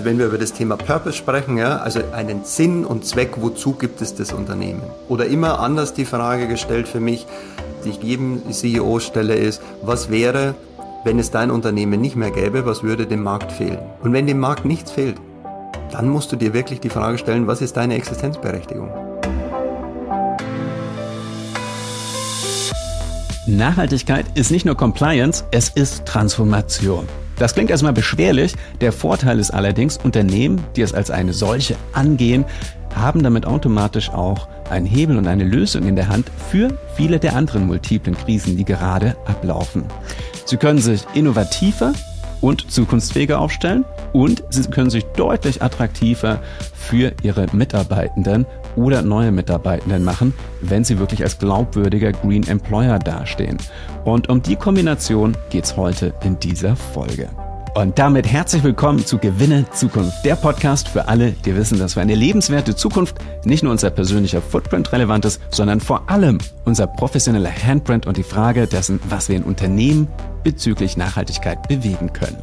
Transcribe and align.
Also 0.00 0.08
wenn 0.08 0.18
wir 0.18 0.28
über 0.28 0.38
das 0.38 0.54
Thema 0.54 0.78
Purpose 0.78 1.14
sprechen, 1.14 1.58
ja, 1.58 1.76
also 1.76 2.00
einen 2.14 2.44
Sinn 2.44 2.86
und 2.86 3.04
Zweck, 3.04 3.32
wozu 3.36 3.74
gibt 3.74 4.00
es 4.00 4.14
das 4.14 4.32
Unternehmen? 4.32 4.80
Oder 5.10 5.26
immer 5.26 5.60
anders 5.60 5.92
die 5.92 6.06
Frage 6.06 6.48
gestellt 6.48 6.88
für 6.88 7.00
mich, 7.00 7.26
die 7.84 7.90
ich 7.90 8.02
jedem 8.02 8.50
CEO 8.50 8.98
stelle, 9.00 9.34
ist, 9.34 9.60
was 9.82 10.08
wäre, 10.08 10.54
wenn 11.04 11.18
es 11.18 11.30
dein 11.30 11.50
Unternehmen 11.50 12.00
nicht 12.00 12.16
mehr 12.16 12.30
gäbe, 12.30 12.64
was 12.64 12.82
würde 12.82 13.06
dem 13.06 13.22
Markt 13.22 13.52
fehlen? 13.52 13.76
Und 14.00 14.14
wenn 14.14 14.26
dem 14.26 14.38
Markt 14.38 14.64
nichts 14.64 14.90
fehlt, 14.90 15.16
dann 15.92 16.08
musst 16.08 16.32
du 16.32 16.36
dir 16.36 16.54
wirklich 16.54 16.80
die 16.80 16.88
Frage 16.88 17.18
stellen, 17.18 17.46
was 17.46 17.60
ist 17.60 17.76
deine 17.76 17.96
Existenzberechtigung? 17.96 18.88
Nachhaltigkeit 23.46 24.24
ist 24.32 24.50
nicht 24.50 24.64
nur 24.64 24.78
Compliance, 24.78 25.44
es 25.50 25.68
ist 25.68 26.06
Transformation. 26.06 27.06
Das 27.40 27.54
klingt 27.54 27.70
erstmal 27.70 27.94
beschwerlich. 27.94 28.54
Der 28.82 28.92
Vorteil 28.92 29.38
ist 29.38 29.50
allerdings, 29.50 29.96
Unternehmen, 29.96 30.62
die 30.76 30.82
es 30.82 30.92
als 30.92 31.10
eine 31.10 31.32
solche 31.32 31.74
angehen, 31.94 32.44
haben 32.94 33.22
damit 33.22 33.46
automatisch 33.46 34.10
auch 34.10 34.46
einen 34.68 34.84
Hebel 34.84 35.16
und 35.16 35.26
eine 35.26 35.44
Lösung 35.44 35.84
in 35.84 35.96
der 35.96 36.08
Hand 36.08 36.30
für 36.50 36.68
viele 36.96 37.18
der 37.18 37.34
anderen 37.34 37.66
multiplen 37.66 38.14
Krisen, 38.14 38.58
die 38.58 38.66
gerade 38.66 39.16
ablaufen. 39.24 39.84
Sie 40.44 40.58
können 40.58 40.80
sich 40.80 41.06
innovativer 41.14 41.94
und 42.42 42.70
zukunftsfähiger 42.70 43.40
aufstellen 43.40 43.86
und 44.12 44.44
sie 44.50 44.68
können 44.68 44.90
sich 44.90 45.04
deutlich 45.16 45.62
attraktiver 45.62 46.42
für 46.74 47.12
ihre 47.22 47.46
Mitarbeitenden 47.52 48.44
oder 48.76 49.02
neue 49.02 49.32
Mitarbeitenden 49.32 50.04
machen, 50.04 50.34
wenn 50.60 50.84
sie 50.84 50.98
wirklich 50.98 51.22
als 51.22 51.38
glaubwürdiger 51.38 52.12
Green 52.12 52.46
Employer 52.46 52.98
dastehen. 52.98 53.58
Und 54.04 54.28
um 54.28 54.42
die 54.42 54.56
Kombination 54.56 55.36
geht's 55.50 55.76
heute 55.76 56.14
in 56.22 56.38
dieser 56.38 56.76
Folge. 56.76 57.28
Und 57.74 58.00
damit 58.00 58.26
herzlich 58.26 58.64
willkommen 58.64 59.06
zu 59.06 59.18
Gewinne 59.18 59.64
Zukunft, 59.70 60.24
der 60.24 60.34
Podcast 60.34 60.88
für 60.88 61.06
alle, 61.06 61.30
die 61.30 61.54
wissen, 61.54 61.78
dass 61.78 61.94
für 61.94 62.00
eine 62.00 62.16
lebenswerte 62.16 62.74
Zukunft 62.74 63.16
nicht 63.44 63.62
nur 63.62 63.70
unser 63.70 63.90
persönlicher 63.90 64.42
Footprint 64.42 64.92
relevant 64.92 65.24
ist, 65.24 65.40
sondern 65.50 65.78
vor 65.78 66.10
allem 66.10 66.38
unser 66.64 66.88
professioneller 66.88 67.52
Handprint 67.52 68.06
und 68.06 68.16
die 68.16 68.24
Frage 68.24 68.66
dessen, 68.66 68.98
was 69.08 69.28
wir 69.28 69.36
in 69.36 69.44
Unternehmen 69.44 70.08
bezüglich 70.42 70.96
Nachhaltigkeit 70.96 71.68
bewegen 71.68 72.12
können. 72.12 72.38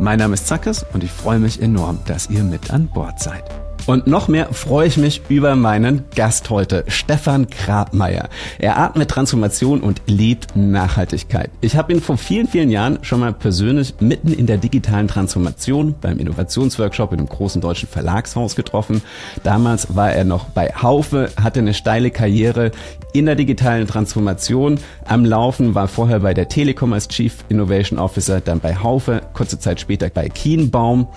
Mein 0.00 0.18
Name 0.18 0.34
ist 0.34 0.48
Zackes 0.48 0.84
und 0.92 1.04
ich 1.04 1.12
freue 1.12 1.38
mich 1.38 1.62
enorm, 1.62 2.00
dass 2.06 2.28
ihr 2.28 2.42
mit 2.42 2.72
an 2.72 2.88
Bord 2.88 3.20
seid. 3.20 3.44
Und 3.90 4.06
noch 4.06 4.28
mehr 4.28 4.52
freue 4.52 4.86
ich 4.86 4.98
mich 4.98 5.20
über 5.28 5.56
meinen 5.56 6.04
Gast 6.14 6.48
heute, 6.48 6.84
Stefan 6.86 7.48
Grabmeier. 7.48 8.28
Er 8.60 8.78
atmet 8.78 9.10
Transformation 9.10 9.80
und 9.80 10.00
lebt 10.06 10.54
Nachhaltigkeit. 10.54 11.50
Ich 11.60 11.74
habe 11.74 11.92
ihn 11.92 12.00
vor 12.00 12.16
vielen, 12.16 12.46
vielen 12.46 12.70
Jahren 12.70 13.00
schon 13.02 13.18
mal 13.18 13.32
persönlich 13.32 13.94
mitten 13.98 14.32
in 14.32 14.46
der 14.46 14.58
digitalen 14.58 15.08
Transformation 15.08 15.96
beim 16.00 16.20
Innovationsworkshop 16.20 17.12
in 17.12 17.18
einem 17.18 17.28
großen 17.28 17.60
deutschen 17.60 17.88
Verlagshaus 17.88 18.54
getroffen. 18.54 19.02
Damals 19.42 19.96
war 19.96 20.12
er 20.12 20.22
noch 20.22 20.50
bei 20.50 20.68
Haufe, 20.68 21.28
hatte 21.42 21.58
eine 21.58 21.74
steile 21.74 22.12
Karriere 22.12 22.70
in 23.12 23.26
der 23.26 23.34
digitalen 23.34 23.86
Transformation 23.86 24.78
am 25.04 25.24
Laufen, 25.24 25.74
war 25.74 25.88
vorher 25.88 26.20
bei 26.20 26.34
der 26.34 26.48
Telekom 26.48 26.92
als 26.92 27.08
Chief 27.08 27.34
Innovation 27.48 27.98
Officer, 27.98 28.40
dann 28.40 28.60
bei 28.60 28.76
Haufe, 28.76 29.22
kurze 29.32 29.58
Zeit 29.58 29.80
später 29.80 30.08
bei 30.10 30.28
Kienbaum 30.28 31.08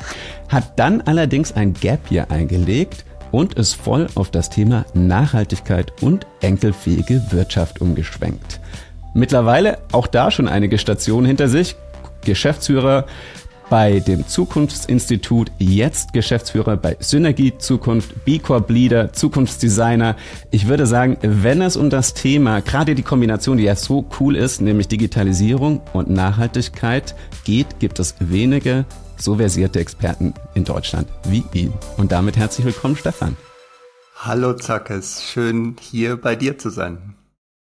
hat 0.49 0.80
dann 0.80 1.02
allerdings 1.02 1.52
ein 1.52 1.73
Gap 1.73 2.02
hier 2.09 2.31
eingelegt 2.31 3.05
und 3.31 3.55
ist 3.55 3.73
voll 3.73 4.08
auf 4.16 4.30
das 4.30 4.49
Thema 4.49 4.86
Nachhaltigkeit 4.94 5.91
und 6.02 6.27
enkelfähige 6.41 7.21
Wirtschaft 7.31 7.81
umgeschwenkt. 7.81 8.59
Mittlerweile 9.14 9.80
auch 9.91 10.08
da 10.08 10.31
schon 10.31 10.47
einige 10.47 10.77
Stationen 10.77 11.25
hinter 11.25 11.47
sich. 11.47 11.75
Geschäftsführer 12.25 13.05
bei 13.69 14.00
dem 14.00 14.28
Zukunftsinstitut, 14.28 15.52
jetzt 15.58 16.14
Geschäftsführer 16.14 16.78
bei 16.78 16.97
Synergie 17.00 17.58
Zukunft, 17.58 18.25
B 18.25 18.39
Corp 18.39 18.70
Leader, 18.70 19.14
Zukunftsdesigner. 19.14 20.15
Ich 20.52 20.67
würde 20.67 20.86
sagen, 20.86 21.17
wenn 21.21 21.61
es 21.61 21.76
um 21.76 21.89
das 21.89 22.14
Thema, 22.14 22.61
gerade 22.61 22.95
die 22.95 23.04
Kombination, 23.04 23.58
die 23.58 23.64
ja 23.64 23.76
so 23.76 24.05
cool 24.20 24.36
ist, 24.36 24.61
nämlich 24.61 24.88
Digitalisierung 24.88 25.82
und 25.93 26.10
Nachhaltigkeit 26.10 27.15
geht, 27.43 27.80
gibt 27.80 27.99
es 27.99 28.15
wenige 28.20 28.86
so 29.17 29.36
versierte 29.36 29.80
Experten 29.80 30.33
in 30.54 30.64
Deutschland 30.64 31.08
wie 31.26 31.43
ihn. 31.54 31.73
Und 31.98 32.11
damit 32.11 32.38
herzlich 32.38 32.65
willkommen, 32.65 32.95
Stefan. 32.95 33.38
Hallo 34.15 34.54
Zackes, 34.54 35.23
schön 35.23 35.76
hier 35.80 36.17
bei 36.17 36.36
dir 36.36 36.58
zu 36.58 36.70
sein. 36.70 37.15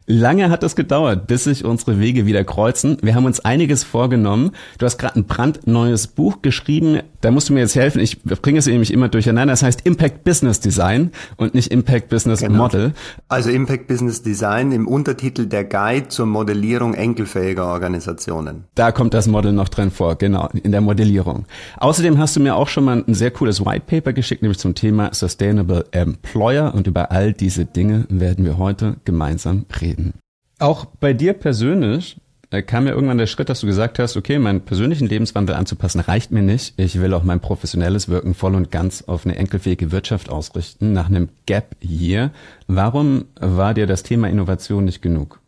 Lange 0.06 0.50
hat 0.50 0.64
es 0.64 0.74
gedauert, 0.74 1.28
bis 1.28 1.44
sich 1.44 1.64
unsere 1.64 2.00
Wege 2.00 2.26
wieder 2.26 2.42
kreuzen. 2.42 2.96
Wir 3.02 3.14
haben 3.14 3.24
uns 3.24 3.40
einiges 3.40 3.84
vorgenommen. 3.84 4.50
Du 4.78 4.86
hast 4.86 4.98
gerade 4.98 5.16
ein 5.16 5.24
brandneues 5.24 6.08
Buch 6.08 6.42
geschrieben. 6.42 7.00
Da 7.20 7.30
musst 7.30 7.48
du 7.48 7.52
mir 7.52 7.60
jetzt 7.60 7.76
helfen. 7.76 8.00
Ich 8.00 8.20
bringe 8.22 8.58
es 8.58 8.66
nämlich 8.66 8.92
immer 8.92 9.08
durcheinander. 9.08 9.52
Das 9.52 9.62
heißt 9.62 9.82
Impact 9.86 10.24
Business 10.24 10.58
Design 10.58 11.12
und 11.36 11.54
nicht 11.54 11.70
Impact 11.70 12.08
Business 12.08 12.40
genau. 12.40 12.64
Model. 12.64 12.94
Also 13.28 13.50
Impact 13.50 13.86
Business 13.86 14.22
Design 14.22 14.72
im 14.72 14.88
Untertitel 14.88 15.46
der 15.46 15.64
Guide 15.64 16.08
zur 16.08 16.26
Modellierung 16.26 16.94
enkelfähiger 16.94 17.66
Organisationen. 17.66 18.64
Da 18.74 18.90
kommt 18.90 19.14
das 19.14 19.28
Model 19.28 19.52
noch 19.52 19.68
drin 19.68 19.92
vor, 19.92 20.16
genau, 20.16 20.48
in 20.62 20.72
der 20.72 20.80
Modellierung. 20.80 21.46
Außerdem 21.78 22.18
hast 22.18 22.34
du 22.34 22.40
mir 22.40 22.56
auch 22.56 22.68
schon 22.68 22.84
mal 22.84 23.04
ein 23.06 23.14
sehr 23.14 23.30
cooles 23.30 23.64
White 23.64 23.84
Paper 23.86 24.12
geschickt, 24.12 24.42
nämlich 24.42 24.58
zum 24.58 24.74
Thema 24.74 25.14
Sustainable 25.14 25.84
Employer. 25.92 26.74
Und 26.74 26.88
über 26.88 27.12
all 27.12 27.32
diese 27.32 27.66
Dinge 27.66 28.06
werden 28.08 28.44
wir 28.44 28.58
heute 28.58 28.96
gemeinsam 29.04 29.64
reden 29.80 29.92
reden. 29.92 30.01
Auch 30.62 30.84
bei 30.84 31.12
dir 31.12 31.32
persönlich 31.32 32.20
äh, 32.50 32.62
kam 32.62 32.86
ja 32.86 32.92
irgendwann 32.92 33.18
der 33.18 33.26
Schritt, 33.26 33.48
dass 33.48 33.62
du 33.62 33.66
gesagt 33.66 33.98
hast, 33.98 34.16
okay, 34.16 34.38
meinen 34.38 34.60
persönlichen 34.60 35.08
Lebenswandel 35.08 35.56
anzupassen 35.56 35.98
reicht 35.98 36.30
mir 36.30 36.42
nicht. 36.42 36.74
Ich 36.76 37.00
will 37.00 37.14
auch 37.14 37.24
mein 37.24 37.40
professionelles 37.40 38.08
Wirken 38.08 38.32
voll 38.32 38.54
und 38.54 38.70
ganz 38.70 39.02
auf 39.02 39.26
eine 39.26 39.34
enkelfähige 39.34 39.90
Wirtschaft 39.90 40.30
ausrichten, 40.30 40.92
nach 40.92 41.08
einem 41.08 41.30
Gap 41.46 41.74
Year. 41.82 42.30
Warum 42.68 43.24
war 43.40 43.74
dir 43.74 43.88
das 43.88 44.04
Thema 44.04 44.30
Innovation 44.30 44.84
nicht 44.84 45.02
genug? 45.02 45.40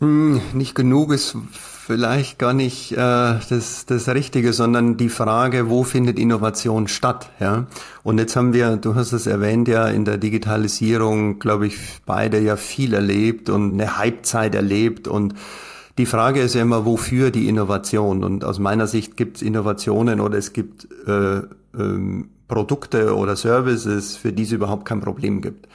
Hm, 0.00 0.40
nicht 0.52 0.74
genug 0.74 1.12
ist 1.12 1.36
vielleicht 1.86 2.40
gar 2.40 2.52
nicht 2.52 2.90
äh, 2.92 2.96
das, 2.96 3.86
das 3.86 4.08
Richtige, 4.08 4.52
sondern 4.52 4.96
die 4.96 5.08
Frage, 5.08 5.70
wo 5.70 5.84
findet 5.84 6.18
Innovation 6.18 6.88
statt? 6.88 7.30
Ja? 7.38 7.66
Und 8.02 8.18
jetzt 8.18 8.34
haben 8.34 8.52
wir, 8.52 8.76
du 8.76 8.96
hast 8.96 9.12
es 9.12 9.28
erwähnt, 9.28 9.68
ja 9.68 9.86
in 9.86 10.04
der 10.04 10.18
Digitalisierung, 10.18 11.38
glaube 11.38 11.68
ich, 11.68 11.76
beide 12.04 12.40
ja 12.40 12.56
viel 12.56 12.92
erlebt 12.92 13.48
und 13.48 13.74
eine 13.74 13.98
Halbzeit 13.98 14.56
erlebt 14.56 15.06
und 15.06 15.34
die 15.96 16.06
Frage 16.06 16.40
ist 16.40 16.54
ja 16.54 16.62
immer, 16.62 16.84
wofür 16.84 17.30
die 17.30 17.48
Innovation? 17.48 18.22
Und 18.22 18.44
aus 18.44 18.58
meiner 18.58 18.86
Sicht 18.86 19.16
gibt 19.16 19.36
es 19.36 19.42
Innovationen 19.42 20.20
oder 20.20 20.36
es 20.36 20.52
gibt 20.52 20.88
äh, 21.06 21.40
ähm, 21.78 22.30
Produkte 22.48 23.16
oder 23.16 23.34
Services, 23.34 24.16
für 24.16 24.32
die 24.32 24.42
es 24.42 24.52
überhaupt 24.52 24.84
kein 24.84 25.00
Problem 25.00 25.40
gibt. 25.40 25.66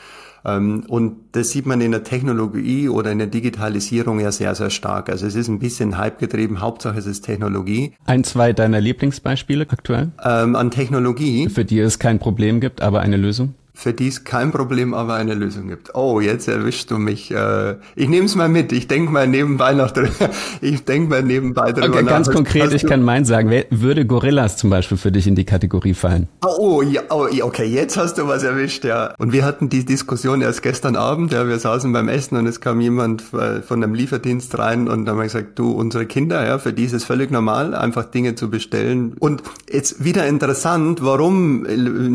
Ähm, 0.46 0.86
und 0.88 1.18
das 1.34 1.52
sieht 1.52 1.66
man 1.66 1.82
in 1.82 1.92
der 1.92 2.04
Technologie 2.04 2.90
oder 2.90 3.12
in 3.12 3.20
der 3.20 3.28
Digitalisierung 3.28 4.20
ja 4.20 4.32
sehr, 4.32 4.56
sehr 4.56 4.70
stark. 4.70 5.10
Also 5.10 5.28
es 5.28 5.36
ist 5.36 5.48
ein 5.48 5.60
bisschen 5.60 5.98
Hype 5.98 6.20
getrieben, 6.20 6.62
Hauptsache 6.62 6.98
es 6.98 7.06
ist 7.06 7.22
Technologie. 7.22 7.94
Ein, 8.06 8.24
zwei 8.24 8.54
deiner 8.54 8.82
Lieblingsbeispiele 8.82 9.68
aktuell? 9.70 10.12
Ähm, 10.24 10.56
an 10.56 10.72
Technologie. 10.72 11.50
Für 11.50 11.66
die 11.66 11.80
es 11.80 12.00
kein 12.00 12.20
Problem 12.20 12.60
gibt, 12.60 12.82
aber 12.82 13.02
eine 13.02 13.18
Lösung? 13.18 13.56
Für 13.82 13.94
die 13.94 14.10
es 14.10 14.24
kein 14.24 14.52
Problem, 14.52 14.94
aber 14.94 15.16
eine 15.16 15.34
Lösung 15.34 15.68
gibt. 15.68 15.96
Oh, 15.96 16.20
jetzt 16.20 16.48
erwischst 16.48 16.92
du 16.92 17.00
mich. 17.00 17.32
Äh, 17.32 17.78
ich 17.96 18.08
nehme 18.10 18.28
es 18.28 18.36
mal 18.36 18.48
mit. 18.48 18.72
Ich 18.72 18.88
denke 18.88 19.12
mal 19.12 19.28
nebenbei 19.28 19.74
noch 19.74 19.92
drüber. 19.92 20.12
Ich 20.62 20.86
denke 20.86 21.10
mal 21.10 21.24
nebenbei 21.24 21.72
drüber 21.72 21.88
okay, 21.88 22.06
Ganz 22.06 22.30
konkret, 22.30 22.72
ich 22.74 22.86
kann 22.86 23.02
meins 23.02 23.28
sagen. 23.28 23.50
Wer, 23.50 23.66
würde 23.72 24.06
Gorillas 24.06 24.58
zum 24.58 24.70
Beispiel 24.70 24.98
für 24.98 25.12
dich 25.12 25.26
in 25.26 25.34
die 25.34 25.46
Kategorie 25.46 25.96
fallen? 25.96 26.28
Oh, 26.46 26.84
ja, 26.84 27.02
oh, 27.10 27.28
okay, 27.42 27.66
jetzt 27.66 27.98
hast 27.98 28.20
du 28.20 28.28
was 28.28 28.44
erwischt, 28.44 28.86
ja. 28.86 29.16
Und 29.18 29.34
wir 29.34 29.44
hatten 29.44 29.70
die 29.70 29.84
Diskussion 29.86 30.42
erst 30.42 30.62
gestern 30.62 30.96
Abend. 30.96 31.34
Ja, 31.34 31.48
wir 31.48 31.58
saßen 31.58 31.92
beim 31.92 32.10
Essen 32.10 32.38
und 32.38 32.46
es 32.46 32.62
kam 32.62 32.82
jemand 32.82 33.22
von 33.22 33.62
einem 33.72 33.96
Lieferdienst 33.96 34.58
rein 34.60 34.88
und 34.88 35.06
dann 35.06 35.16
haben 35.16 35.18
wir 35.18 35.24
gesagt, 35.24 35.58
du, 35.58 35.72
unsere 35.72 36.06
Kinder, 36.06 36.46
ja, 36.46 36.60
für 36.60 36.74
die 36.74 36.84
ist 36.84 36.94
es 36.94 37.04
völlig 37.04 37.32
normal, 37.32 37.74
einfach 37.74 38.06
Dinge 38.06 38.36
zu 38.36 38.52
bestellen. 38.52 39.16
Und 39.20 39.42
jetzt 39.72 40.04
wieder 40.04 40.28
interessant, 40.28 41.04
warum 41.04 41.64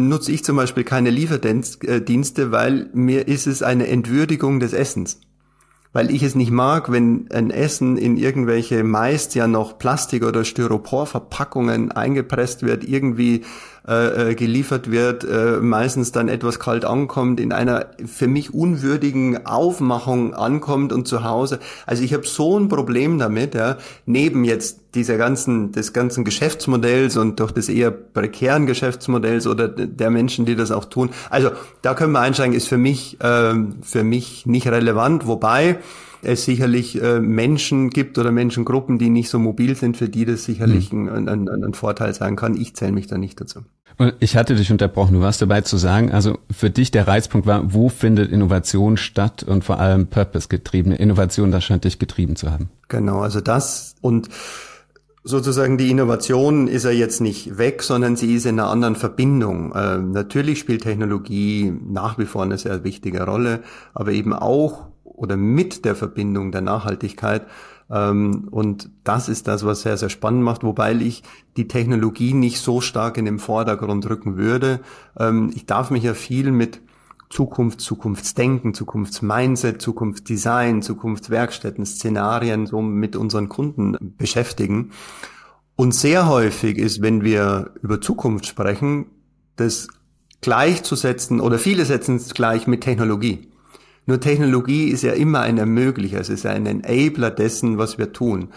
nutze 0.09 0.31
ich 0.31 0.45
zum 0.45 0.57
Beispiel 0.57 0.85
keine 0.85 1.11
Lieferdienste? 1.11 1.56
Dienste, 1.62 2.53
weil 2.53 2.91
mir 2.93 3.29
ist 3.29 3.47
es 3.47 3.62
eine 3.62 3.87
Entwürdigung 3.87 4.61
des 4.61 4.73
Essens. 4.73 5.20
Weil 5.93 6.11
ich 6.11 6.23
es 6.23 6.35
nicht 6.35 6.50
mag, 6.50 6.93
wenn 6.93 7.31
ein 7.31 7.50
Essen 7.50 7.97
in 7.97 8.19
irgendwelche 8.19 8.85
meist 8.85 9.35
ja 9.35 9.47
noch 9.47 9.79
Plastik- 9.79 10.25
oder 10.25 10.44
Styroporverpackungen 10.44 11.91
eingepresst 11.91 12.62
wird, 12.62 12.85
irgendwie 12.85 13.44
äh, 13.88 14.31
äh, 14.31 14.35
geliefert 14.35 14.91
wird, 14.91 15.23
äh, 15.23 15.59
meistens 15.61 16.11
dann 16.11 16.29
etwas 16.29 16.59
kalt 16.59 16.85
ankommt, 16.85 17.38
in 17.38 17.53
einer 17.53 17.87
für 18.05 18.27
mich 18.27 18.53
unwürdigen 18.53 19.47
Aufmachung 19.47 20.35
ankommt 20.35 20.93
und 20.93 21.06
zu 21.06 21.23
Hause. 21.23 21.61
Also 21.87 22.03
ich 22.03 22.12
habe 22.12 22.27
so 22.27 22.59
ein 22.59 22.69
Problem 22.69 23.21
damit, 23.21 23.55
ja, 23.55 23.77
neben 24.05 24.43
jetzt 24.43 24.81
dieser 24.97 25.19
ganzen, 25.19 25.71
des 25.71 25.93
ganzen 25.93 26.25
Geschäftsmodells 26.25 27.17
und 27.17 27.38
durch 27.38 27.53
des 27.53 27.69
eher 27.69 27.93
prekären 27.93 28.67
Geschäftsmodells 28.67 29.47
oder 29.47 29.69
der 29.69 30.11
Menschen, 30.11 30.47
die 30.47 30.56
das 30.56 30.73
auch 30.73 30.87
tun. 30.87 31.11
Also 31.31 31.50
da 31.83 31.94
können 31.94 32.11
wir 32.11 32.21
einsteigen, 32.21 32.56
ist 32.56 32.67
für 32.67 32.79
mich, 32.79 33.21
äh, 33.21 33.55
für 33.83 34.03
mich 34.03 34.47
nicht 34.47 34.67
relevant, 34.67 35.29
wobei 35.29 35.79
es 36.23 36.45
sicherlich 36.45 37.01
äh, 37.03 37.21
Menschen 37.21 37.91
gibt 37.91 38.19
oder 38.19 38.33
Menschengruppen, 38.33 38.99
die 38.99 39.11
nicht 39.11 39.29
so 39.29 39.39
mobil 39.39 39.77
sind, 39.77 39.97
für 39.97 40.09
die 40.09 40.25
das 40.25 40.45
sicherlich 40.45 40.93
mhm. 40.93 41.09
ein, 41.09 41.29
ein, 41.29 41.49
ein 41.49 41.75
Vorteil 41.75 42.15
sein 42.15 42.37
kann. 42.37 42.57
Ich 42.57 42.75
zähle 42.75 42.93
mich 42.93 43.07
da 43.07 43.19
nicht 43.19 43.41
dazu. 43.41 43.61
Ich 44.21 44.37
hatte 44.37 44.55
dich 44.55 44.71
unterbrochen. 44.71 45.15
Du 45.15 45.21
warst 45.21 45.41
dabei 45.41 45.63
zu 45.63 45.79
sagen, 45.79 46.13
also 46.13 46.39
für 46.51 46.69
dich 46.69 46.91
der 46.91 47.09
Reizpunkt 47.09 47.47
war, 47.47 47.73
wo 47.73 47.89
findet 47.89 48.31
Innovation 48.31 48.99
statt 48.99 49.43
und 49.43 49.65
vor 49.65 49.81
allem 49.81 50.09
Purpose-getriebene 50.09 50.97
Innovation, 50.97 51.51
das 51.51 51.65
scheint 51.65 51.85
dich 51.85 51.99
getrieben 51.99 52.37
zu 52.37 52.51
haben. 52.51 52.69
Genau, 52.89 53.21
also 53.21 53.41
das 53.41 53.95
und 54.03 54.29
sozusagen 55.25 55.79
die 55.79 55.91
Innovation 55.91 56.69
ist 56.69 56.85
ja 56.85 56.91
jetzt 56.91 57.21
nicht 57.21 57.57
weg, 57.57 57.83
sondern 57.83 58.17
sie 58.17 58.35
ist 58.35 58.45
in 58.45 58.61
einer 58.61 58.69
anderen 58.69 58.97
Verbindung. 58.97 59.73
Äh, 59.73 59.99
natürlich 59.99 60.59
spielt 60.59 60.83
Technologie 60.83 61.73
nach 61.89 62.19
wie 62.19 62.27
vor 62.27 62.43
eine 62.43 62.59
sehr 62.59 62.85
wichtige 62.85 63.25
Rolle, 63.25 63.62
aber 63.95 64.12
eben 64.12 64.35
auch 64.35 64.89
oder 65.14 65.37
mit 65.37 65.85
der 65.85 65.94
Verbindung 65.94 66.53
der 66.53 66.62
Nachhaltigkeit 66.62 67.47
ähm, 67.91 68.49
und 68.50 68.91
das 69.05 69.29
ist 69.29 69.47
das, 69.49 69.64
was 69.64 69.82
sehr, 69.82 69.97
sehr 69.97 70.08
spannend 70.08 70.43
macht, 70.43 70.64
wobei 70.64 70.94
ich 70.94 71.23
die 71.56 71.69
Technologie 71.69 72.35
nicht 72.35 72.61
so 72.61 72.81
stark 72.81 73.17
in 73.17 73.25
den 73.25 73.38
Vordergrund 73.38 74.08
rücken 74.08 74.37
würde. 74.37 74.81
Ähm, 75.19 75.50
ich 75.55 75.67
darf 75.67 75.91
mich 75.91 76.03
ja 76.03 76.14
viel 76.14 76.50
mit 76.50 76.81
Zukunft, 77.31 77.81
Zukunftsdenken, 77.81 78.73
Zukunftsmindset, 78.75 79.82
Zukunftsdesign, 79.82 80.82
Zukunftswerkstätten, 80.82 81.85
Szenarien 81.85 82.67
so 82.67 82.81
mit 82.82 83.17
unseren 83.17 83.49
Kunden 83.49 83.97
beschäftigen. 84.17 84.93
Und 85.75 85.93
sehr 85.93 86.29
häufig 86.29 86.79
ist, 86.79 87.02
wenn 87.02 87.23
wir 87.23 87.73
über 87.82 88.00
Zukunft 88.00 88.47
sprechen, 88.47 89.06
das 89.56 89.88
gleichzusetzen 90.41 91.41
oder 91.41 91.59
viele 91.59 91.85
setzen 91.85 92.17
es 92.17 92.32
gleich 92.32 92.67
mit 92.67 92.82
Technologie. 92.82 93.49
Nur 94.06 94.20
Technologie 94.20 94.88
ist 94.88 95.03
ja 95.03 95.12
immer 95.12 95.41
ein 95.41 95.58
Ermöglicher, 95.58 96.20
es 96.20 96.29
ist 96.29 96.47
ein 96.47 96.64
Enabler 96.67 97.31
dessen, 97.31 97.76
was 97.76 97.99
wir 97.99 98.12
tun. 98.12 98.49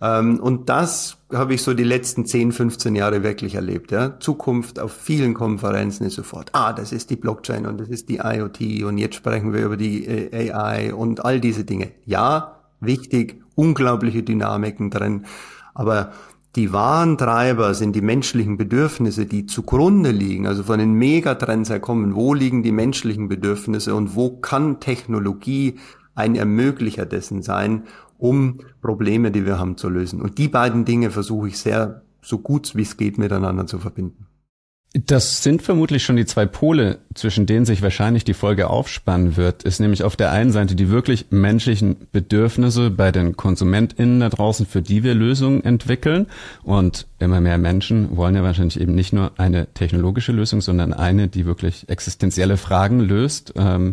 Ähm, 0.00 0.38
und 0.38 0.68
das 0.68 1.16
habe 1.32 1.54
ich 1.54 1.62
so 1.62 1.74
die 1.74 1.84
letzten 1.84 2.26
10, 2.26 2.52
15 2.52 2.94
Jahre 2.94 3.22
wirklich 3.22 3.54
erlebt. 3.54 3.90
Ja. 3.90 4.18
Zukunft 4.20 4.78
auf 4.78 4.92
vielen 4.92 5.34
Konferenzen 5.34 6.06
ist 6.06 6.14
sofort, 6.14 6.50
ah, 6.52 6.72
das 6.72 6.92
ist 6.92 7.10
die 7.10 7.16
Blockchain 7.16 7.66
und 7.66 7.80
das 7.80 7.88
ist 7.88 8.08
die 8.08 8.20
IoT 8.22 8.84
und 8.84 8.98
jetzt 8.98 9.16
sprechen 9.16 9.52
wir 9.52 9.64
über 9.64 9.76
die 9.76 10.06
äh, 10.06 10.52
AI 10.52 10.94
und 10.94 11.24
all 11.24 11.40
diese 11.40 11.64
Dinge. 11.64 11.90
Ja, 12.04 12.60
wichtig, 12.80 13.42
unglaubliche 13.54 14.22
Dynamiken 14.22 14.90
drin. 14.90 15.24
Aber 15.74 16.12
die 16.58 16.72
wahren 16.72 17.16
Treiber 17.16 17.72
sind 17.72 17.94
die 17.94 18.02
menschlichen 18.02 18.56
Bedürfnisse, 18.56 19.26
die 19.26 19.46
zugrunde 19.46 20.10
liegen, 20.10 20.48
also 20.48 20.64
von 20.64 20.80
den 20.80 20.94
Megatrends 20.94 21.70
her 21.70 21.78
kommen. 21.78 22.16
Wo 22.16 22.34
liegen 22.34 22.64
die 22.64 22.72
menschlichen 22.72 23.28
Bedürfnisse 23.28 23.94
und 23.94 24.16
wo 24.16 24.38
kann 24.38 24.80
Technologie 24.80 25.78
ein 26.16 26.34
Ermöglicher 26.34 27.06
dessen 27.06 27.42
sein, 27.42 27.84
um 28.18 28.58
Probleme, 28.82 29.30
die 29.30 29.46
wir 29.46 29.60
haben, 29.60 29.76
zu 29.76 29.88
lösen? 29.88 30.20
Und 30.20 30.38
die 30.38 30.48
beiden 30.48 30.84
Dinge 30.84 31.12
versuche 31.12 31.46
ich 31.46 31.58
sehr, 31.58 32.02
so 32.22 32.38
gut 32.38 32.74
wie 32.74 32.82
es 32.82 32.96
geht, 32.96 33.18
miteinander 33.18 33.68
zu 33.68 33.78
verbinden. 33.78 34.26
Das 34.94 35.42
sind 35.42 35.60
vermutlich 35.60 36.02
schon 36.02 36.16
die 36.16 36.24
zwei 36.24 36.46
Pole, 36.46 37.00
zwischen 37.14 37.44
denen 37.44 37.66
sich 37.66 37.82
wahrscheinlich 37.82 38.24
die 38.24 38.32
Folge 38.32 38.70
aufspannen 38.70 39.36
wird, 39.36 39.62
ist 39.62 39.80
nämlich 39.80 40.02
auf 40.02 40.16
der 40.16 40.32
einen 40.32 40.50
Seite 40.50 40.74
die 40.74 40.88
wirklich 40.88 41.26
menschlichen 41.28 42.08
Bedürfnisse 42.10 42.90
bei 42.90 43.12
den 43.12 43.36
KonsumentInnen 43.36 44.20
da 44.20 44.30
draußen, 44.30 44.64
für 44.64 44.80
die 44.80 45.04
wir 45.04 45.14
Lösungen 45.14 45.62
entwickeln. 45.62 46.26
Und 46.62 47.06
immer 47.18 47.42
mehr 47.42 47.58
Menschen 47.58 48.16
wollen 48.16 48.34
ja 48.34 48.42
wahrscheinlich 48.42 48.80
eben 48.80 48.94
nicht 48.94 49.12
nur 49.12 49.32
eine 49.36 49.66
technologische 49.74 50.32
Lösung, 50.32 50.62
sondern 50.62 50.94
eine, 50.94 51.28
die 51.28 51.44
wirklich 51.44 51.86
existenzielle 51.90 52.56
Fragen 52.56 53.00
löst. 53.00 53.52
Ähm, 53.56 53.92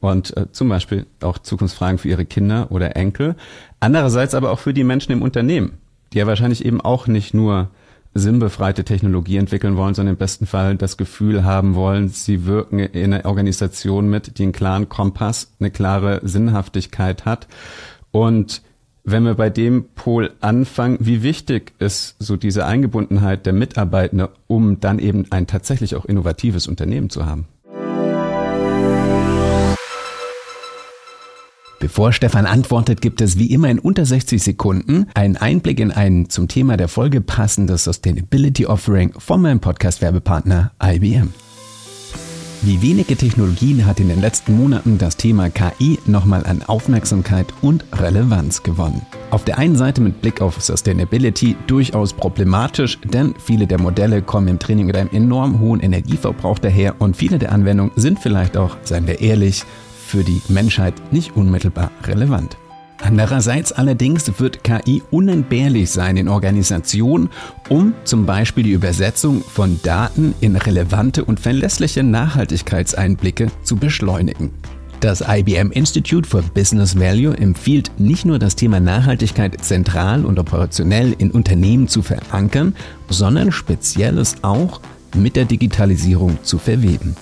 und 0.00 0.36
äh, 0.36 0.50
zum 0.50 0.68
Beispiel 0.68 1.06
auch 1.20 1.38
Zukunftsfragen 1.38 1.98
für 1.98 2.08
ihre 2.08 2.24
Kinder 2.24 2.66
oder 2.70 2.96
Enkel. 2.96 3.36
Andererseits 3.78 4.34
aber 4.34 4.50
auch 4.50 4.58
für 4.58 4.74
die 4.74 4.82
Menschen 4.82 5.12
im 5.12 5.22
Unternehmen, 5.22 5.78
die 6.12 6.18
ja 6.18 6.26
wahrscheinlich 6.26 6.64
eben 6.64 6.80
auch 6.80 7.06
nicht 7.06 7.32
nur 7.32 7.70
sinnbefreite 8.14 8.84
Technologie 8.84 9.36
entwickeln 9.36 9.76
wollen, 9.76 9.94
sondern 9.94 10.14
im 10.14 10.18
besten 10.18 10.46
Fall 10.46 10.76
das 10.76 10.96
Gefühl 10.96 11.44
haben 11.44 11.74
wollen, 11.74 12.08
sie 12.08 12.46
wirken 12.46 12.78
in 12.78 13.12
einer 13.12 13.24
Organisation 13.24 14.08
mit, 14.10 14.38
die 14.38 14.42
einen 14.44 14.52
klaren 14.52 14.88
Kompass, 14.88 15.52
eine 15.60 15.70
klare 15.70 16.20
Sinnhaftigkeit 16.22 17.24
hat. 17.24 17.48
Und 18.10 18.62
wenn 19.04 19.24
wir 19.24 19.34
bei 19.34 19.50
dem 19.50 19.86
Pol 19.94 20.32
anfangen, 20.40 20.98
wie 21.00 21.22
wichtig 21.22 21.72
ist 21.78 22.16
so 22.18 22.36
diese 22.36 22.66
Eingebundenheit 22.66 23.46
der 23.46 23.52
Mitarbeitenden, 23.52 24.28
um 24.46 24.78
dann 24.78 24.98
eben 24.98 25.26
ein 25.30 25.46
tatsächlich 25.46 25.96
auch 25.96 26.04
innovatives 26.04 26.68
Unternehmen 26.68 27.10
zu 27.10 27.26
haben? 27.26 27.46
Bevor 31.82 32.12
Stefan 32.12 32.46
antwortet, 32.46 33.00
gibt 33.00 33.20
es 33.20 33.38
wie 33.38 33.46
immer 33.46 33.68
in 33.68 33.80
unter 33.80 34.06
60 34.06 34.40
Sekunden 34.40 35.08
einen 35.14 35.36
Einblick 35.36 35.80
in 35.80 35.90
ein 35.90 36.30
zum 36.30 36.46
Thema 36.46 36.76
der 36.76 36.86
Folge 36.86 37.20
passendes 37.20 37.82
Sustainability 37.82 38.66
Offering 38.66 39.12
von 39.18 39.42
meinem 39.42 39.58
Podcast-Werbepartner 39.58 40.70
IBM. 40.80 41.34
Wie 42.60 42.80
wenige 42.82 43.16
Technologien 43.16 43.84
hat 43.84 43.98
in 43.98 44.06
den 44.06 44.20
letzten 44.20 44.56
Monaten 44.56 44.96
das 44.96 45.16
Thema 45.16 45.50
KI 45.50 45.98
nochmal 46.06 46.46
an 46.46 46.62
Aufmerksamkeit 46.62 47.52
und 47.62 47.84
Relevanz 47.92 48.62
gewonnen. 48.62 49.04
Auf 49.32 49.44
der 49.44 49.58
einen 49.58 49.74
Seite 49.74 50.00
mit 50.00 50.20
Blick 50.20 50.40
auf 50.40 50.62
Sustainability 50.62 51.56
durchaus 51.66 52.12
problematisch, 52.12 53.00
denn 53.00 53.34
viele 53.44 53.66
der 53.66 53.80
Modelle 53.80 54.22
kommen 54.22 54.46
im 54.46 54.60
Training 54.60 54.86
mit 54.86 54.96
einem 54.96 55.10
enorm 55.10 55.58
hohen 55.58 55.80
Energieverbrauch 55.80 56.60
daher 56.60 57.00
und 57.00 57.16
viele 57.16 57.40
der 57.40 57.50
Anwendungen 57.50 57.90
sind 57.96 58.20
vielleicht 58.20 58.56
auch, 58.56 58.76
seien 58.84 59.08
wir 59.08 59.20
ehrlich, 59.20 59.64
für 60.12 60.24
die 60.24 60.42
Menschheit 60.48 60.92
nicht 61.10 61.36
unmittelbar 61.36 61.90
relevant. 62.04 62.58
Andererseits 63.00 63.72
allerdings 63.72 64.30
wird 64.38 64.62
KI 64.62 65.02
unentbehrlich 65.10 65.90
sein 65.90 66.18
in 66.18 66.28
Organisationen, 66.28 67.30
um 67.70 67.94
zum 68.04 68.26
Beispiel 68.26 68.62
die 68.62 68.72
Übersetzung 68.72 69.42
von 69.42 69.80
Daten 69.82 70.34
in 70.40 70.56
relevante 70.56 71.24
und 71.24 71.40
verlässliche 71.40 72.02
Nachhaltigkeitseinblicke 72.02 73.46
zu 73.62 73.76
beschleunigen. 73.76 74.50
Das 75.00 75.24
IBM 75.26 75.72
Institute 75.72 76.28
for 76.28 76.42
Business 76.42 77.00
Value 77.00 77.34
empfiehlt 77.34 77.90
nicht 77.98 78.26
nur 78.26 78.38
das 78.38 78.54
Thema 78.54 78.80
Nachhaltigkeit 78.80 79.64
zentral 79.64 80.26
und 80.26 80.38
operationell 80.38 81.16
in 81.16 81.30
Unternehmen 81.30 81.88
zu 81.88 82.02
verankern, 82.02 82.74
sondern 83.08 83.50
spezielles 83.50 84.36
auch 84.42 84.82
mit 85.16 85.36
der 85.36 85.46
Digitalisierung 85.46 86.36
zu 86.42 86.58
verweben 86.58 87.16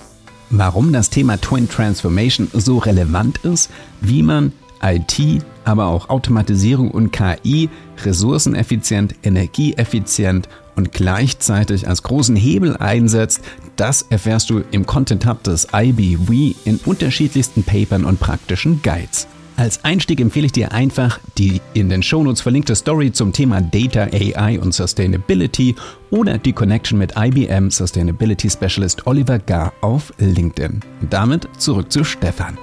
warum 0.51 0.93
das 0.93 1.09
Thema 1.09 1.39
Twin 1.39 1.67
Transformation 1.67 2.47
so 2.53 2.77
relevant 2.77 3.39
ist, 3.39 3.69
wie 4.01 4.21
man 4.21 4.53
IT, 4.83 5.43
aber 5.63 5.87
auch 5.87 6.09
Automatisierung 6.09 6.91
und 6.91 7.11
KI 7.11 7.69
ressourceneffizient, 8.03 9.15
energieeffizient 9.23 10.49
und 10.75 10.91
gleichzeitig 10.91 11.87
als 11.87 12.03
großen 12.03 12.35
Hebel 12.35 12.77
einsetzt, 12.77 13.41
das 13.75 14.03
erfährst 14.03 14.49
du 14.49 14.63
im 14.71 14.85
Content 14.85 15.25
Hub 15.25 15.43
des 15.43 15.67
IBV 15.73 16.55
in 16.65 16.79
unterschiedlichsten 16.85 17.63
Papern 17.63 18.05
und 18.05 18.19
praktischen 18.19 18.81
Guides. 18.81 19.27
Als 19.61 19.85
Einstieg 19.85 20.19
empfehle 20.19 20.47
ich 20.47 20.53
dir 20.53 20.71
einfach 20.71 21.19
die 21.37 21.61
in 21.75 21.87
den 21.87 22.01
Shownotes 22.01 22.41
verlinkte 22.41 22.75
Story 22.75 23.11
zum 23.11 23.31
Thema 23.31 23.61
Data, 23.61 24.07
AI 24.11 24.59
und 24.59 24.73
Sustainability 24.73 25.75
oder 26.09 26.39
die 26.39 26.51
Connection 26.51 26.97
mit 26.97 27.13
IBM 27.15 27.69
Sustainability 27.69 28.49
Specialist 28.49 29.05
Oliver 29.05 29.37
Gar 29.37 29.71
auf 29.81 30.13
LinkedIn. 30.17 30.79
Und 31.01 31.13
damit 31.13 31.47
zurück 31.59 31.91
zu 31.91 32.03
Stefan. 32.03 32.57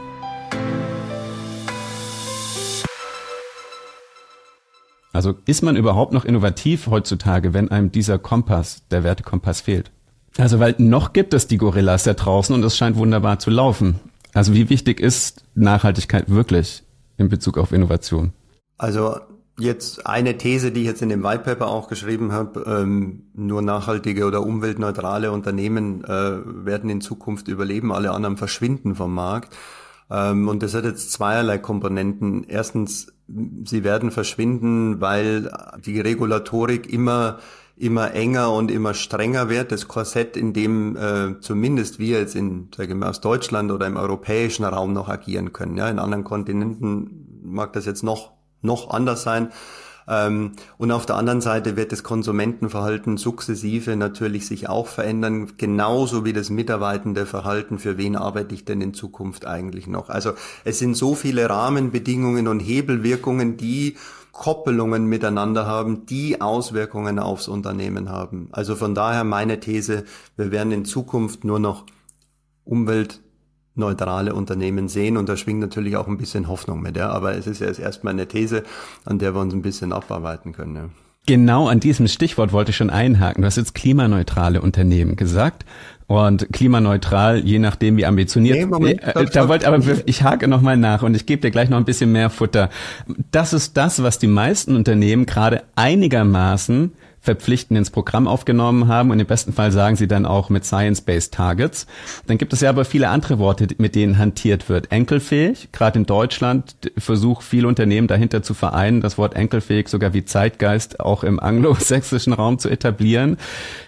Also 5.12 5.36
ist 5.46 5.62
man 5.62 5.76
überhaupt 5.76 6.12
noch 6.12 6.24
innovativ 6.24 6.88
heutzutage, 6.88 7.54
wenn 7.54 7.70
einem 7.70 7.92
dieser 7.92 8.18
Kompass, 8.18 8.82
der 8.90 9.04
Wertekompass 9.04 9.60
fehlt? 9.60 9.92
Also 10.36 10.58
weil 10.58 10.74
noch 10.78 11.12
gibt 11.12 11.32
es 11.32 11.46
die 11.46 11.58
Gorillas 11.58 12.02
da 12.02 12.14
draußen 12.14 12.52
und 12.52 12.64
es 12.64 12.76
scheint 12.76 12.96
wunderbar 12.96 13.38
zu 13.38 13.50
laufen. 13.50 14.00
Also 14.34 14.52
wie 14.52 14.68
wichtig 14.68 14.98
ist 14.98 15.44
Nachhaltigkeit 15.54 16.28
wirklich 16.28 16.82
in 17.18 17.28
Bezug 17.28 17.58
auf 17.58 17.72
Innovation? 17.72 18.32
Also 18.78 19.16
jetzt 19.58 20.06
eine 20.06 20.38
These, 20.38 20.70
die 20.70 20.82
ich 20.82 20.86
jetzt 20.86 21.02
in 21.02 21.08
dem 21.08 21.24
White 21.24 21.42
Paper 21.42 21.66
auch 21.66 21.88
geschrieben 21.88 22.32
habe, 22.32 22.64
ähm, 22.66 23.24
nur 23.34 23.60
nachhaltige 23.60 24.24
oder 24.24 24.42
umweltneutrale 24.42 25.32
Unternehmen 25.32 26.04
äh, 26.04 26.38
werden 26.44 26.88
in 26.88 27.00
Zukunft 27.00 27.48
überleben, 27.48 27.92
alle 27.92 28.12
anderen 28.12 28.36
verschwinden 28.36 28.94
vom 28.94 29.12
Markt. 29.12 29.56
Ähm, 30.10 30.48
und 30.48 30.62
das 30.62 30.74
hat 30.74 30.84
jetzt 30.84 31.12
zweierlei 31.12 31.58
Komponenten. 31.58 32.44
Erstens, 32.44 33.12
sie 33.64 33.84
werden 33.84 34.10
verschwinden, 34.10 35.00
weil 35.00 35.50
die 35.84 36.00
Regulatorik 36.00 36.90
immer 36.90 37.38
immer 37.78 38.12
enger 38.14 38.52
und 38.52 38.70
immer 38.70 38.94
strenger 38.94 39.48
wird. 39.48 39.72
Das 39.72 39.88
Korsett, 39.88 40.36
in 40.36 40.52
dem 40.52 40.96
äh, 40.96 41.40
zumindest 41.40 41.98
wir 41.98 42.18
jetzt 42.18 42.34
in, 42.34 42.68
sage 42.76 42.92
ich 42.92 42.98
mal, 42.98 43.08
aus 43.08 43.20
Deutschland 43.20 43.70
oder 43.70 43.86
im 43.86 43.96
europäischen 43.96 44.64
Raum 44.64 44.92
noch 44.92 45.08
agieren 45.08 45.52
können. 45.52 45.76
Ja, 45.76 45.88
in 45.88 45.98
anderen 45.98 46.24
Kontinenten 46.24 47.40
mag 47.42 47.72
das 47.72 47.86
jetzt 47.86 48.02
noch 48.02 48.32
noch 48.60 48.90
anders 48.90 49.22
sein. 49.22 49.50
Ähm, 50.08 50.52
und 50.78 50.90
auf 50.90 51.04
der 51.06 51.16
anderen 51.16 51.40
Seite 51.40 51.76
wird 51.76 51.92
das 51.92 52.02
Konsumentenverhalten 52.02 53.18
sukzessive 53.18 53.94
natürlich 53.94 54.46
sich 54.46 54.68
auch 54.68 54.86
verändern, 54.86 55.52
genauso 55.58 56.24
wie 56.24 56.32
das 56.32 56.48
mitarbeitende 56.48 57.26
Verhalten, 57.26 57.78
für 57.78 57.98
wen 57.98 58.16
arbeite 58.16 58.54
ich 58.54 58.64
denn 58.64 58.80
in 58.80 58.94
Zukunft 58.94 59.46
eigentlich 59.46 59.86
noch. 59.86 60.08
Also 60.08 60.32
es 60.64 60.78
sind 60.78 60.96
so 60.96 61.14
viele 61.14 61.48
Rahmenbedingungen 61.50 62.48
und 62.48 62.60
Hebelwirkungen, 62.60 63.58
die 63.58 63.96
Koppelungen 64.38 65.06
miteinander 65.06 65.66
haben, 65.66 66.06
die 66.06 66.40
Auswirkungen 66.40 67.18
aufs 67.18 67.48
Unternehmen 67.48 68.08
haben. 68.08 68.48
Also 68.52 68.76
von 68.76 68.94
daher 68.94 69.24
meine 69.24 69.58
These, 69.58 70.04
wir 70.36 70.52
werden 70.52 70.70
in 70.70 70.84
Zukunft 70.84 71.42
nur 71.42 71.58
noch 71.58 71.86
umweltneutrale 72.62 74.36
Unternehmen 74.36 74.86
sehen 74.86 75.16
und 75.16 75.28
da 75.28 75.36
schwingt 75.36 75.58
natürlich 75.58 75.96
auch 75.96 76.06
ein 76.06 76.18
bisschen 76.18 76.46
Hoffnung 76.46 76.80
mit, 76.80 76.96
ja. 76.96 77.10
Aber 77.10 77.34
es 77.34 77.48
ist 77.48 77.60
ja 77.60 77.66
jetzt 77.66 77.80
erstmal 77.80 78.12
eine 78.12 78.28
These, 78.28 78.62
an 79.04 79.18
der 79.18 79.34
wir 79.34 79.40
uns 79.40 79.54
ein 79.54 79.62
bisschen 79.62 79.92
abarbeiten 79.92 80.52
können. 80.52 80.76
Ja. 80.76 80.88
Genau 81.26 81.66
an 81.66 81.80
diesem 81.80 82.06
Stichwort 82.06 82.52
wollte 82.52 82.70
ich 82.70 82.76
schon 82.76 82.90
einhaken. 82.90 83.42
Du 83.42 83.46
hast 83.46 83.56
jetzt 83.56 83.74
klimaneutrale 83.74 84.62
Unternehmen 84.62 85.16
gesagt 85.16 85.64
und 86.08 86.48
klimaneutral, 86.52 87.44
je 87.44 87.58
nachdem 87.58 87.98
wie 87.98 88.06
ambitioniert. 88.06 88.56
Nee, 88.56 88.66
Moment, 88.66 89.02
äh, 89.02 89.26
da 89.26 89.46
wollte 89.46 89.68
aber 89.68 89.78
ich 90.06 90.22
hake 90.22 90.48
noch 90.48 90.62
mal 90.62 90.76
nach 90.76 91.02
und 91.02 91.14
ich 91.14 91.26
gebe 91.26 91.42
dir 91.42 91.50
gleich 91.50 91.68
noch 91.68 91.76
ein 91.76 91.84
bisschen 91.84 92.10
mehr 92.10 92.30
Futter. 92.30 92.70
Das 93.30 93.52
ist 93.52 93.76
das, 93.76 94.02
was 94.02 94.18
die 94.18 94.26
meisten 94.26 94.74
Unternehmen 94.74 95.26
gerade 95.26 95.62
einigermaßen 95.76 96.92
verpflichtend 97.20 97.78
ins 97.78 97.90
Programm 97.90 98.28
aufgenommen 98.28 98.88
haben 98.88 99.10
und 99.10 99.20
im 99.20 99.26
besten 99.26 99.52
Fall 99.52 99.72
sagen 99.72 99.96
sie 99.96 100.08
dann 100.08 100.26
auch 100.26 100.50
mit 100.50 100.64
Science-Based 100.64 101.34
Targets. 101.34 101.86
Dann 102.26 102.38
gibt 102.38 102.52
es 102.52 102.60
ja 102.60 102.70
aber 102.70 102.84
viele 102.84 103.08
andere 103.08 103.38
Worte, 103.38 103.66
mit 103.78 103.94
denen 103.94 104.18
hantiert 104.18 104.68
wird. 104.68 104.90
Enkelfähig, 104.92 105.68
gerade 105.72 105.98
in 105.98 106.06
Deutschland 106.06 106.76
versucht 106.96 107.42
viele 107.42 107.68
Unternehmen 107.68 108.08
dahinter 108.08 108.42
zu 108.42 108.54
vereinen, 108.54 109.00
das 109.00 109.18
Wort 109.18 109.34
enkelfähig 109.34 109.88
sogar 109.88 110.14
wie 110.14 110.24
Zeitgeist 110.24 111.00
auch 111.00 111.24
im 111.24 111.40
anglosächsischen 111.40 112.32
Raum 112.32 112.58
zu 112.58 112.68
etablieren. 112.68 113.36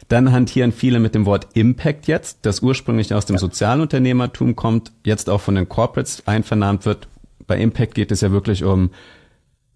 Dann 0.08 0.32
hantieren 0.32 0.72
viele 0.72 0.98
mit 0.98 1.14
dem 1.14 1.24
Wort 1.24 1.48
Impact 1.54 2.08
jetzt, 2.08 2.40
das 2.42 2.60
ursprünglich 2.60 3.14
aus 3.14 3.26
dem 3.26 3.38
Sozialunternehmertum 3.38 4.56
kommt, 4.56 4.92
jetzt 5.04 5.30
auch 5.30 5.40
von 5.40 5.54
den 5.54 5.68
Corporates 5.68 6.24
einvernahmt 6.26 6.84
wird. 6.84 7.08
Bei 7.46 7.58
Impact 7.58 7.94
geht 7.94 8.10
es 8.10 8.20
ja 8.20 8.32
wirklich 8.32 8.64
um 8.64 8.90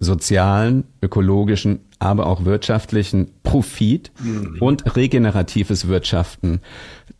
sozialen, 0.00 0.84
ökologischen, 1.02 1.80
aber 2.04 2.26
auch 2.26 2.44
wirtschaftlichen 2.44 3.30
Profit 3.42 4.12
mhm. 4.22 4.58
und 4.60 4.96
regeneratives 4.96 5.88
Wirtschaften. 5.88 6.60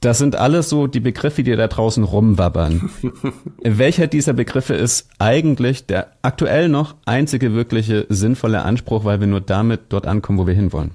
Das 0.01 0.19
sind 0.19 0.37
alles 0.37 0.69
so 0.69 0.87
die 0.87 1.01
Begriffe, 1.01 1.43
die 1.43 1.57
da 1.57 1.69
draußen 1.69 2.05
rumwabbern. 2.05 2.91
Welcher 3.63 4.07
dieser 4.07 4.35
Begriffe 4.35 4.75
ist 4.75 5.09
eigentlich 5.19 5.87
der 5.87 6.13
aktuell 6.23 6.69
noch 6.69 6.95
einzige 7.07 7.55
wirkliche 7.55 8.07
sinnvolle 8.09 8.63
Anspruch, 8.63 9.05
weil 9.05 9.21
wir 9.21 9.27
nur 9.27 9.41
damit 9.41 9.83
dort 9.89 10.07
ankommen, 10.07 10.39
wo 10.39 10.47
wir 10.47 10.55
hinwollen? 10.55 10.91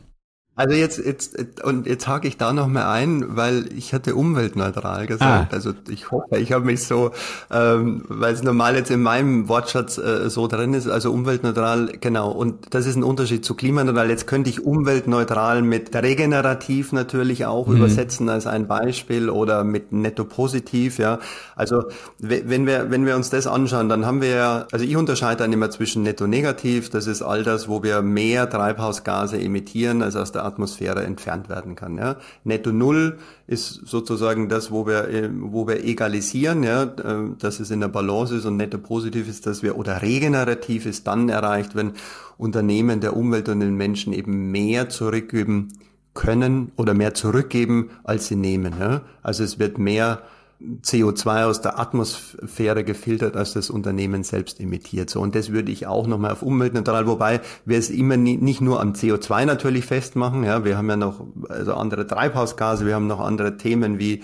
Also 0.60 0.76
jetzt, 0.76 0.98
jetzt 0.98 1.64
und 1.64 1.88
jetzt 1.88 2.06
hake 2.06 2.28
ich 2.28 2.36
da 2.36 2.52
noch 2.52 2.68
mal 2.68 2.92
ein, 2.92 3.38
weil 3.38 3.70
ich 3.78 3.94
hatte 3.94 4.14
umweltneutral 4.14 5.08
gesagt. 5.08 5.54
Ah. 5.54 5.56
Also 5.56 5.72
ich 5.88 6.12
hoffe, 6.12 6.38
ich 6.38 6.52
habe 6.52 6.66
mich 6.66 6.84
so, 6.84 7.12
ähm, 7.50 8.04
weil 8.10 8.34
es 8.34 8.44
normal 8.44 8.76
jetzt 8.76 8.92
in 8.92 9.02
meinem 9.02 9.48
Wortschatz 9.48 9.98
äh, 9.98 10.30
so 10.30 10.48
drin 10.48 10.74
ist, 10.74 10.90
also 10.90 11.14
umweltneutral, 11.14 11.94
genau. 12.02 12.32
Und 12.32 12.74
das 12.74 12.88
ist 12.88 12.98
ein 12.98 13.06
Unterschied 13.06 13.46
zu 13.46 13.56
klimaneutral. 13.56 14.10
Jetzt 14.10 14.28
könnte 14.28 14.50
ich 14.50 14.66
umweltneutral 14.66 15.62
mit 15.62 15.96
regenerativ 15.96 16.92
natürlich 16.92 17.46
auch 17.46 17.68
mhm. 17.68 17.78
übersetzen 17.78 18.28
als 18.28 18.46
ein 18.46 18.68
Beispiel 18.68 19.30
oder 19.30 19.64
mit 19.64 19.94
netto 19.94 20.26
positiv, 20.26 21.00
ja. 21.00 21.20
Also 21.56 21.86
wenn 22.18 22.68
wir, 22.68 22.92
wenn 22.92 23.06
wir 23.06 23.16
uns 23.16 23.30
das 23.30 23.48
anschauen, 23.48 23.88
dann 23.88 24.06
haben 24.06 24.22
wir 24.22 24.36
ja, 24.36 24.68
also 24.74 24.84
ich 24.84 24.98
unterscheide 24.98 25.38
dann 25.44 25.54
immer 25.54 25.70
zwischen 25.70 26.04
netto 26.04 26.28
negativ, 26.28 26.90
das 26.90 27.08
ist 27.08 27.22
all 27.22 27.46
das, 27.46 27.70
wo 27.70 27.82
wir 27.82 28.02
mehr 28.02 28.50
Treibhausgase 28.50 29.40
emittieren, 29.40 30.04
als 30.04 30.18
aus 30.18 30.34
der 30.34 30.49
Atmosphäre 30.50 31.04
entfernt 31.04 31.48
werden 31.48 31.76
kann. 31.76 31.98
Ja. 31.98 32.18
Netto 32.44 32.72
Null 32.72 33.18
ist 33.48 33.82
sozusagen 33.86 34.50
das, 34.50 34.72
wo 34.72 34.86
wir, 34.86 35.08
äh, 35.08 35.30
wo 35.32 35.68
wir 35.68 35.84
egalisieren, 35.84 36.64
ja, 36.64 36.84
äh, 36.84 37.30
dass 37.40 37.60
es 37.60 37.72
in 37.72 37.80
der 37.80 37.88
Balance 37.88 38.36
ist 38.36 38.46
und 38.46 38.58
netto 38.58 38.78
positiv 38.78 39.30
ist, 39.30 39.46
dass 39.46 39.64
wir 39.64 39.78
oder 39.78 40.02
regenerativ 40.02 40.86
ist 40.86 41.08
dann 41.08 41.30
erreicht, 41.30 41.76
wenn 41.76 41.94
Unternehmen 42.38 43.00
der 43.00 43.16
Umwelt 43.16 43.50
und 43.50 43.62
den 43.62 43.76
Menschen 43.76 44.14
eben 44.14 44.52
mehr 44.52 44.90
zurückgeben 44.90 45.70
können 46.14 46.72
oder 46.76 46.94
mehr 46.94 47.14
zurückgeben, 47.14 47.92
als 48.04 48.28
sie 48.28 48.36
nehmen. 48.36 48.74
Ja. 48.80 49.02
Also 49.24 49.44
es 49.44 49.60
wird 49.60 49.78
mehr 49.78 50.22
CO2 50.62 51.46
aus 51.46 51.62
der 51.62 51.80
Atmosphäre 51.80 52.84
gefiltert, 52.84 53.38
als 53.38 53.54
das 53.54 53.70
Unternehmen 53.70 54.24
selbst 54.24 54.60
emittiert. 54.60 55.10
So, 55.10 55.22
und 55.22 55.34
das 55.34 55.52
würde 55.52 55.72
ich 55.72 55.88
auch 55.88 56.06
nochmal 56.06 56.32
auf 56.32 56.42
umweltneutral, 56.42 57.08
wobei 57.08 57.40
wir 57.66 57.78
es 57.78 57.90
immer 57.90 58.18
nie, 58.18 58.36
nicht 58.36 58.60
nur 58.60 58.82
am 58.82 58.92
CO2 58.92 59.46
natürlich 59.46 59.86
festmachen. 59.86 60.44
Ja, 60.44 60.66
wir 60.66 60.78
haben 60.78 60.90
ja 60.90 60.98
noch 60.98 61.26
also 61.48 61.74
andere 61.76 62.06
Treibhausgase, 62.06 62.86
wir 62.86 62.96
haben 62.96 63.08
noch 63.08 63.22
andere 63.22 63.56
Themen 63.56 64.00
wie 64.00 64.22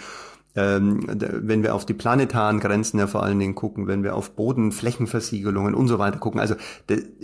ähm, 0.55 1.01
wenn 1.07 1.63
wir 1.63 1.75
auf 1.75 1.85
die 1.85 1.93
planetaren 1.93 2.59
Grenzen 2.59 2.99
ja 2.99 3.07
vor 3.07 3.23
allen 3.23 3.39
Dingen 3.39 3.55
gucken, 3.55 3.87
wenn 3.87 4.03
wir 4.03 4.15
auf 4.15 4.31
Bodenflächenversiegelungen 4.31 5.75
und 5.75 5.87
so 5.87 5.99
weiter 5.99 6.17
gucken. 6.17 6.39
Also, 6.39 6.55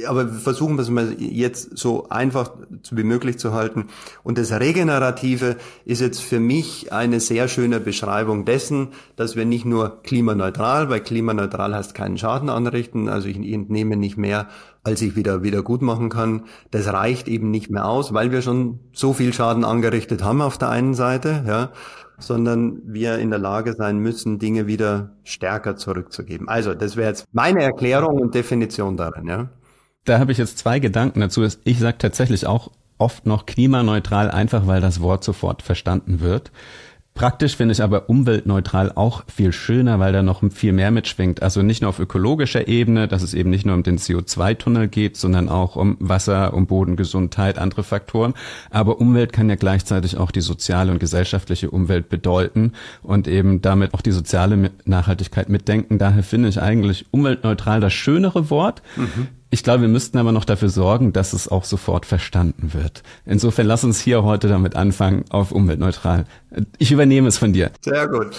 aber 0.06 0.28
versuchen 0.28 0.76
wir 0.76 0.82
es 0.82 0.90
mal 0.90 1.16
jetzt 1.18 1.78
so 1.78 2.10
einfach 2.10 2.52
wie 2.92 3.04
möglich 3.04 3.40
zu 3.40 3.54
halten. 3.54 3.86
Und 4.24 4.38
das 4.38 4.52
Regenerative 4.52 5.56
ist 5.86 6.02
jetzt 6.02 6.22
für 6.22 6.40
mich 6.40 6.92
eine 6.92 7.20
sehr 7.20 7.48
schöne 7.48 7.80
Beschreibung 7.80 8.44
dessen, 8.44 8.90
dass 9.16 9.36
wir 9.36 9.46
nicht 9.46 9.66
nur 9.66 10.02
klimaneutral, 10.04 10.90
weil 10.90 11.00
klimaneutral 11.00 11.74
heißt 11.74 11.96
keinen 11.96 12.18
Schaden 12.18 12.50
anrichten, 12.50 13.08
also 13.08 13.30
ich 13.30 13.38
entnehme 13.38 13.96
nicht 13.96 14.18
mehr 14.18 14.50
als 14.84 15.00
ich 15.04 15.16
wieder, 15.16 15.44
wieder 15.44 15.62
gut 15.62 15.84
machen 15.84 16.10
kann. 16.10 16.46
Das 16.72 16.92
reicht 16.92 17.28
eben 17.28 17.52
nicht 17.52 17.70
mehr 17.70 17.86
aus, 17.86 18.16
weil 18.16 18.32
wir 18.32 18.42
schon 18.42 18.80
so 18.94 19.14
viel 19.14 19.32
Schaden 19.32 19.64
angerichtet 19.64 20.24
haben 20.24 20.42
auf 20.42 20.58
der 20.58 20.70
einen 20.70 20.96
Seite, 20.96 21.44
ja 21.46 21.70
sondern 22.22 22.82
wir 22.86 23.20
in 23.20 23.30
der 23.30 23.40
Lage 23.40 23.74
sein 23.74 23.98
müssen, 23.98 24.40
Dinge 24.40 24.68
wieder 24.68 25.12
stärker 25.24 25.76
zurückzugeben. 25.76 26.48
Also, 26.48 26.74
das 26.74 26.96
wäre 26.96 27.10
jetzt 27.10 27.26
meine 27.32 27.64
Erklärung 27.64 28.20
und 28.20 28.36
Definition 28.36 28.98
darin, 28.98 29.28
ja. 29.28 29.50
Da 30.06 30.20
habe 30.20 30.32
ich 30.32 30.38
jetzt 30.38 30.58
zwei 30.58 30.80
Gedanken 30.80 31.20
dazu. 31.20 31.46
Ich 31.64 31.80
sage 31.80 31.98
tatsächlich 31.98 32.48
auch 32.48 32.72
oft 32.98 33.26
noch 33.26 33.46
klimaneutral, 33.46 34.32
einfach 34.32 34.68
weil 34.68 34.82
das 34.82 35.02
Wort 35.02 35.24
sofort 35.24 35.62
verstanden 35.62 36.22
wird. 36.22 36.52
Praktisch 37.22 37.56
finde 37.56 37.74
ich 37.74 37.84
aber 37.84 38.10
umweltneutral 38.10 38.92
auch 38.96 39.24
viel 39.28 39.54
schöner, 39.54 40.00
weil 40.00 40.12
da 40.12 40.24
noch 40.24 40.42
viel 40.52 40.74
mehr 40.74 40.90
mitschwingt. 40.90 41.44
Also 41.44 41.62
nicht 41.62 41.84
nur 41.84 41.90
auf 41.90 42.00
ökologischer 42.00 42.68
Ebene, 42.68 43.08
dass 43.08 43.22
es 43.22 43.36
eben 43.36 43.52
nicht 43.52 43.64
nur 43.64 43.76
um 43.76 43.84
den 43.84 44.00
CO2-Tunnel 44.00 44.88
geht, 44.88 45.18
sondern 45.18 45.48
auch 45.48 45.76
um 45.76 45.98
Wasser, 46.00 46.56
um 46.56 46.66
Bodengesundheit, 46.66 47.60
andere 47.60 47.84
Faktoren. 47.84 48.34
Aber 48.72 49.00
Umwelt 49.00 49.34
kann 49.34 49.50
ja 49.50 49.56
gleichzeitig 49.56 50.18
auch 50.18 50.32
die 50.32 50.42
soziale 50.42 50.92
und 50.92 50.98
gesellschaftliche 50.98 51.70
Umwelt 51.70 52.10
bedeuten 52.10 52.72
und 53.04 53.28
eben 53.28 53.62
damit 53.62 53.94
auch 53.94 54.02
die 54.02 54.12
soziale 54.12 54.72
Nachhaltigkeit 54.86 55.48
mitdenken. 55.48 56.00
Daher 56.00 56.24
finde 56.24 56.50
ich 56.50 56.60
eigentlich 56.60 57.06
umweltneutral 57.12 57.82
das 57.82 57.94
schönere 57.94 58.50
Wort. 58.50 58.82
Mhm. 58.96 59.28
Ich 59.54 59.64
glaube, 59.64 59.82
wir 59.82 59.90
müssten 59.90 60.18
aber 60.18 60.32
noch 60.32 60.46
dafür 60.46 60.70
sorgen, 60.70 61.12
dass 61.12 61.34
es 61.34 61.50
auch 61.50 61.66
sofort 61.66 62.06
verstanden 62.06 62.74
wird. 62.74 63.04
Insofern 63.26 63.68
lass 63.68 63.84
uns 63.84 64.00
hier 64.00 64.24
heute 64.24 64.48
damit 64.48 64.78
anfangen, 64.78 65.26
auf 65.30 65.52
umweltneutral. 65.52 66.24
Ich 66.78 66.92
übernehme 66.92 67.28
es 67.28 67.38
von 67.38 67.52
dir. 67.52 67.70
Sehr 67.82 68.08
gut. 68.08 68.32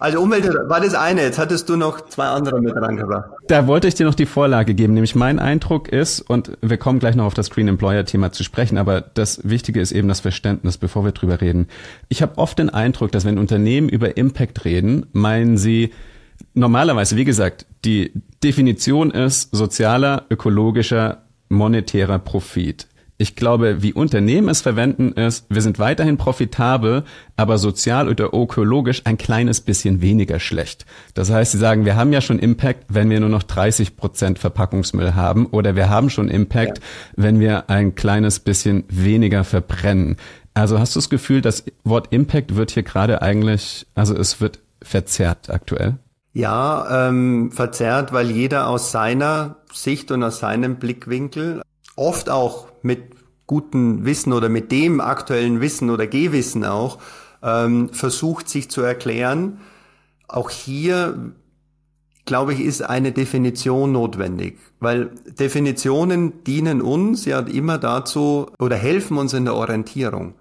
Also 0.00 0.20
Umwelt 0.20 0.52
war 0.66 0.80
das 0.80 0.94
eine, 0.94 1.22
jetzt 1.22 1.38
hattest 1.38 1.68
du 1.68 1.76
noch 1.76 2.00
zwei 2.08 2.24
andere 2.24 2.60
mit 2.60 2.74
rangebracht. 2.74 3.30
Da 3.46 3.68
wollte 3.68 3.86
ich 3.86 3.94
dir 3.94 4.04
noch 4.04 4.16
die 4.16 4.26
Vorlage 4.26 4.74
geben, 4.74 4.94
nämlich 4.94 5.14
mein 5.14 5.38
Eindruck 5.38 5.88
ist, 5.90 6.20
und 6.22 6.58
wir 6.60 6.76
kommen 6.76 6.98
gleich 6.98 7.14
noch 7.14 7.26
auf 7.26 7.34
das 7.34 7.50
Green 7.50 7.68
Employer 7.68 8.04
Thema 8.04 8.32
zu 8.32 8.42
sprechen, 8.42 8.78
aber 8.78 9.00
das 9.00 9.48
Wichtige 9.48 9.80
ist 9.80 9.92
eben 9.92 10.08
das 10.08 10.18
Verständnis, 10.18 10.76
bevor 10.76 11.04
wir 11.04 11.12
drüber 11.12 11.40
reden. 11.40 11.68
Ich 12.08 12.20
habe 12.20 12.36
oft 12.38 12.58
den 12.58 12.68
Eindruck, 12.68 13.12
dass 13.12 13.24
wenn 13.24 13.38
Unternehmen 13.38 13.88
über 13.88 14.16
Impact 14.16 14.64
reden, 14.64 15.06
meinen 15.12 15.56
sie, 15.56 15.92
normalerweise, 16.54 17.16
wie 17.16 17.24
gesagt, 17.24 17.66
die 17.84 18.12
Definition 18.42 19.10
ist 19.10 19.54
sozialer, 19.54 20.26
ökologischer, 20.30 21.22
monetärer 21.48 22.18
Profit. 22.18 22.86
Ich 23.18 23.36
glaube, 23.36 23.82
wie 23.82 23.92
Unternehmen 23.92 24.48
es 24.48 24.62
verwenden, 24.62 25.12
ist, 25.12 25.46
wir 25.48 25.62
sind 25.62 25.78
weiterhin 25.78 26.16
profitabel, 26.16 27.04
aber 27.36 27.56
sozial 27.56 28.08
oder 28.08 28.34
ökologisch 28.34 29.02
ein 29.04 29.16
kleines 29.16 29.60
bisschen 29.60 30.00
weniger 30.00 30.40
schlecht. 30.40 30.86
Das 31.14 31.30
heißt, 31.30 31.52
sie 31.52 31.58
sagen, 31.58 31.84
wir 31.84 31.94
haben 31.94 32.12
ja 32.12 32.20
schon 32.20 32.40
Impact, 32.40 32.86
wenn 32.88 33.10
wir 33.10 33.20
nur 33.20 33.28
noch 33.28 33.44
30 33.44 33.96
Prozent 33.96 34.40
Verpackungsmüll 34.40 35.14
haben, 35.14 35.46
oder 35.46 35.76
wir 35.76 35.88
haben 35.88 36.10
schon 36.10 36.28
Impact, 36.28 36.78
ja. 36.78 36.84
wenn 37.14 37.38
wir 37.38 37.70
ein 37.70 37.94
kleines 37.94 38.40
bisschen 38.40 38.82
weniger 38.88 39.44
verbrennen. 39.44 40.16
Also 40.52 40.80
hast 40.80 40.96
du 40.96 40.98
das 40.98 41.08
Gefühl, 41.08 41.42
das 41.42 41.64
Wort 41.84 42.12
Impact 42.12 42.56
wird 42.56 42.72
hier 42.72 42.82
gerade 42.82 43.22
eigentlich, 43.22 43.86
also 43.94 44.16
es 44.16 44.40
wird 44.40 44.58
verzerrt 44.82 45.48
aktuell? 45.48 45.98
Ja, 46.32 47.08
ähm, 47.08 47.52
verzerrt, 47.52 48.12
weil 48.12 48.30
jeder 48.30 48.68
aus 48.68 48.90
seiner 48.90 49.56
Sicht 49.72 50.10
und 50.10 50.22
aus 50.22 50.38
seinem 50.38 50.76
Blickwinkel, 50.76 51.62
oft 51.94 52.30
auch 52.30 52.68
mit 52.82 53.02
gutem 53.46 54.06
Wissen 54.06 54.32
oder 54.32 54.48
mit 54.48 54.72
dem 54.72 55.00
aktuellen 55.00 55.60
Wissen 55.60 55.90
oder 55.90 56.06
Gehwissen 56.06 56.64
auch, 56.64 56.98
ähm, 57.42 57.90
versucht 57.90 58.48
sich 58.48 58.70
zu 58.70 58.80
erklären. 58.80 59.60
Auch 60.26 60.48
hier 60.48 61.34
glaube 62.24 62.54
ich, 62.54 62.60
ist 62.60 62.82
eine 62.82 63.12
Definition 63.12 63.92
notwendig, 63.92 64.58
weil 64.80 65.10
Definitionen 65.38 66.44
dienen 66.44 66.80
uns 66.80 67.24
ja 67.24 67.40
immer 67.40 67.78
dazu 67.78 68.46
oder 68.58 68.76
helfen 68.76 69.18
uns 69.18 69.32
in 69.32 69.44
der 69.44 69.54
Orientierung. 69.54 70.34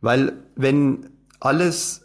Weil 0.00 0.32
wenn 0.56 1.10
alles 1.40 2.02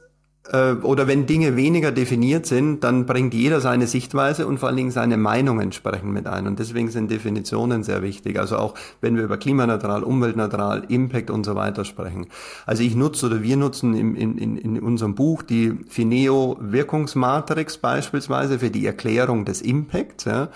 oder 0.52 1.08
wenn 1.08 1.26
Dinge 1.26 1.56
weniger 1.56 1.94
definiert 1.94 2.46
sind, 2.46 2.84
dann 2.84 3.06
bringt 3.06 3.34
jeder 3.34 3.62
seine 3.62 3.88
Sichtweise 3.88 4.46
und 4.46 4.60
vor 4.60 4.68
allen 4.68 4.76
Dingen 4.76 4.92
seine 4.92 5.16
Meinung 5.16 5.62
entsprechend 5.62 6.12
mit 6.12 6.28
ein. 6.28 6.48
Und 6.48 6.60
deswegen 6.60 6.90
sind 6.90 7.10
Definitionen 7.10 7.84
sehr 7.84 8.02
wichtig. 8.02 8.38
Also 8.38 8.58
auch 8.58 8.74
wenn 9.00 9.16
wir 9.16 9.24
über 9.24 9.38
klimaneutral, 9.38 10.04
umweltneutral, 10.04 10.84
Impact 10.90 11.32
und 11.32 11.46
so 11.46 11.56
weiter 11.56 11.86
sprechen. 11.86 12.28
Also 12.66 12.84
ich 12.84 12.94
nutze 12.94 13.28
oder 13.28 13.42
wir 13.42 13.56
nutzen 13.56 13.94
in, 13.94 14.16
in, 14.16 14.58
in 14.58 14.80
unserem 14.82 15.16
Buch 15.16 15.44
die 15.44 15.78
Fineo 15.88 16.58
Wirkungsmatrix 16.60 17.78
beispielsweise 17.78 18.60
für 18.60 18.70
die 18.70 18.86
Erklärung 18.86 19.46
des 19.46 19.62
Impacts. 19.62 20.26
Ja. 20.26 20.50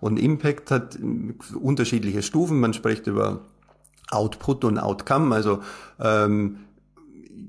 Und 0.00 0.18
Impact 0.18 0.70
hat 0.70 0.98
unterschiedliche 1.60 2.22
Stufen. 2.22 2.60
Man 2.60 2.72
spricht 2.72 3.06
über 3.06 3.40
Output 4.10 4.64
und 4.64 4.78
Outcome, 4.78 5.34
also 5.34 5.60
ähm, 6.00 6.58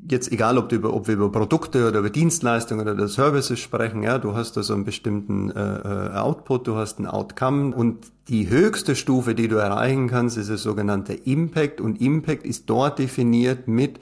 jetzt 0.09 0.31
egal, 0.31 0.57
ob, 0.57 0.69
du 0.69 0.75
über, 0.75 0.93
ob 0.93 1.07
wir 1.07 1.15
über 1.15 1.31
Produkte 1.31 1.87
oder 1.87 1.99
über 1.99 2.09
Dienstleistungen 2.09 2.87
oder 2.87 3.07
Services 3.07 3.59
sprechen, 3.59 4.03
ja, 4.03 4.17
du 4.17 4.35
hast 4.35 4.57
da 4.57 4.63
so 4.63 4.73
einen 4.73 4.85
bestimmten 4.85 5.51
äh, 5.51 5.59
äh, 5.59 6.15
Output, 6.15 6.67
du 6.67 6.75
hast 6.75 6.99
ein 6.99 7.07
Outcome 7.07 7.75
und 7.75 8.07
die 8.27 8.49
höchste 8.49 8.95
Stufe, 8.95 9.35
die 9.35 9.47
du 9.47 9.57
erreichen 9.57 10.07
kannst, 10.07 10.37
ist 10.37 10.49
das 10.49 10.63
sogenannte 10.63 11.13
Impact 11.13 11.81
und 11.81 12.01
Impact 12.01 12.45
ist 12.45 12.69
dort 12.69 12.99
definiert 12.99 13.67
mit 13.67 13.99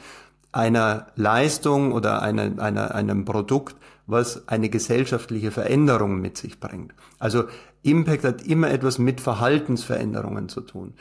einer 0.52 1.08
Leistung 1.16 1.92
oder 1.92 2.22
einer, 2.22 2.62
einer, 2.62 2.94
einem 2.96 3.26
Produkt, 3.26 3.76
was 4.06 4.48
eine 4.48 4.70
gesellschaftliche 4.70 5.52
Veränderung 5.52 6.20
mit 6.20 6.38
sich 6.38 6.60
bringt. 6.60 6.94
Also 7.20 7.46
Impact 7.82 8.24
hat 8.24 8.46
immer 8.46 8.70
etwas 8.70 9.00
mit 9.00 9.20
Verhaltensveränderungen 9.20 10.50
zu 10.50 10.62
tun. 10.62 10.94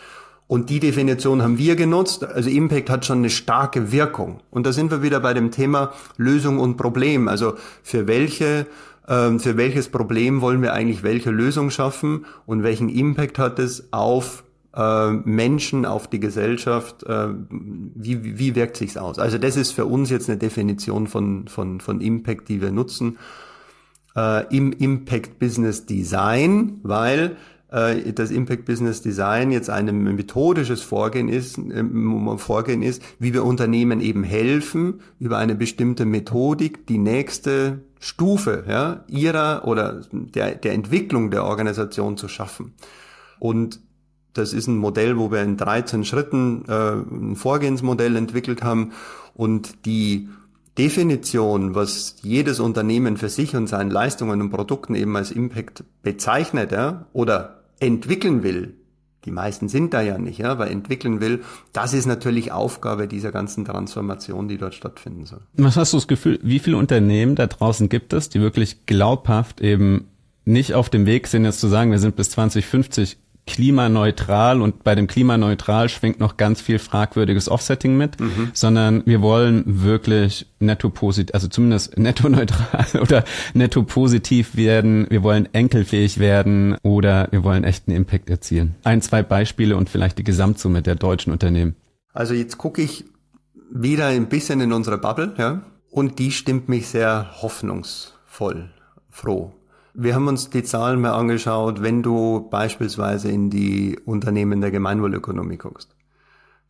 Und 0.53 0.69
die 0.69 0.81
Definition 0.81 1.41
haben 1.41 1.57
wir 1.57 1.77
genutzt. 1.77 2.25
Also 2.25 2.51
Impact 2.51 2.91
hat 2.91 3.07
schon 3.07 3.21
eine 3.21 3.31
starke 3.31 3.91
Wirkung. 3.91 4.41
Und 4.51 4.67
da 4.67 4.73
sind 4.75 4.91
wir 4.91 5.01
wieder 5.01 5.19
bei 5.19 5.33
dem 5.33 5.51
Thema 5.51 5.95
Lösung 6.19 6.59
und 6.59 6.77
Problem. 6.77 7.27
Also 7.27 7.55
für 7.83 8.07
welche 8.07 8.67
ähm, 9.09 9.41
für 9.41 9.57
welches 9.57 9.89
Problem 9.89 10.43
wollen 10.43 10.61
wir 10.61 10.75
eigentlich 10.75 11.03
welche 11.03 11.31
Lösung 11.31 11.71
schaffen 11.71 12.27
und 12.45 12.65
welchen 12.65 12.91
Impact 12.91 13.39
hat 13.39 13.59
es 13.59 13.95
auf 13.95 14.45
äh, 14.77 15.13
Menschen, 15.13 15.87
auf 15.87 16.07
die 16.09 16.21
Gesellschaft, 16.21 17.03
äh, 17.05 17.29
wie, 17.49 18.39
wie 18.39 18.55
wirkt 18.55 18.77
sich's 18.77 18.99
aus? 18.99 19.19
Also 19.19 19.39
das 19.39 19.57
ist 19.57 19.73
für 19.73 19.87
uns 19.87 20.11
jetzt 20.11 20.29
eine 20.29 20.37
Definition 20.37 21.07
von, 21.07 21.49
von, 21.49 21.81
von 21.81 22.03
Impact, 22.03 22.51
die 22.51 22.61
wir 22.61 22.73
nutzen. 22.73 23.17
Äh, 24.15 24.55
Im 24.55 24.75
Impact 24.75 25.39
Business 25.39 25.87
Design, 25.87 26.79
weil 26.83 27.39
äh, 27.73 28.13
das 28.13 28.31
Impact 28.31 28.67
Business 28.67 29.03
Design 29.03 29.51
jetzt 29.51 29.71
ein 29.71 29.87
methodisches 30.03 30.83
Vorgehen 30.83 31.29
ist, 31.29 31.59
ähm, 31.59 32.39
Vorgehen 32.39 32.83
ist, 32.83 33.03
wie 33.19 33.33
wir 33.33 33.45
Unternehmen 33.45 34.01
eben 34.01 34.25
helfen, 34.25 35.01
über 35.19 35.39
eine 35.39 35.55
bestimmte 35.55 36.05
Methodik 36.05 36.87
die 36.87 36.99
nächste 36.99 37.81
Stufe 37.99 38.65
ja, 38.69 39.05
ihrer 39.09 39.67
oder 39.67 40.03
der, 40.13 40.55
der 40.55 40.73
Entwicklung 40.73 41.31
der 41.31 41.45
Organisation 41.45 42.17
zu 42.17 42.29
schaffen. 42.29 42.75
Und 43.39 43.81
das 44.35 44.53
ist 44.53 44.67
ein 44.67 44.77
Modell, 44.77 45.19
wo 45.19 45.31
wir 45.31 45.43
in 45.43 45.57
13 45.57 46.05
Schritten 46.05 46.65
äh, 46.69 46.93
ein 46.93 47.37
Vorgehensmodell 47.37 48.17
entwickelt 48.17 48.63
haben 48.63 48.93
und 49.35 49.87
die 49.87 50.29
Definition, 50.79 51.75
was 51.75 52.17
jedes 52.23 52.59
Unternehmen 52.59 53.19
für 53.19 53.29
sich 53.29 53.55
und 53.55 53.67
seinen 53.67 53.91
Leistungen 53.91 54.41
und 54.41 54.51
Produkten 54.51 54.95
eben 54.95 55.15
als 55.17 55.31
Impact 55.31 55.85
bezeichnet, 56.03 56.73
ja, 56.73 57.07
oder 57.13 57.62
entwickeln 57.83 58.43
will, 58.43 58.75
die 59.25 59.31
meisten 59.31 59.69
sind 59.69 59.95
da 59.95 60.01
ja 60.01 60.19
nicht, 60.19 60.39
ja, 60.39 60.51
aber 60.51 60.71
entwickeln 60.71 61.21
will, 61.21 61.43
das 61.73 61.93
ist 61.93 62.07
natürlich 62.07 62.51
Aufgabe 62.51 63.07
dieser 63.07 63.31
ganzen 63.31 63.65
Transformation, 63.65 64.49
die 64.49 64.59
dort 64.59 64.75
stattfinden 64.75 65.27
soll. 65.27 65.41
Was 65.55 65.77
hast 65.77 65.93
du 65.93 65.97
das 65.97 66.09
Gefühl, 66.09 66.41
wie 66.43 66.59
viele 66.59 66.77
Unternehmen 66.77 67.35
da 67.35 67.47
draußen 67.47 67.89
gibt 67.89 68.13
es, 68.13 68.29
die 68.29 68.41
wirklich 68.41 68.87
glaubhaft 68.87 69.61
eben 69.61 70.09
nicht 70.45 70.75
auf 70.75 70.91
dem 70.91 71.07
Weg 71.07 71.29
sind, 71.29 71.45
jetzt 71.45 71.61
zu 71.61 71.69
sagen, 71.69 71.93
wir 71.93 72.01
sind 72.01 72.17
bis 72.17 72.31
2050 72.31 73.19
klimaneutral 73.47 74.63
und 74.63 74.85
bei 74.85 74.95
dem 74.95 75.07
klimaneutral 75.07 75.89
schwingt 75.89 76.21
noch 76.21 76.37
ganz 76.37 76.61
viel 76.61 76.79
fragwürdiges 76.79 77.49
Offsetting 77.49 77.97
mit, 77.97 78.21
mhm. 78.21 78.51
sondern 78.53 79.03
wir 79.05 79.21
wollen 79.21 79.65
wirklich 79.67 80.47
netto 80.61 80.91
positiv, 80.91 81.35
also 81.35 81.49
zumindest 81.49 81.99
netto 81.99 82.29
neutral 82.29 82.87
oder 83.01 83.25
netto 83.53 83.83
positiv 83.83 84.57
werden. 84.57 85.07
Wir 85.11 85.23
wollen 85.23 85.49
enkelfähig 85.53 86.19
werden 86.19 86.77
oder 86.83 87.29
wir 87.33 87.43
wollen 87.43 87.65
echten 87.65 87.91
Impact 87.91 88.31
erzielen. 88.31 88.77
Ein, 88.85 89.03
zwei 89.03 89.23
Beispiele 89.23 89.77
und 89.77 89.91
vielleicht 89.91 90.19
die 90.19 90.25
Gesamtsumme 90.25 90.83
der 90.83 90.95
deutschen 90.95 91.33
Unternehmen. 91.33 91.75
Also 92.13 92.35
jetzt 92.35 92.59
gucke 92.59 92.83
ich 92.83 93.05
wieder 93.73 94.07
ein 94.07 94.29
bisschen 94.29 94.61
in 94.61 94.73
unsere 94.73 94.99
Bubble, 94.99 95.35
ja, 95.39 95.63
und 95.91 96.19
die 96.19 96.31
stimmt 96.31 96.69
mich 96.69 96.89
sehr 96.89 97.31
hoffnungsvoll, 97.43 98.71
froh. 99.11 99.53
Wir 99.95 100.15
haben 100.15 100.27
uns 100.27 100.49
die 100.49 100.63
Zahlen 100.63 101.01
mal 101.01 101.13
angeschaut, 101.13 101.83
wenn 101.83 102.03
du 102.03 102.49
beispielsweise 102.51 103.31
in 103.31 103.51
die 103.51 103.99
Unternehmen 104.05 104.61
der 104.61 104.71
Gemeinwohlökonomie 104.71 105.59
guckst. 105.59 105.95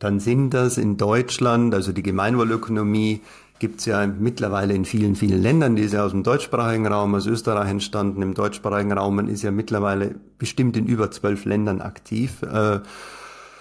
Dann 0.00 0.18
sind 0.18 0.50
das 0.50 0.76
in 0.78 0.96
Deutschland, 0.96 1.72
also 1.74 1.92
die 1.92 2.02
Gemeinwohlökonomie 2.02 3.20
gibt's 3.60 3.84
ja 3.84 4.04
mittlerweile 4.08 4.74
in 4.74 4.84
vielen, 4.84 5.14
vielen 5.14 5.40
Ländern, 5.40 5.76
die 5.76 5.82
ist 5.82 5.92
ja 5.94 6.04
aus 6.04 6.10
dem 6.10 6.24
deutschsprachigen 6.24 6.88
Raum, 6.88 7.14
aus 7.14 7.26
Österreich 7.26 7.70
entstanden. 7.70 8.20
Im 8.20 8.34
deutschsprachigen 8.34 8.90
Raum 8.90 9.14
man 9.14 9.28
ist 9.28 9.42
ja 9.42 9.52
mittlerweile 9.52 10.16
bestimmt 10.38 10.76
in 10.76 10.86
über 10.86 11.12
zwölf 11.12 11.44
Ländern 11.44 11.80
aktiv. 11.80 12.42
Äh, 12.42 12.80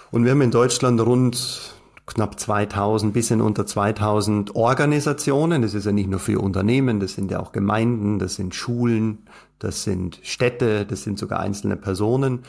und 0.10 0.24
wir 0.24 0.32
haben 0.32 0.42
in 0.42 0.50
Deutschland 0.50 1.00
rund 1.02 1.76
knapp 2.06 2.40
2000, 2.40 3.14
bisschen 3.14 3.42
unter 3.42 3.66
2000 3.66 4.56
Organisationen. 4.56 5.62
Das 5.62 5.74
ist 5.74 5.86
ja 5.86 5.92
nicht 5.92 6.10
nur 6.10 6.20
für 6.20 6.40
Unternehmen, 6.40 7.00
das 7.00 7.14
sind 7.14 7.32
ja 7.32 7.40
auch 7.40 7.52
Gemeinden, 7.52 8.20
das 8.20 8.36
sind 8.36 8.56
Schulen, 8.56 9.20
das 9.60 9.84
sind 9.84 10.20
Städte, 10.24 10.86
das 10.86 11.04
sind 11.04 11.20
sogar 11.20 11.40
einzelne 11.40 11.78
Personen, 11.78 12.40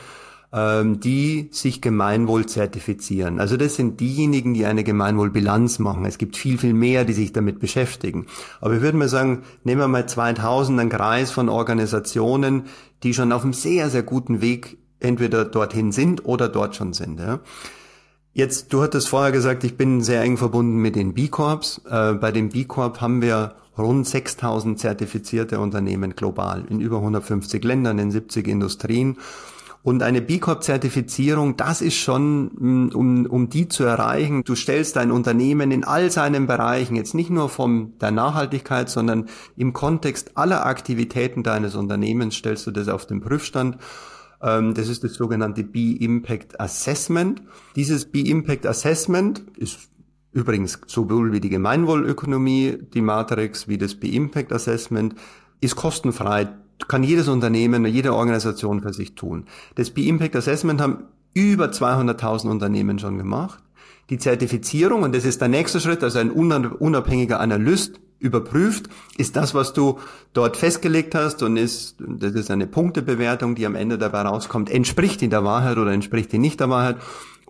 ähm, 0.51 0.99
die 0.99 1.49
sich 1.51 1.81
Gemeinwohl 1.81 2.45
zertifizieren. 2.45 3.39
Also 3.39 3.57
das 3.57 3.75
sind 3.75 3.99
diejenigen, 3.99 4.53
die 4.53 4.65
eine 4.65 4.83
Gemeinwohlbilanz 4.83 5.79
machen. 5.79 6.05
Es 6.05 6.17
gibt 6.17 6.37
viel, 6.37 6.57
viel 6.57 6.73
mehr, 6.73 7.05
die 7.05 7.13
sich 7.13 7.33
damit 7.33 7.59
beschäftigen. 7.59 8.27
Aber 8.61 8.75
ich 8.75 8.81
würde 8.81 8.97
mal 8.97 9.09
sagen, 9.09 9.43
nehmen 9.63 9.81
wir 9.81 9.87
mal 9.87 10.07
2000 10.07 10.79
einen 10.79 10.89
Kreis 10.89 11.31
von 11.31 11.49
Organisationen, 11.49 12.63
die 13.03 13.13
schon 13.13 13.31
auf 13.31 13.43
einem 13.43 13.53
sehr, 13.53 13.89
sehr 13.89 14.03
guten 14.03 14.41
Weg 14.41 14.77
entweder 14.99 15.45
dorthin 15.45 15.91
sind 15.91 16.25
oder 16.25 16.49
dort 16.49 16.75
schon 16.75 16.93
sind. 16.93 17.19
Ja. 17.19 17.39
Jetzt, 18.35 18.73
du 18.73 18.81
hattest 18.81 19.09
vorher 19.09 19.31
gesagt, 19.31 19.63
ich 19.63 19.77
bin 19.77 20.01
sehr 20.01 20.21
eng 20.23 20.37
verbunden 20.37 20.77
mit 20.77 20.95
den 20.95 21.13
B-Corps. 21.13 21.81
Äh, 21.87 22.13
bei 22.13 22.31
dem 22.31 22.49
B-Corp 22.49 22.99
haben 22.99 23.21
wir 23.21 23.53
rund 23.77 24.07
6000 24.07 24.79
zertifizierte 24.79 25.59
Unternehmen 25.59 26.15
global 26.15 26.65
in 26.67 26.79
über 26.79 26.97
150 26.97 27.63
Ländern, 27.63 27.99
in 27.99 28.09
70 28.09 28.47
Industrien. 28.47 29.17
Und 29.83 30.01
eine 30.01 30.21
B 30.21 30.39
Corp-Zertifizierung, 30.39 31.57
das 31.57 31.81
ist 31.81 31.97
schon, 31.97 32.45
mm, 32.55 32.95
um, 32.95 33.25
um 33.27 33.49
die 33.49 33.67
zu 33.67 33.83
erreichen, 33.83 34.43
du 34.45 34.55
stellst 34.55 34.95
dein 34.95 35.11
Unternehmen 35.11 35.71
in 35.71 35.83
all 35.83 36.09
seinen 36.09 36.47
Bereichen, 36.47 36.95
jetzt 36.95 37.13
nicht 37.13 37.29
nur 37.29 37.49
von 37.49 37.93
der 37.99 38.11
Nachhaltigkeit, 38.11 38.89
sondern 38.89 39.27
im 39.57 39.73
Kontext 39.73 40.37
aller 40.37 40.65
Aktivitäten 40.65 41.43
deines 41.43 41.75
Unternehmens 41.75 42.35
stellst 42.35 42.65
du 42.65 42.71
das 42.71 42.87
auf 42.87 43.05
den 43.05 43.21
Prüfstand. 43.21 43.77
Ähm, 44.43 44.73
das 44.73 44.89
ist 44.89 45.03
das 45.03 45.13
sogenannte 45.13 45.63
B-Impact 45.63 46.59
Assessment. 46.59 47.41
Dieses 47.75 48.05
B-Impact 48.05 48.67
Assessment 48.67 49.43
ist 49.57 49.79
übrigens 50.33 50.79
sowohl 50.87 51.31
wie 51.31 51.39
die 51.39 51.49
Gemeinwohlökonomie, 51.49 52.77
die 52.93 53.01
Matrix, 53.01 53.67
wie 53.67 53.77
das 53.77 53.95
B-Impact 53.95 54.51
Assessment, 54.51 55.15
ist 55.61 55.75
kostenfrei, 55.75 56.49
kann 56.87 57.03
jedes 57.03 57.29
Unternehmen, 57.29 57.85
jede 57.85 58.13
Organisation 58.13 58.81
für 58.81 58.93
sich 58.93 59.15
tun. 59.15 59.45
Das 59.75 59.91
B-Impact 59.91 60.35
Assessment 60.35 60.81
haben 60.81 61.05
über 61.33 61.67
200.000 61.67 62.49
Unternehmen 62.49 62.99
schon 62.99 63.17
gemacht. 63.17 63.63
Die 64.09 64.17
Zertifizierung, 64.17 65.03
und 65.03 65.15
das 65.15 65.23
ist 65.23 65.39
der 65.39 65.47
nächste 65.47 65.79
Schritt, 65.79 66.03
also 66.03 66.19
ein 66.19 66.29
unabhängiger 66.29 67.39
Analyst 67.39 68.01
überprüft, 68.23 68.89
ist 69.17 69.35
das, 69.35 69.53
was 69.53 69.73
du 69.73 69.99
dort 70.33 70.57
festgelegt 70.57 71.13
hast 71.13 71.43
und 71.43 71.57
ist, 71.57 71.95
das 71.99 72.33
ist 72.33 72.49
eine 72.49 72.65
Punktebewertung, 72.65 73.55
die 73.55 73.65
am 73.65 73.75
Ende 73.75 73.97
dabei 73.97 74.21
rauskommt, 74.21 74.69
entspricht 74.69 75.21
die 75.21 75.27
der 75.27 75.43
Wahrheit 75.43 75.77
oder 75.77 75.91
entspricht 75.91 76.31
die 76.31 76.39
nicht 76.39 76.59
der 76.59 76.69
Wahrheit. 76.69 76.97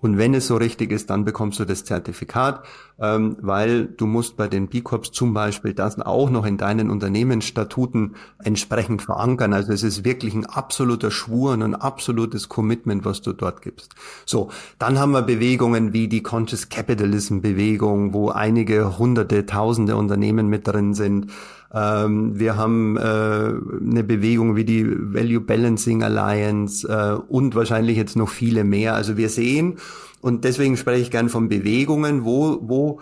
Und 0.03 0.17
wenn 0.17 0.33
es 0.33 0.47
so 0.47 0.57
richtig 0.57 0.91
ist, 0.91 1.09
dann 1.09 1.23
bekommst 1.23 1.61
du 1.61 1.65
das 1.65 1.85
Zertifikat, 1.85 2.65
ähm, 2.99 3.37
weil 3.39 3.85
du 3.85 4.05
musst 4.05 4.35
bei 4.35 4.49
den 4.49 4.67
B-Corps 4.67 5.13
zum 5.13 5.33
Beispiel 5.33 5.73
das 5.73 5.97
auch 5.97 6.29
noch 6.29 6.45
in 6.45 6.57
deinen 6.57 6.89
Unternehmensstatuten 6.89 8.15
entsprechend 8.43 9.01
verankern. 9.01 9.53
Also 9.53 9.71
es 9.71 9.81
ist 9.81 10.03
wirklich 10.03 10.33
ein 10.33 10.45
absoluter 10.45 11.09
Schwur 11.09 11.53
und 11.53 11.63
ein 11.63 11.73
absolutes 11.73 12.49
Commitment, 12.49 13.05
was 13.05 13.21
du 13.21 13.31
dort 13.31 13.61
gibst. 13.61 13.95
So, 14.25 14.49
dann 14.77 14.99
haben 14.99 15.13
wir 15.13 15.21
Bewegungen 15.21 15.93
wie 15.93 16.09
die 16.09 16.21
Conscious 16.21 16.67
Capitalism 16.67 17.39
Bewegung, 17.39 18.13
wo 18.13 18.27
einige 18.29 18.97
hunderte, 18.97 19.45
tausende 19.45 19.95
Unternehmen 19.95 20.49
mit 20.49 20.67
drin 20.67 20.93
sind 20.93 21.31
Ähm, 21.73 22.39
wir 22.39 22.55
haben 22.55 22.97
äh, 22.97 23.01
eine 23.01 24.03
Bewegung 24.03 24.55
wie 24.55 24.65
die 24.65 24.85
Value 24.87 25.41
Balancing 25.41 26.03
Alliance 26.03 26.87
äh, 26.87 27.15
und 27.27 27.55
wahrscheinlich 27.55 27.97
jetzt 27.97 28.15
noch 28.15 28.29
viele 28.29 28.63
mehr. 28.63 28.93
Also 28.95 29.17
wir 29.17 29.29
sehen, 29.29 29.77
und 30.21 30.45
deswegen 30.45 30.77
spreche 30.77 31.01
ich 31.01 31.11
gern 31.11 31.27
von 31.27 31.49
Bewegungen, 31.49 32.23
wo, 32.23 32.59
wo 32.61 33.01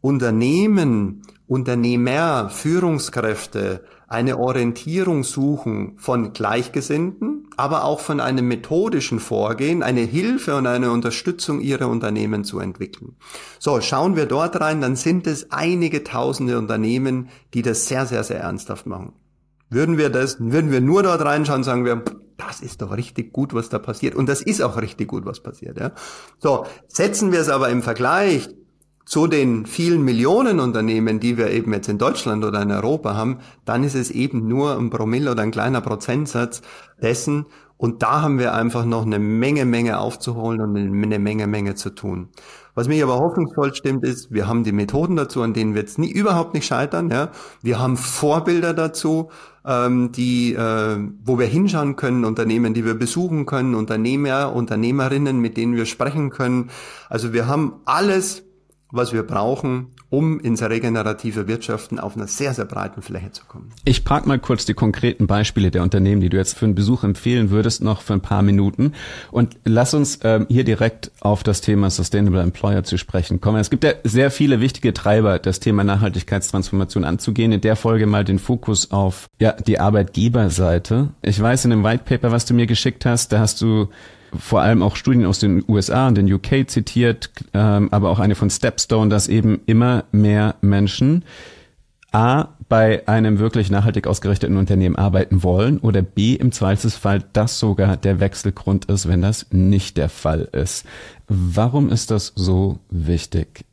Unternehmen, 0.00 1.22
Unternehmer, 1.46 2.48
Führungskräfte 2.48 3.84
eine 4.12 4.38
Orientierung 4.38 5.24
suchen 5.24 5.94
von 5.96 6.34
Gleichgesinnten, 6.34 7.48
aber 7.56 7.84
auch 7.84 7.98
von 7.98 8.20
einem 8.20 8.46
methodischen 8.46 9.20
Vorgehen, 9.20 9.82
eine 9.82 10.02
Hilfe 10.02 10.54
und 10.54 10.66
eine 10.66 10.90
Unterstützung 10.90 11.60
ihrer 11.60 11.88
Unternehmen 11.88 12.44
zu 12.44 12.60
entwickeln. 12.60 13.16
So, 13.58 13.80
schauen 13.80 14.14
wir 14.14 14.26
dort 14.26 14.60
rein, 14.60 14.82
dann 14.82 14.96
sind 14.96 15.26
es 15.26 15.50
einige 15.50 16.04
tausende 16.04 16.58
Unternehmen, 16.58 17.30
die 17.54 17.62
das 17.62 17.88
sehr, 17.88 18.04
sehr, 18.04 18.22
sehr 18.22 18.40
ernsthaft 18.40 18.86
machen. 18.86 19.14
Würden 19.70 19.96
wir 19.96 20.10
das, 20.10 20.36
würden 20.38 20.70
wir 20.70 20.82
nur 20.82 21.02
dort 21.02 21.22
reinschauen, 21.22 21.64
sagen 21.64 21.86
wir, 21.86 22.04
das 22.36 22.60
ist 22.60 22.82
doch 22.82 22.94
richtig 22.94 23.32
gut, 23.32 23.54
was 23.54 23.70
da 23.70 23.78
passiert. 23.78 24.14
Und 24.14 24.28
das 24.28 24.42
ist 24.42 24.60
auch 24.60 24.76
richtig 24.76 25.08
gut, 25.08 25.24
was 25.24 25.40
passiert, 25.40 25.80
ja. 25.80 25.92
So, 26.38 26.66
setzen 26.86 27.32
wir 27.32 27.40
es 27.40 27.48
aber 27.48 27.70
im 27.70 27.82
Vergleich 27.82 28.50
zu 29.12 29.26
den 29.26 29.66
vielen 29.66 30.00
Millionen 30.00 30.58
Unternehmen, 30.58 31.20
die 31.20 31.36
wir 31.36 31.50
eben 31.50 31.74
jetzt 31.74 31.86
in 31.90 31.98
Deutschland 31.98 32.46
oder 32.46 32.62
in 32.62 32.70
Europa 32.70 33.14
haben, 33.14 33.40
dann 33.66 33.84
ist 33.84 33.94
es 33.94 34.10
eben 34.10 34.48
nur 34.48 34.78
ein 34.78 34.88
Promille 34.88 35.32
oder 35.32 35.42
ein 35.42 35.50
kleiner 35.50 35.82
Prozentsatz 35.82 36.62
dessen. 37.02 37.44
Und 37.76 38.02
da 38.02 38.22
haben 38.22 38.38
wir 38.38 38.54
einfach 38.54 38.86
noch 38.86 39.04
eine 39.04 39.18
Menge, 39.18 39.66
Menge 39.66 39.98
aufzuholen 39.98 40.62
und 40.62 40.78
eine 40.78 41.18
Menge, 41.18 41.46
Menge 41.46 41.74
zu 41.74 41.90
tun. 41.90 42.30
Was 42.74 42.88
mich 42.88 43.02
aber 43.02 43.18
hoffnungsvoll 43.18 43.74
stimmt, 43.74 44.02
ist, 44.02 44.32
wir 44.32 44.48
haben 44.48 44.64
die 44.64 44.72
Methoden 44.72 45.16
dazu, 45.16 45.42
an 45.42 45.52
denen 45.52 45.74
wir 45.74 45.82
jetzt 45.82 45.98
nie, 45.98 46.10
überhaupt 46.10 46.54
nicht 46.54 46.64
scheitern. 46.64 47.10
Ja? 47.10 47.32
Wir 47.60 47.78
haben 47.78 47.98
Vorbilder 47.98 48.72
dazu, 48.72 49.28
ähm, 49.66 50.12
die, 50.12 50.54
äh, 50.54 50.96
wo 51.22 51.38
wir 51.38 51.48
hinschauen 51.48 51.96
können, 51.96 52.24
Unternehmen, 52.24 52.72
die 52.72 52.86
wir 52.86 52.94
besuchen 52.94 53.44
können, 53.44 53.74
Unternehmer, 53.74 54.54
Unternehmerinnen, 54.54 55.38
mit 55.38 55.58
denen 55.58 55.76
wir 55.76 55.84
sprechen 55.84 56.30
können. 56.30 56.70
Also 57.10 57.34
wir 57.34 57.46
haben 57.46 57.74
alles 57.84 58.44
was 58.92 59.14
wir 59.14 59.22
brauchen, 59.22 59.86
um 60.10 60.38
ins 60.38 60.62
regenerative 60.62 61.48
Wirtschaften 61.48 61.98
auf 61.98 62.14
einer 62.14 62.26
sehr, 62.26 62.52
sehr 62.52 62.66
breiten 62.66 63.00
Fläche 63.00 63.32
zu 63.32 63.46
kommen. 63.46 63.70
Ich 63.84 64.04
park 64.04 64.26
mal 64.26 64.38
kurz 64.38 64.66
die 64.66 64.74
konkreten 64.74 65.26
Beispiele 65.26 65.70
der 65.70 65.82
Unternehmen, 65.82 66.20
die 66.20 66.28
du 66.28 66.36
jetzt 66.36 66.58
für 66.58 66.66
einen 66.66 66.74
Besuch 66.74 67.02
empfehlen 67.02 67.50
würdest, 67.50 67.82
noch 67.82 68.02
für 68.02 68.12
ein 68.12 68.20
paar 68.20 68.42
Minuten. 68.42 68.92
Und 69.30 69.56
lass 69.64 69.94
uns 69.94 70.20
ähm, 70.22 70.46
hier 70.50 70.64
direkt 70.64 71.10
auf 71.20 71.42
das 71.42 71.62
Thema 71.62 71.88
Sustainable 71.88 72.42
Employer 72.42 72.84
zu 72.84 72.98
sprechen 72.98 73.40
kommen. 73.40 73.58
Es 73.58 73.70
gibt 73.70 73.82
ja 73.82 73.92
sehr 74.04 74.30
viele 74.30 74.60
wichtige 74.60 74.92
Treiber, 74.92 75.38
das 75.38 75.58
Thema 75.58 75.82
Nachhaltigkeitstransformation 75.84 77.04
anzugehen. 77.04 77.50
In 77.52 77.62
der 77.62 77.76
Folge 77.76 78.06
mal 78.06 78.24
den 78.24 78.38
Fokus 78.38 78.90
auf 78.90 79.30
ja, 79.40 79.52
die 79.52 79.80
Arbeitgeberseite. 79.80 81.08
Ich 81.22 81.40
weiß 81.40 81.64
in 81.64 81.70
dem 81.70 81.82
White 81.82 82.04
Paper, 82.04 82.30
was 82.30 82.44
du 82.44 82.52
mir 82.52 82.66
geschickt 82.66 83.06
hast, 83.06 83.32
da 83.32 83.38
hast 83.38 83.62
du 83.62 83.88
vor 84.38 84.60
allem 84.62 84.82
auch 84.82 84.96
Studien 84.96 85.26
aus 85.26 85.38
den 85.38 85.64
USA 85.68 86.08
und 86.08 86.16
den 86.16 86.32
UK 86.32 86.68
zitiert, 86.68 87.30
ähm, 87.54 87.88
aber 87.90 88.10
auch 88.10 88.18
eine 88.18 88.34
von 88.34 88.50
Stepstone, 88.50 89.10
dass 89.10 89.28
eben 89.28 89.60
immer 89.66 90.04
mehr 90.12 90.56
Menschen 90.60 91.24
A, 92.12 92.48
bei 92.68 93.06
einem 93.06 93.38
wirklich 93.38 93.70
nachhaltig 93.70 94.06
ausgerichteten 94.06 94.56
Unternehmen 94.56 94.96
arbeiten 94.96 95.42
wollen 95.42 95.78
oder 95.78 96.02
B, 96.02 96.34
im 96.34 96.52
Zweifelsfall 96.52 97.24
das 97.32 97.58
sogar 97.58 97.96
der 97.96 98.20
Wechselgrund 98.20 98.86
ist, 98.86 99.08
wenn 99.08 99.20
das 99.20 99.46
nicht 99.50 99.96
der 99.96 100.08
Fall 100.08 100.48
ist. 100.52 100.86
Warum 101.28 101.90
ist 101.90 102.10
das 102.10 102.32
so 102.34 102.78
wichtig? 102.90 103.64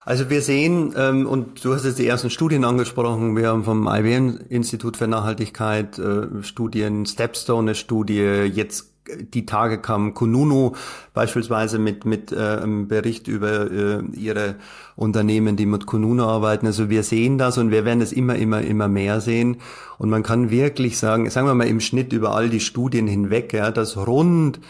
Also 0.00 0.30
wir 0.30 0.42
sehen, 0.42 0.94
ähm, 0.96 1.26
und 1.26 1.64
du 1.64 1.74
hast 1.74 1.84
jetzt 1.84 1.98
die 1.98 2.06
ersten 2.06 2.30
Studien 2.30 2.64
angesprochen, 2.64 3.36
wir 3.36 3.48
haben 3.48 3.64
vom 3.64 3.86
IBM-Institut 3.86 4.96
für 4.96 5.06
Nachhaltigkeit 5.06 5.98
äh, 5.98 6.42
Studien, 6.42 7.04
Stepstone 7.04 7.70
eine 7.70 7.74
Studie, 7.74 8.22
jetzt 8.22 8.97
die 9.20 9.46
Tage 9.46 9.78
kam 9.78 10.14
Kununu 10.14 10.72
beispielsweise 11.14 11.78
mit, 11.78 12.04
mit 12.04 12.32
äh, 12.32 12.36
einem 12.36 12.88
Bericht 12.88 13.28
über 13.28 13.70
äh, 13.70 14.02
ihre 14.14 14.56
Unternehmen, 14.96 15.56
die 15.56 15.66
mit 15.66 15.86
Kununu 15.86 16.24
arbeiten. 16.24 16.66
Also 16.66 16.90
wir 16.90 17.02
sehen 17.02 17.38
das 17.38 17.58
und 17.58 17.70
wir 17.70 17.84
werden 17.84 18.00
es 18.00 18.12
immer, 18.12 18.36
immer, 18.36 18.62
immer 18.62 18.88
mehr 18.88 19.20
sehen. 19.20 19.58
Und 19.98 20.10
man 20.10 20.22
kann 20.22 20.50
wirklich 20.50 20.98
sagen, 20.98 21.28
sagen 21.30 21.46
wir 21.46 21.54
mal 21.54 21.66
im 21.66 21.80
Schnitt 21.80 22.12
über 22.12 22.34
all 22.34 22.48
die 22.50 22.60
Studien 22.60 23.06
hinweg, 23.06 23.52
ja, 23.52 23.70
dass 23.70 23.96
rund 23.96 24.60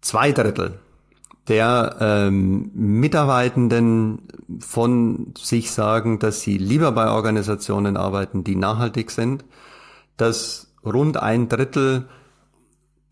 zwei 0.00 0.32
Drittel 0.32 0.78
der 1.48 1.96
ähm, 2.00 2.70
Mitarbeitenden 2.74 4.22
von 4.60 5.34
sich 5.36 5.70
sagen, 5.70 6.18
dass 6.18 6.40
sie 6.40 6.56
lieber 6.56 6.92
bei 6.92 7.10
Organisationen 7.10 7.96
arbeiten, 7.96 8.44
die 8.44 8.56
nachhaltig 8.56 9.10
sind, 9.10 9.44
dass 10.16 10.72
rund 10.84 11.16
ein 11.16 11.48
Drittel 11.48 12.08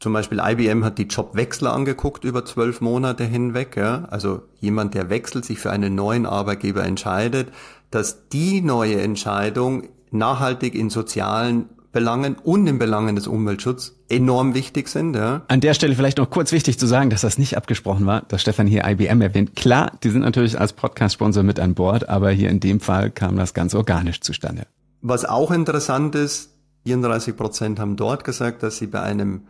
zum 0.03 0.15
Beispiel 0.15 0.43
IBM 0.45 0.85
hat 0.85 0.99
die 0.99 1.05
Jobwechsler 1.05 1.73
angeguckt 1.73 2.25
über 2.25 2.45
zwölf 2.45 2.81
Monate 2.81 3.23
hinweg. 3.23 3.77
Ja? 3.77 4.09
Also 4.11 4.43
jemand, 4.59 4.95
der 4.95 5.11
wechselt, 5.11 5.45
sich 5.45 5.61
für 5.61 5.71
einen 5.71 5.95
neuen 5.95 6.27
Arbeitgeber 6.27 6.83
entscheidet, 6.83 7.53
dass 7.93 8.29
die 8.29 8.63
neue 8.63 9.01
Entscheidung 9.01 9.85
nachhaltig 10.11 10.75
in 10.75 10.91
sozialen 10.91 11.69
Belangen 11.93 12.35
und 12.35 12.67
in 12.67 12.81
Belangen 12.81 13.15
des 13.15 13.29
Umweltschutzes 13.29 13.95
enorm 14.09 14.55
wichtig 14.55 14.89
sind. 14.89 15.15
Ja. 15.15 15.43
An 15.47 15.61
der 15.61 15.73
Stelle 15.73 15.95
vielleicht 15.95 16.19
noch 16.19 16.31
kurz 16.31 16.51
wichtig 16.51 16.81
zu 16.81 16.89
sagen, 16.89 17.09
dass 17.09 17.21
das 17.21 17.39
nicht 17.39 17.57
abgesprochen 17.57 18.05
war, 18.05 18.23
dass 18.23 18.43
Stefan 18.43 18.67
hier 18.67 18.85
IBM 18.85 19.21
erwähnt. 19.21 19.55
Klar, 19.55 19.93
die 20.03 20.11
sind 20.11 20.23
natürlich 20.23 20.59
als 20.59 20.73
Podcast-Sponsor 20.73 21.45
mit 21.45 21.61
an 21.61 21.75
Bord, 21.75 22.09
aber 22.09 22.33
hier 22.33 22.51
in 22.51 22.59
dem 22.59 22.81
Fall 22.81 23.13
kam 23.13 23.37
das 23.37 23.55
ganz 23.55 23.73
organisch 23.73 24.21
zustande. 24.21 24.67
Was 25.01 25.25
auch 25.25 25.53
interessant 25.53 26.17
ist, 26.17 26.51
34 26.87 27.37
Prozent 27.37 27.79
haben 27.79 27.95
dort 27.95 28.25
gesagt, 28.25 28.65
dass 28.65 28.79
sie 28.79 28.89
bei 28.89 29.01
einem 29.01 29.43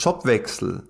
Jobwechsel 0.00 0.82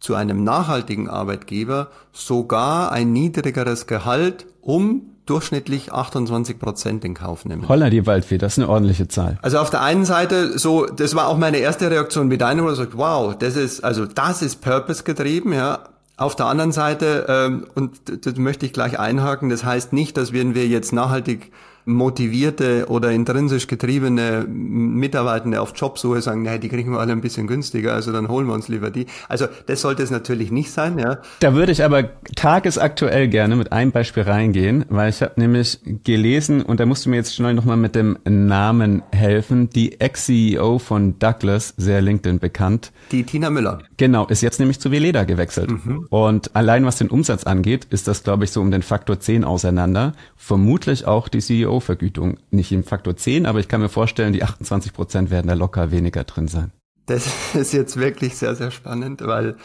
zu 0.00 0.14
einem 0.14 0.44
nachhaltigen 0.44 1.08
Arbeitgeber 1.08 1.88
sogar 2.12 2.92
ein 2.92 3.12
niedrigeres 3.12 3.86
Gehalt 3.86 4.46
um 4.60 5.14
durchschnittlich 5.26 5.92
28 5.92 6.58
Prozent 6.58 7.04
in 7.04 7.14
Kauf 7.14 7.44
nehmen. 7.46 7.66
Holla 7.68 7.88
die 7.88 8.06
Waldfee, 8.06 8.36
das 8.36 8.54
ist 8.54 8.58
eine 8.58 8.68
ordentliche 8.68 9.08
Zahl. 9.08 9.38
Also 9.40 9.58
auf 9.58 9.70
der 9.70 9.80
einen 9.80 10.04
Seite 10.04 10.58
so, 10.58 10.84
das 10.84 11.14
war 11.14 11.28
auch 11.28 11.38
meine 11.38 11.56
erste 11.58 11.90
Reaktion 11.90 12.30
wie 12.30 12.38
deine, 12.38 12.62
wo 12.62 12.68
du 12.68 12.74
sagst, 12.74 12.96
wow, 12.96 13.34
das 13.36 13.56
ist, 13.56 13.82
also 13.82 14.04
das 14.04 14.42
ist 14.42 14.60
Purpose 14.60 15.04
getrieben, 15.04 15.52
ja. 15.52 15.80
Auf 16.16 16.36
der 16.36 16.46
anderen 16.46 16.70
Seite, 16.70 17.26
ähm, 17.28 17.66
und 17.74 18.26
das 18.26 18.36
möchte 18.36 18.66
ich 18.66 18.72
gleich 18.72 19.00
einhaken, 19.00 19.48
das 19.48 19.64
heißt 19.64 19.92
nicht, 19.92 20.16
dass 20.16 20.32
wenn 20.32 20.54
wir 20.54 20.68
jetzt 20.68 20.92
nachhaltig 20.92 21.50
motivierte 21.84 22.86
oder 22.88 23.10
intrinsisch 23.10 23.66
getriebene 23.66 24.46
Mitarbeitende 24.48 25.60
auf 25.60 25.72
Jobsuche 25.76 26.22
sagen, 26.22 26.42
naja, 26.42 26.58
die 26.58 26.68
kriegen 26.68 26.92
wir 26.92 27.00
alle 27.00 27.12
ein 27.12 27.20
bisschen 27.20 27.46
günstiger, 27.46 27.94
also 27.94 28.12
dann 28.12 28.28
holen 28.28 28.46
wir 28.46 28.54
uns 28.54 28.68
lieber 28.68 28.90
die. 28.90 29.06
Also 29.28 29.46
das 29.66 29.80
sollte 29.80 30.02
es 30.02 30.10
natürlich 30.10 30.50
nicht 30.50 30.70
sein, 30.70 30.98
ja. 30.98 31.18
Da 31.40 31.54
würde 31.54 31.72
ich 31.72 31.84
aber 31.84 32.04
tagesaktuell 32.36 33.28
gerne 33.28 33.56
mit 33.56 33.72
einem 33.72 33.92
Beispiel 33.92 34.22
reingehen, 34.22 34.84
weil 34.88 35.10
ich 35.10 35.22
habe 35.22 35.32
nämlich 35.36 35.80
gelesen, 36.04 36.62
und 36.62 36.80
da 36.80 36.86
musst 36.86 37.06
du 37.06 37.10
mir 37.10 37.16
jetzt 37.16 37.34
schnell 37.34 37.54
nochmal 37.54 37.76
mit 37.76 37.94
dem 37.94 38.18
Namen 38.24 39.02
helfen, 39.12 39.68
die 39.70 40.00
Ex-CEO 40.00 40.78
von 40.78 41.18
Douglas, 41.18 41.74
sehr 41.76 42.00
LinkedIn 42.00 42.38
bekannt. 42.38 42.92
Die 43.12 43.24
Tina 43.24 43.50
Müller. 43.50 43.78
Genau, 43.96 44.26
ist 44.26 44.42
jetzt 44.42 44.58
nämlich 44.58 44.80
zu 44.80 44.90
Veleda 44.90 45.24
gewechselt. 45.24 45.70
Mhm. 45.70 46.06
Und 46.10 46.56
allein 46.56 46.84
was 46.84 46.96
den 46.96 47.10
Umsatz 47.10 47.44
angeht, 47.44 47.86
ist 47.90 48.08
das, 48.08 48.22
glaube 48.22 48.44
ich, 48.44 48.50
so 48.50 48.60
um 48.60 48.70
den 48.70 48.82
Faktor 48.82 49.20
10 49.20 49.44
auseinander. 49.44 50.12
Vermutlich 50.36 51.06
auch 51.06 51.28
die 51.28 51.40
CEO 51.40 51.80
vergütung 51.80 52.38
Nicht 52.50 52.72
im 52.72 52.84
Faktor 52.84 53.16
10, 53.16 53.46
aber 53.46 53.60
ich 53.60 53.68
kann 53.68 53.80
mir 53.80 53.88
vorstellen, 53.88 54.32
die 54.32 54.42
28 54.42 54.92
Prozent 54.92 55.30
werden 55.30 55.48
da 55.48 55.54
locker 55.54 55.90
weniger 55.90 56.24
drin 56.24 56.48
sein. 56.48 56.72
Das 57.06 57.28
ist 57.54 57.72
jetzt 57.72 57.96
wirklich 57.96 58.36
sehr, 58.36 58.54
sehr 58.54 58.70
spannend, 58.70 59.22
weil 59.24 59.56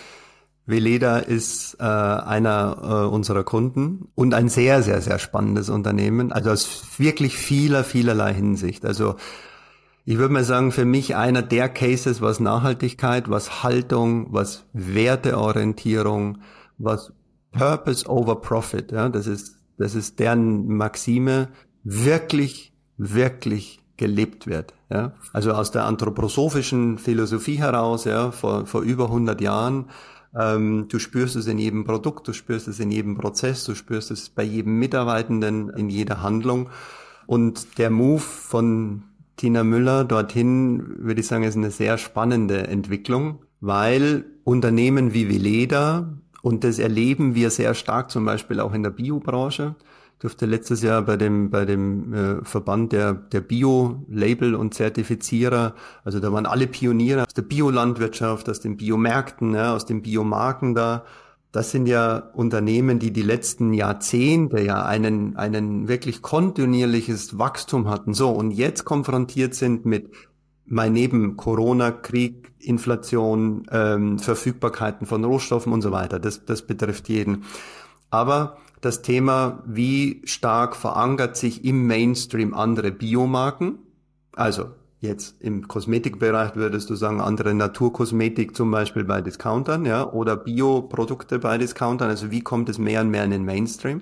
Veleda 0.66 1.18
ist 1.18 1.78
äh, 1.80 1.84
einer 1.84 2.78
äh, 2.82 3.14
unserer 3.14 3.44
Kunden 3.44 4.10
und 4.14 4.36
ein 4.36 4.50
sehr, 4.50 4.84
sehr, 4.84 5.02
sehr 5.02 5.18
spannendes 5.18 5.70
Unternehmen. 5.70 6.32
Also 6.32 6.52
aus 6.52 6.84
wirklich 6.98 7.36
vieler, 7.36 7.84
vielerlei 7.84 8.34
Hinsicht. 8.34 8.86
Also 8.86 9.16
ich 10.10 10.18
würde 10.18 10.34
mal 10.34 10.44
sagen, 10.44 10.72
für 10.72 10.86
mich 10.86 11.16
einer 11.16 11.44
der 11.44 11.70
Cases, 11.70 12.20
was 12.20 12.40
Nachhaltigkeit, 12.40 13.30
was 13.30 13.62
Haltung, 13.62 14.34
was 14.34 14.66
Werteorientierung, 14.74 16.40
was 16.80 17.14
Purpose 17.52 18.10
over 18.10 18.42
Profit, 18.42 18.92
ja, 18.92 19.08
das 19.10 19.28
ist, 19.28 19.58
das 19.78 19.94
ist 19.94 20.18
deren 20.18 20.66
Maxime, 20.66 21.50
wirklich, 21.84 22.74
wirklich 22.98 23.82
gelebt 23.98 24.48
wird. 24.48 24.74
Ja? 24.90 25.14
Also 25.32 25.52
aus 25.52 25.70
der 25.70 25.86
anthroposophischen 25.86 26.98
Philosophie 26.98 27.60
heraus, 27.60 28.06
ja, 28.06 28.32
vor, 28.32 28.66
vor 28.66 28.82
über 28.82 29.06
100 29.06 29.40
Jahren, 29.42 29.92
ähm, 30.36 30.88
du 30.90 30.98
spürst 30.98 31.36
es 31.36 31.46
in 31.46 31.60
jedem 31.60 31.84
Produkt, 31.84 32.28
du 32.28 32.34
spürst 32.34 32.68
es 32.68 32.80
in 32.80 32.90
jedem 32.90 33.16
Prozess, 33.16 33.64
du 33.64 33.76
spürst 33.76 34.10
es 34.10 34.30
bei 34.30 34.42
jedem 34.42 34.80
Mitarbeitenden, 34.80 35.70
in 35.70 35.92
jeder 35.92 36.24
Handlung. 36.24 36.72
Und 37.28 37.78
der 37.78 37.92
Move 37.92 38.22
von 38.22 39.04
Tina 39.40 39.64
Müller 39.64 40.04
dorthin, 40.04 40.98
würde 40.98 41.22
ich 41.22 41.28
sagen, 41.28 41.44
ist 41.44 41.56
eine 41.56 41.72
sehr 41.72 41.98
spannende 41.98 42.68
Entwicklung, 42.68 43.40
weil 43.62 44.26
Unternehmen 44.44 45.14
wie 45.14 45.30
Veleda, 45.30 46.18
und 46.42 46.66
das 46.66 46.78
erleben 46.78 47.36
wir 47.36 47.50
sehr 47.50 47.74
stark 47.74 48.12
zum 48.12 48.26
Beispiel 48.26 48.60
auch 48.60 48.74
in 48.74 48.84
der 48.84 48.90
Biobranche, 48.90 49.76
durfte 50.20 50.46
letztes 50.46 50.84
Jahr 50.84 51.04
bei 51.04 51.16
dem 51.16 51.50
bei 51.52 51.64
dem 51.64 52.14
äh, 52.14 52.44
Verband 52.44 52.92
der 52.92 53.14
der 53.14 53.40
Bio-Label 53.40 54.56
und 54.56 54.74
Zertifizierer, 54.74 55.74
also 56.04 56.20
da 56.20 56.34
waren 56.34 56.46
alle 56.46 56.68
Pioniere 56.68 57.24
aus 57.24 57.34
der 57.34 57.44
Biolandwirtschaft, 57.44 58.50
aus 58.50 58.60
den 58.60 58.76
Biomärkten, 58.76 59.56
ja, 59.56 59.74
aus 59.74 59.86
den 59.86 60.02
Biomarken 60.02 60.76
da. 60.76 61.06
Das 61.52 61.72
sind 61.72 61.88
ja 61.88 62.18
Unternehmen, 62.34 63.00
die 63.00 63.12
die 63.12 63.24
letzten 63.24 63.74
Jahrzehnte 63.74 64.62
ja 64.62 64.86
einen 64.86 65.36
einen 65.36 65.88
wirklich 65.88 66.22
kontinuierliches 66.22 67.40
Wachstum 67.40 67.90
hatten. 67.90 68.14
So 68.14 68.30
und 68.30 68.52
jetzt 68.52 68.86
konfrontiert 68.86 69.56
sind 69.56 69.86
mit 69.86 70.12
mal 70.66 70.92
neben 70.92 71.36
Corona, 71.36 71.92
Krieg, 71.92 72.52
Inflation, 72.60 73.66
ähm, 73.72 74.20
Verfügbarkeiten 74.20 75.08
von 75.08 75.26
Rohstoffen 75.26 75.74
und 75.74 75.82
so 75.82 75.92
weiter. 75.92 76.20
Das, 76.20 76.46
das 76.46 76.62
betrifft 76.62 77.10
jeden. 77.10 77.46
Aber 78.12 78.58
das 78.82 79.02
Thema, 79.02 79.64
wie 79.66 80.22
stark 80.26 80.76
verankert 80.76 81.36
sich 81.36 81.66
im 81.66 81.88
Mainstream 81.88 82.54
andere 82.54 82.92
Biomarken, 82.92 83.80
also 84.36 84.68
jetzt 85.00 85.36
im 85.40 85.68
Kosmetikbereich 85.68 86.56
würdest 86.56 86.90
du 86.90 86.96
sagen, 86.96 87.22
andere 87.22 87.54
Naturkosmetik 87.54 88.56
zum 88.56 88.72
Beispiel 88.72 89.04
bei 89.04 89.22
Discountern, 89.22 89.86
ja, 89.86 90.10
oder 90.10 90.36
Bioprodukte 90.36 91.40
bei 91.40 91.58
Discountern, 91.58 92.10
also 92.10 92.32
wie 92.32 92.42
kommt 92.42 92.70
es 92.70 92.78
mehr 92.78 93.02
und 93.02 93.10
mehr 93.10 93.24
in 93.24 93.32
den 93.32 93.46
Mainstream? 93.46 94.02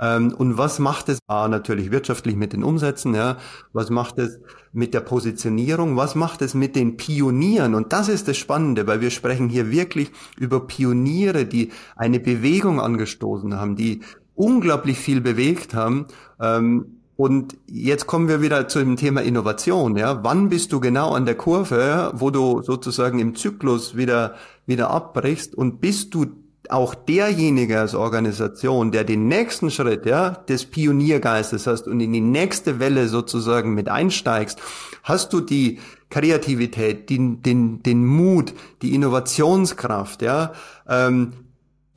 Ähm, 0.00 0.32
und 0.32 0.56
was 0.56 0.78
macht 0.78 1.08
es 1.08 1.18
A, 1.26 1.48
natürlich 1.48 1.90
wirtschaftlich 1.90 2.36
mit 2.36 2.52
den 2.52 2.62
Umsätzen, 2.62 3.14
ja? 3.14 3.36
Was 3.72 3.90
macht 3.90 4.18
es 4.18 4.38
mit 4.72 4.94
der 4.94 5.00
Positionierung? 5.00 5.96
Was 5.96 6.14
macht 6.14 6.40
es 6.40 6.54
mit 6.54 6.76
den 6.76 6.96
Pionieren? 6.96 7.74
Und 7.74 7.92
das 7.92 8.08
ist 8.08 8.28
das 8.28 8.36
Spannende, 8.36 8.86
weil 8.86 9.00
wir 9.00 9.10
sprechen 9.10 9.48
hier 9.48 9.70
wirklich 9.70 10.10
über 10.38 10.66
Pioniere, 10.66 11.46
die 11.46 11.72
eine 11.96 12.20
Bewegung 12.20 12.80
angestoßen 12.80 13.56
haben, 13.56 13.76
die 13.76 14.02
unglaublich 14.36 14.98
viel 14.98 15.20
bewegt 15.20 15.74
haben. 15.74 16.06
Ähm, 16.40 16.97
und 17.18 17.56
jetzt 17.66 18.06
kommen 18.06 18.28
wir 18.28 18.40
wieder 18.42 18.68
zu 18.68 18.78
dem 18.78 18.94
Thema 18.94 19.22
Innovation. 19.22 19.96
Ja, 19.96 20.22
wann 20.22 20.50
bist 20.50 20.72
du 20.72 20.78
genau 20.78 21.14
an 21.14 21.26
der 21.26 21.34
Kurve, 21.34 22.12
wo 22.14 22.30
du 22.30 22.62
sozusagen 22.62 23.18
im 23.18 23.34
Zyklus 23.34 23.96
wieder 23.96 24.36
wieder 24.66 24.90
abbrichst? 24.90 25.52
Und 25.52 25.80
bist 25.80 26.14
du 26.14 26.26
auch 26.68 26.94
derjenige 26.94 27.80
als 27.80 27.96
Organisation, 27.96 28.92
der 28.92 29.02
den 29.02 29.26
nächsten 29.26 29.72
Schritt 29.72 30.06
ja, 30.06 30.30
des 30.30 30.66
Pioniergeistes 30.66 31.66
hast 31.66 31.88
und 31.88 31.98
in 31.98 32.12
die 32.12 32.20
nächste 32.20 32.78
Welle 32.78 33.08
sozusagen 33.08 33.74
mit 33.74 33.88
einsteigst, 33.88 34.60
hast 35.02 35.32
du 35.32 35.40
die 35.40 35.80
Kreativität, 36.10 37.10
den, 37.10 37.42
den, 37.42 37.82
den 37.82 38.06
Mut, 38.06 38.54
die 38.80 38.94
Innovationskraft, 38.94 40.22
ja, 40.22 40.52
ähm, 40.88 41.32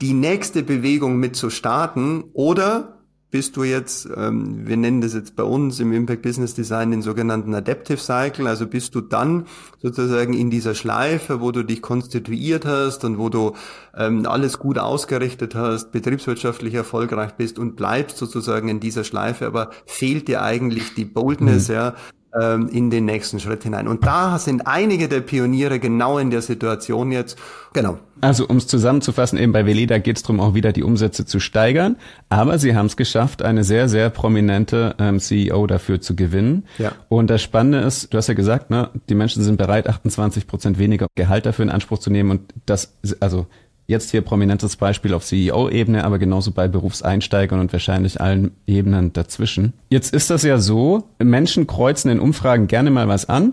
die 0.00 0.14
nächste 0.14 0.64
Bewegung 0.64 1.18
mit 1.18 1.36
zu 1.36 1.48
starten? 1.48 2.24
Oder 2.32 3.01
bist 3.32 3.56
du 3.56 3.64
jetzt, 3.64 4.06
ähm, 4.14 4.68
wir 4.68 4.76
nennen 4.76 5.00
das 5.00 5.14
jetzt 5.14 5.34
bei 5.36 5.42
uns 5.42 5.80
im 5.80 5.92
Impact 5.92 6.20
Business 6.20 6.54
Design 6.54 6.90
den 6.90 7.00
sogenannten 7.00 7.54
Adaptive 7.54 7.96
Cycle, 7.96 8.46
also 8.46 8.66
bist 8.66 8.94
du 8.94 9.00
dann 9.00 9.46
sozusagen 9.80 10.34
in 10.34 10.50
dieser 10.50 10.74
Schleife, 10.74 11.40
wo 11.40 11.50
du 11.50 11.64
dich 11.64 11.80
konstituiert 11.80 12.66
hast 12.66 13.04
und 13.06 13.18
wo 13.18 13.30
du 13.30 13.54
ähm, 13.96 14.26
alles 14.26 14.58
gut 14.58 14.78
ausgerichtet 14.78 15.54
hast, 15.54 15.92
betriebswirtschaftlich 15.92 16.74
erfolgreich 16.74 17.32
bist 17.32 17.58
und 17.58 17.74
bleibst 17.74 18.18
sozusagen 18.18 18.68
in 18.68 18.80
dieser 18.80 19.02
Schleife, 19.02 19.46
aber 19.46 19.70
fehlt 19.86 20.28
dir 20.28 20.42
eigentlich 20.42 20.92
die 20.94 21.06
Boldness, 21.06 21.68
mhm. 21.68 21.74
ja, 21.74 21.94
ähm, 22.40 22.68
in 22.68 22.90
den 22.90 23.04
nächsten 23.04 23.40
Schritt 23.40 23.62
hinein. 23.62 23.88
Und 23.88 24.06
da 24.06 24.38
sind 24.38 24.66
einige 24.66 25.08
der 25.08 25.20
Pioniere 25.20 25.78
genau 25.78 26.18
in 26.18 26.30
der 26.30 26.42
Situation 26.42 27.12
jetzt. 27.12 27.38
Genau. 27.72 27.98
Also 28.20 28.46
um 28.46 28.58
es 28.58 28.66
zusammenzufassen, 28.66 29.38
eben 29.38 29.52
bei 29.52 29.66
Veleda 29.66 29.98
geht 29.98 30.16
es 30.16 30.22
darum, 30.22 30.40
auch 30.40 30.54
wieder 30.54 30.72
die 30.72 30.82
Umsätze 30.82 31.26
zu 31.26 31.40
steigern. 31.40 31.96
Aber 32.28 32.58
sie 32.58 32.76
haben 32.76 32.86
es 32.86 32.96
geschafft, 32.96 33.42
eine 33.42 33.64
sehr, 33.64 33.88
sehr 33.88 34.10
prominente 34.10 34.94
ähm, 34.98 35.18
CEO 35.18 35.66
dafür 35.66 36.00
zu 36.00 36.14
gewinnen. 36.14 36.64
Ja. 36.78 36.92
Und 37.08 37.30
das 37.30 37.42
Spannende 37.42 37.80
ist, 37.80 38.12
du 38.12 38.18
hast 38.18 38.28
ja 38.28 38.34
gesagt, 38.34 38.70
ne, 38.70 38.90
die 39.08 39.14
Menschen 39.14 39.42
sind 39.42 39.56
bereit, 39.56 39.88
28 39.88 40.46
Prozent 40.46 40.78
weniger 40.78 41.06
Gehalt 41.14 41.46
dafür 41.46 41.64
in 41.64 41.70
Anspruch 41.70 41.98
zu 41.98 42.10
nehmen. 42.10 42.30
Und 42.30 42.54
das, 42.66 42.96
also 43.20 43.46
Jetzt 43.92 44.10
hier 44.10 44.22
prominentes 44.22 44.76
Beispiel 44.76 45.12
auf 45.12 45.22
CEO-Ebene, 45.22 46.02
aber 46.02 46.18
genauso 46.18 46.50
bei 46.50 46.66
Berufseinsteigern 46.66 47.60
und 47.60 47.74
wahrscheinlich 47.74 48.22
allen 48.22 48.52
Ebenen 48.66 49.12
dazwischen. 49.12 49.74
Jetzt 49.90 50.14
ist 50.14 50.30
das 50.30 50.44
ja 50.44 50.56
so, 50.56 51.10
Menschen 51.18 51.66
kreuzen 51.66 52.10
in 52.10 52.18
Umfragen 52.18 52.68
gerne 52.68 52.90
mal 52.90 53.06
was 53.06 53.28
an 53.28 53.52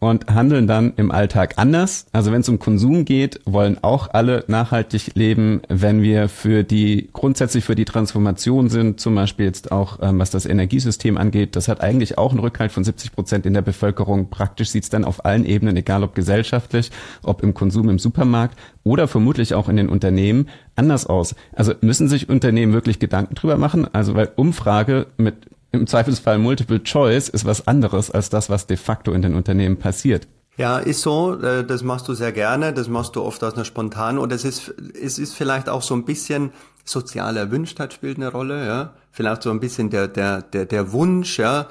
und 0.00 0.34
handeln 0.34 0.66
dann 0.66 0.94
im 0.96 1.10
Alltag 1.12 1.54
anders. 1.56 2.06
Also 2.12 2.32
wenn 2.32 2.40
es 2.40 2.48
um 2.48 2.58
Konsum 2.58 3.04
geht, 3.04 3.38
wollen 3.44 3.78
auch 3.82 4.08
alle 4.12 4.44
nachhaltig 4.48 5.14
leben. 5.14 5.60
Wenn 5.68 6.02
wir 6.02 6.30
für 6.30 6.64
die 6.64 7.10
grundsätzlich 7.12 7.64
für 7.64 7.74
die 7.74 7.84
Transformation 7.84 8.70
sind, 8.70 8.98
zum 8.98 9.14
Beispiel 9.14 9.44
jetzt 9.44 9.70
auch 9.70 9.98
ähm, 10.00 10.18
was 10.18 10.30
das 10.30 10.46
Energiesystem 10.46 11.18
angeht, 11.18 11.54
das 11.54 11.68
hat 11.68 11.82
eigentlich 11.82 12.16
auch 12.16 12.30
einen 12.30 12.40
Rückhalt 12.40 12.72
von 12.72 12.82
70 12.82 13.12
Prozent 13.12 13.44
in 13.44 13.52
der 13.52 13.60
Bevölkerung. 13.60 14.30
Praktisch 14.30 14.70
sieht 14.70 14.84
es 14.84 14.90
dann 14.90 15.04
auf 15.04 15.26
allen 15.26 15.44
Ebenen, 15.44 15.76
egal 15.76 16.02
ob 16.02 16.14
gesellschaftlich, 16.14 16.90
ob 17.22 17.42
im 17.42 17.52
Konsum 17.52 17.90
im 17.90 17.98
Supermarkt 17.98 18.58
oder 18.84 19.06
vermutlich 19.06 19.52
auch 19.52 19.68
in 19.68 19.76
den 19.76 19.90
Unternehmen 19.90 20.48
anders 20.76 21.06
aus. 21.06 21.34
Also 21.52 21.74
müssen 21.82 22.08
sich 22.08 22.30
Unternehmen 22.30 22.72
wirklich 22.72 23.00
Gedanken 23.00 23.34
drüber 23.34 23.58
machen? 23.58 23.86
Also 23.92 24.14
weil 24.14 24.30
Umfrage 24.34 25.08
mit 25.18 25.50
im 25.72 25.86
Zweifelsfall 25.86 26.38
Multiple 26.38 26.82
Choice 26.82 27.28
ist 27.28 27.44
was 27.44 27.66
anderes 27.66 28.10
als 28.10 28.30
das, 28.30 28.50
was 28.50 28.66
de 28.66 28.76
facto 28.76 29.12
in 29.12 29.22
den 29.22 29.34
Unternehmen 29.34 29.76
passiert. 29.76 30.28
Ja, 30.56 30.78
ist 30.78 31.02
so. 31.02 31.40
Äh, 31.40 31.64
das 31.64 31.82
machst 31.82 32.08
du 32.08 32.14
sehr 32.14 32.32
gerne. 32.32 32.72
Das 32.72 32.88
machst 32.88 33.16
du 33.16 33.22
oft 33.22 33.42
aus 33.44 33.54
einer 33.54 33.64
spontanen. 33.64 34.18
Und 34.18 34.32
es 34.32 34.44
ist, 34.44 34.74
es 35.00 35.18
ist 35.18 35.34
vielleicht 35.34 35.68
auch 35.68 35.82
so 35.82 35.94
ein 35.94 36.04
bisschen 36.04 36.52
soziale 36.84 37.40
Erwünschtheit 37.40 37.92
spielt 37.92 38.16
eine 38.16 38.28
Rolle, 38.28 38.66
ja. 38.66 38.94
Vielleicht 39.12 39.42
so 39.42 39.50
ein 39.50 39.60
bisschen 39.60 39.90
der, 39.90 40.08
der, 40.08 40.42
der, 40.42 40.66
der 40.66 40.92
Wunsch, 40.92 41.38
ja 41.38 41.68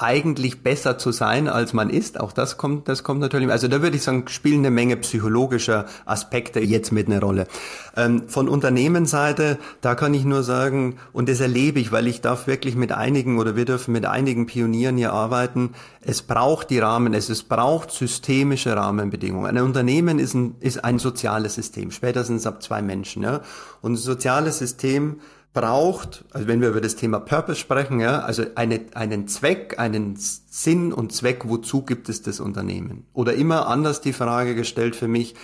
eigentlich 0.00 0.62
besser 0.62 0.96
zu 0.96 1.10
sein, 1.10 1.48
als 1.48 1.72
man 1.72 1.90
ist. 1.90 2.20
Auch 2.20 2.30
das 2.30 2.56
kommt, 2.56 2.86
das 2.86 3.02
kommt 3.02 3.20
natürlich. 3.20 3.50
Also 3.50 3.66
da 3.66 3.82
würde 3.82 3.96
ich 3.96 4.04
sagen, 4.04 4.28
spielen 4.28 4.60
eine 4.60 4.70
Menge 4.70 4.96
psychologischer 4.96 5.86
Aspekte 6.06 6.60
jetzt 6.60 6.92
mit 6.92 7.08
eine 7.08 7.20
Rolle. 7.20 7.48
Ähm, 7.96 8.28
von 8.28 8.48
Unternehmensseite, 8.48 9.58
da 9.80 9.96
kann 9.96 10.14
ich 10.14 10.24
nur 10.24 10.44
sagen, 10.44 10.98
und 11.12 11.28
das 11.28 11.40
erlebe 11.40 11.80
ich, 11.80 11.90
weil 11.90 12.06
ich 12.06 12.20
darf 12.20 12.46
wirklich 12.46 12.76
mit 12.76 12.92
einigen 12.92 13.40
oder 13.40 13.56
wir 13.56 13.64
dürfen 13.64 13.90
mit 13.90 14.06
einigen 14.06 14.46
Pionieren 14.46 14.96
hier 14.96 15.12
arbeiten. 15.12 15.74
Es 16.00 16.22
braucht 16.22 16.70
die 16.70 16.78
Rahmen, 16.78 17.12
es, 17.12 17.28
es 17.28 17.42
braucht 17.42 17.90
systemische 17.90 18.76
Rahmenbedingungen. 18.76 19.56
Ein 19.56 19.64
Unternehmen 19.64 20.20
ist 20.20 20.34
ein, 20.34 20.54
ist 20.60 20.84
ein 20.84 21.00
soziales 21.00 21.56
System, 21.56 21.90
spätestens 21.90 22.46
ab 22.46 22.62
zwei 22.62 22.82
Menschen. 22.82 23.24
Ja? 23.24 23.40
Und 23.82 23.94
ein 23.94 23.96
soziales 23.96 24.58
System 24.58 25.16
braucht, 25.58 26.24
also 26.30 26.46
wenn 26.46 26.60
wir 26.60 26.68
über 26.68 26.80
das 26.80 26.94
Thema 26.94 27.18
Purpose 27.18 27.58
sprechen, 27.58 27.98
ja, 27.98 28.20
also 28.20 28.44
eine, 28.54 28.80
einen 28.94 29.26
Zweck, 29.26 29.76
einen 29.76 30.14
Sinn 30.14 30.92
und 30.92 31.12
Zweck, 31.12 31.48
wozu 31.48 31.82
gibt 31.82 32.08
es 32.08 32.22
das 32.22 32.38
Unternehmen? 32.38 33.06
Oder 33.12 33.34
immer 33.34 33.66
anders 33.66 34.00
die 34.00 34.12
Frage 34.12 34.54
gestellt 34.54 34.94
für 34.94 35.08
mich, 35.08 35.34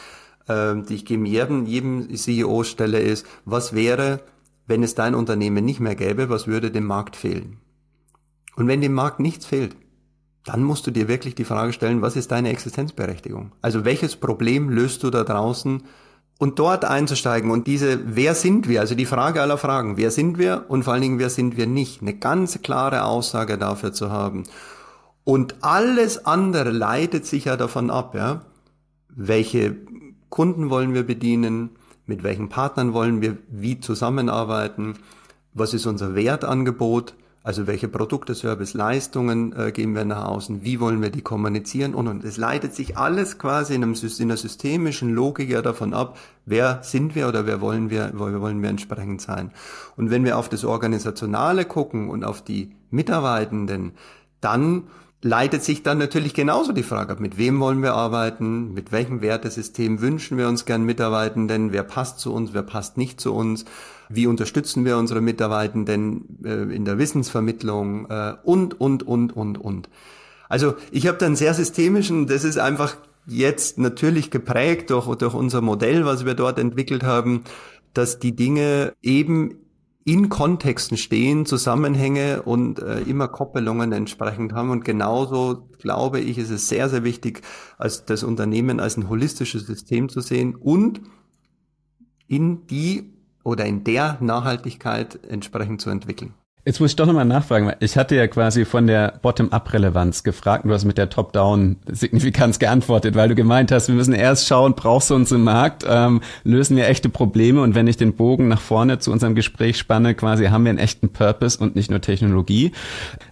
äh, 0.46 0.76
die 0.88 0.94
ich 0.94 1.08
jedem, 1.08 1.66
jedem 1.66 2.14
CEO 2.14 2.62
stelle, 2.62 3.00
ist, 3.00 3.26
was 3.44 3.74
wäre, 3.74 4.20
wenn 4.68 4.84
es 4.84 4.94
dein 4.94 5.16
Unternehmen 5.16 5.64
nicht 5.64 5.80
mehr 5.80 5.96
gäbe, 5.96 6.28
was 6.28 6.46
würde 6.46 6.70
dem 6.70 6.86
Markt 6.86 7.16
fehlen? 7.16 7.56
Und 8.54 8.68
wenn 8.68 8.80
dem 8.80 8.94
Markt 8.94 9.18
nichts 9.18 9.46
fehlt, 9.46 9.74
dann 10.44 10.62
musst 10.62 10.86
du 10.86 10.92
dir 10.92 11.08
wirklich 11.08 11.34
die 11.34 11.44
Frage 11.44 11.72
stellen, 11.72 12.02
was 12.02 12.14
ist 12.14 12.30
deine 12.30 12.50
Existenzberechtigung? 12.50 13.50
Also 13.62 13.84
welches 13.84 14.14
Problem 14.14 14.70
löst 14.70 15.02
du 15.02 15.10
da 15.10 15.24
draußen 15.24 15.82
und 16.38 16.58
dort 16.58 16.84
einzusteigen. 16.84 17.50
Und 17.50 17.66
diese, 17.66 18.16
wer 18.16 18.34
sind 18.34 18.68
wir, 18.68 18.80
also 18.80 18.94
die 18.94 19.06
Frage 19.06 19.40
aller 19.40 19.58
Fragen, 19.58 19.96
wer 19.96 20.10
sind 20.10 20.38
wir? 20.38 20.64
Und 20.68 20.82
vor 20.82 20.92
allen 20.92 21.02
Dingen, 21.02 21.18
wer 21.18 21.30
sind 21.30 21.56
wir 21.56 21.66
nicht, 21.66 22.02
eine 22.02 22.14
ganz 22.14 22.60
klare 22.62 23.04
Aussage 23.04 23.58
dafür 23.58 23.92
zu 23.92 24.10
haben. 24.10 24.44
Und 25.24 25.56
alles 25.62 26.26
andere 26.26 26.70
leitet 26.70 27.24
sich 27.24 27.46
ja 27.46 27.56
davon 27.56 27.90
ab, 27.90 28.14
ja, 28.14 28.42
welche 29.08 29.76
Kunden 30.28 30.68
wollen 30.70 30.92
wir 30.92 31.04
bedienen, 31.04 31.70
mit 32.06 32.22
welchen 32.22 32.48
Partnern 32.48 32.92
wollen 32.92 33.22
wir 33.22 33.38
wie 33.48 33.80
zusammenarbeiten, 33.80 34.94
was 35.54 35.72
ist 35.72 35.86
unser 35.86 36.14
Wertangebot, 36.14 37.14
also 37.44 37.66
welche 37.66 37.88
Produkte, 37.88 38.34
Service, 38.34 38.72
Leistungen 38.72 39.54
äh, 39.54 39.70
geben 39.70 39.94
wir 39.94 40.06
nach 40.06 40.24
außen, 40.24 40.64
wie 40.64 40.80
wollen 40.80 41.02
wir 41.02 41.10
die 41.10 41.20
kommunizieren? 41.20 41.94
Und 41.94 42.08
und. 42.08 42.24
Es 42.24 42.38
leitet 42.38 42.74
sich 42.74 42.96
alles 42.96 43.38
quasi 43.38 43.74
in, 43.74 43.82
einem, 43.82 43.94
in 43.94 44.24
einer 44.24 44.38
systemischen 44.38 45.10
Logik 45.14 45.50
ja 45.50 45.60
davon 45.60 45.92
ab, 45.92 46.18
wer 46.46 46.80
sind 46.82 47.14
wir 47.14 47.28
oder 47.28 47.46
wer 47.46 47.60
wollen 47.60 47.90
wir, 47.90 48.12
wer 48.14 48.40
wollen 48.40 48.62
wir 48.62 48.70
entsprechend 48.70 49.20
sein. 49.20 49.50
Und 49.94 50.10
wenn 50.10 50.24
wir 50.24 50.38
auf 50.38 50.48
das 50.48 50.64
Organisationale 50.64 51.66
gucken 51.66 52.08
und 52.08 52.24
auf 52.24 52.42
die 52.42 52.72
Mitarbeitenden, 52.90 53.92
dann 54.40 54.84
leitet 55.20 55.64
sich 55.64 55.82
dann 55.82 55.98
natürlich 55.98 56.32
genauso 56.32 56.72
die 56.72 56.82
Frage 56.82 57.12
ab, 57.12 57.20
mit 57.20 57.36
wem 57.36 57.60
wollen 57.60 57.82
wir 57.82 57.92
arbeiten, 57.92 58.72
mit 58.72 58.90
welchem 58.90 59.20
Wertesystem 59.20 60.00
wünschen 60.00 60.38
wir 60.38 60.48
uns 60.48 60.64
gern 60.64 60.84
Mitarbeitenden, 60.84 61.72
wer 61.72 61.82
passt 61.82 62.20
zu 62.20 62.32
uns, 62.32 62.54
wer 62.54 62.62
passt 62.62 62.96
nicht 62.96 63.20
zu 63.20 63.34
uns, 63.34 63.66
wie 64.08 64.26
unterstützen 64.26 64.84
wir 64.84 64.96
unsere 64.98 65.20
Mitarbeitenden 65.20 66.44
äh, 66.44 66.74
in 66.74 66.84
der 66.84 66.98
Wissensvermittlung 66.98 68.06
äh, 68.10 68.34
und, 68.42 68.80
und, 68.80 69.02
und, 69.02 69.36
und, 69.36 69.58
und. 69.58 69.88
Also 70.48 70.74
ich 70.90 71.06
habe 71.06 71.18
dann 71.18 71.36
sehr 71.36 71.54
systemischen, 71.54 72.26
das 72.26 72.44
ist 72.44 72.58
einfach 72.58 72.96
jetzt 73.26 73.78
natürlich 73.78 74.30
geprägt 74.30 74.90
durch, 74.90 75.14
durch 75.16 75.34
unser 75.34 75.60
Modell, 75.60 76.04
was 76.04 76.24
wir 76.24 76.34
dort 76.34 76.58
entwickelt 76.58 77.02
haben, 77.02 77.44
dass 77.94 78.18
die 78.18 78.36
Dinge 78.36 78.92
eben 79.02 79.56
in 80.04 80.28
Kontexten 80.28 80.98
stehen, 80.98 81.46
Zusammenhänge 81.46 82.42
und 82.42 82.78
äh, 82.78 83.00
immer 83.00 83.26
Koppelungen 83.28 83.92
entsprechend 83.92 84.52
haben. 84.52 84.70
Und 84.70 84.84
genauso 84.84 85.66
glaube 85.78 86.20
ich, 86.20 86.36
ist 86.36 86.50
es 86.50 86.68
sehr, 86.68 86.90
sehr 86.90 87.04
wichtig, 87.04 87.40
als 87.78 88.04
das 88.04 88.22
Unternehmen 88.22 88.80
als 88.80 88.98
ein 88.98 89.08
holistisches 89.08 89.66
System 89.66 90.10
zu 90.10 90.20
sehen 90.20 90.54
und 90.56 91.00
in 92.28 92.66
die 92.66 93.13
oder 93.44 93.64
in 93.64 93.84
der 93.84 94.16
Nachhaltigkeit 94.20 95.18
entsprechend 95.28 95.80
zu 95.80 95.90
entwickeln. 95.90 96.34
Jetzt 96.66 96.80
muss 96.80 96.92
ich 96.92 96.96
doch 96.96 97.04
nochmal 97.04 97.26
nachfragen, 97.26 97.66
weil 97.66 97.76
ich 97.80 97.98
hatte 97.98 98.16
ja 98.16 98.26
quasi 98.26 98.64
von 98.64 98.86
der 98.86 99.18
Bottom-up-Relevanz 99.20 100.22
gefragt 100.22 100.64
und 100.64 100.70
du 100.70 100.74
hast 100.74 100.86
mit 100.86 100.96
der 100.96 101.10
Top-down-Signifikanz 101.10 102.58
geantwortet, 102.58 103.16
weil 103.16 103.28
du 103.28 103.34
gemeint 103.34 103.70
hast, 103.70 103.88
wir 103.88 103.94
müssen 103.94 104.14
erst 104.14 104.48
schauen, 104.48 104.72
brauchst 104.74 105.10
du 105.10 105.14
uns 105.14 105.30
im 105.30 105.44
Markt, 105.44 105.84
ähm, 105.86 106.22
lösen 106.42 106.78
wir 106.78 106.88
echte 106.88 107.10
Probleme 107.10 107.60
und 107.60 107.74
wenn 107.74 107.86
ich 107.86 107.98
den 107.98 108.14
Bogen 108.14 108.48
nach 108.48 108.62
vorne 108.62 108.98
zu 108.98 109.12
unserem 109.12 109.34
Gespräch 109.34 109.76
spanne, 109.76 110.14
quasi 110.14 110.46
haben 110.46 110.64
wir 110.64 110.70
einen 110.70 110.78
echten 110.78 111.10
Purpose 111.10 111.58
und 111.58 111.76
nicht 111.76 111.90
nur 111.90 112.00
Technologie. 112.00 112.72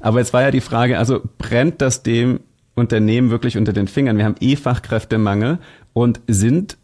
Aber 0.01 0.18
jetzt 0.18 0.35
war 0.35 0.42
ja 0.42 0.51
die 0.51 0.61
Frage, 0.61 0.98
also 0.98 1.22
brennt 1.38 1.81
das 1.81 2.03
dem 2.03 2.40
Unternehmen 2.75 3.31
wirklich 3.31 3.57
unter 3.57 3.72
den 3.72 3.88
Fingern? 3.88 4.18
Wir 4.18 4.27
haben 4.27 4.37
eh 4.40 4.57
Fachkräftemangel 4.57 5.59
und 5.94 6.20
sind 6.27 6.77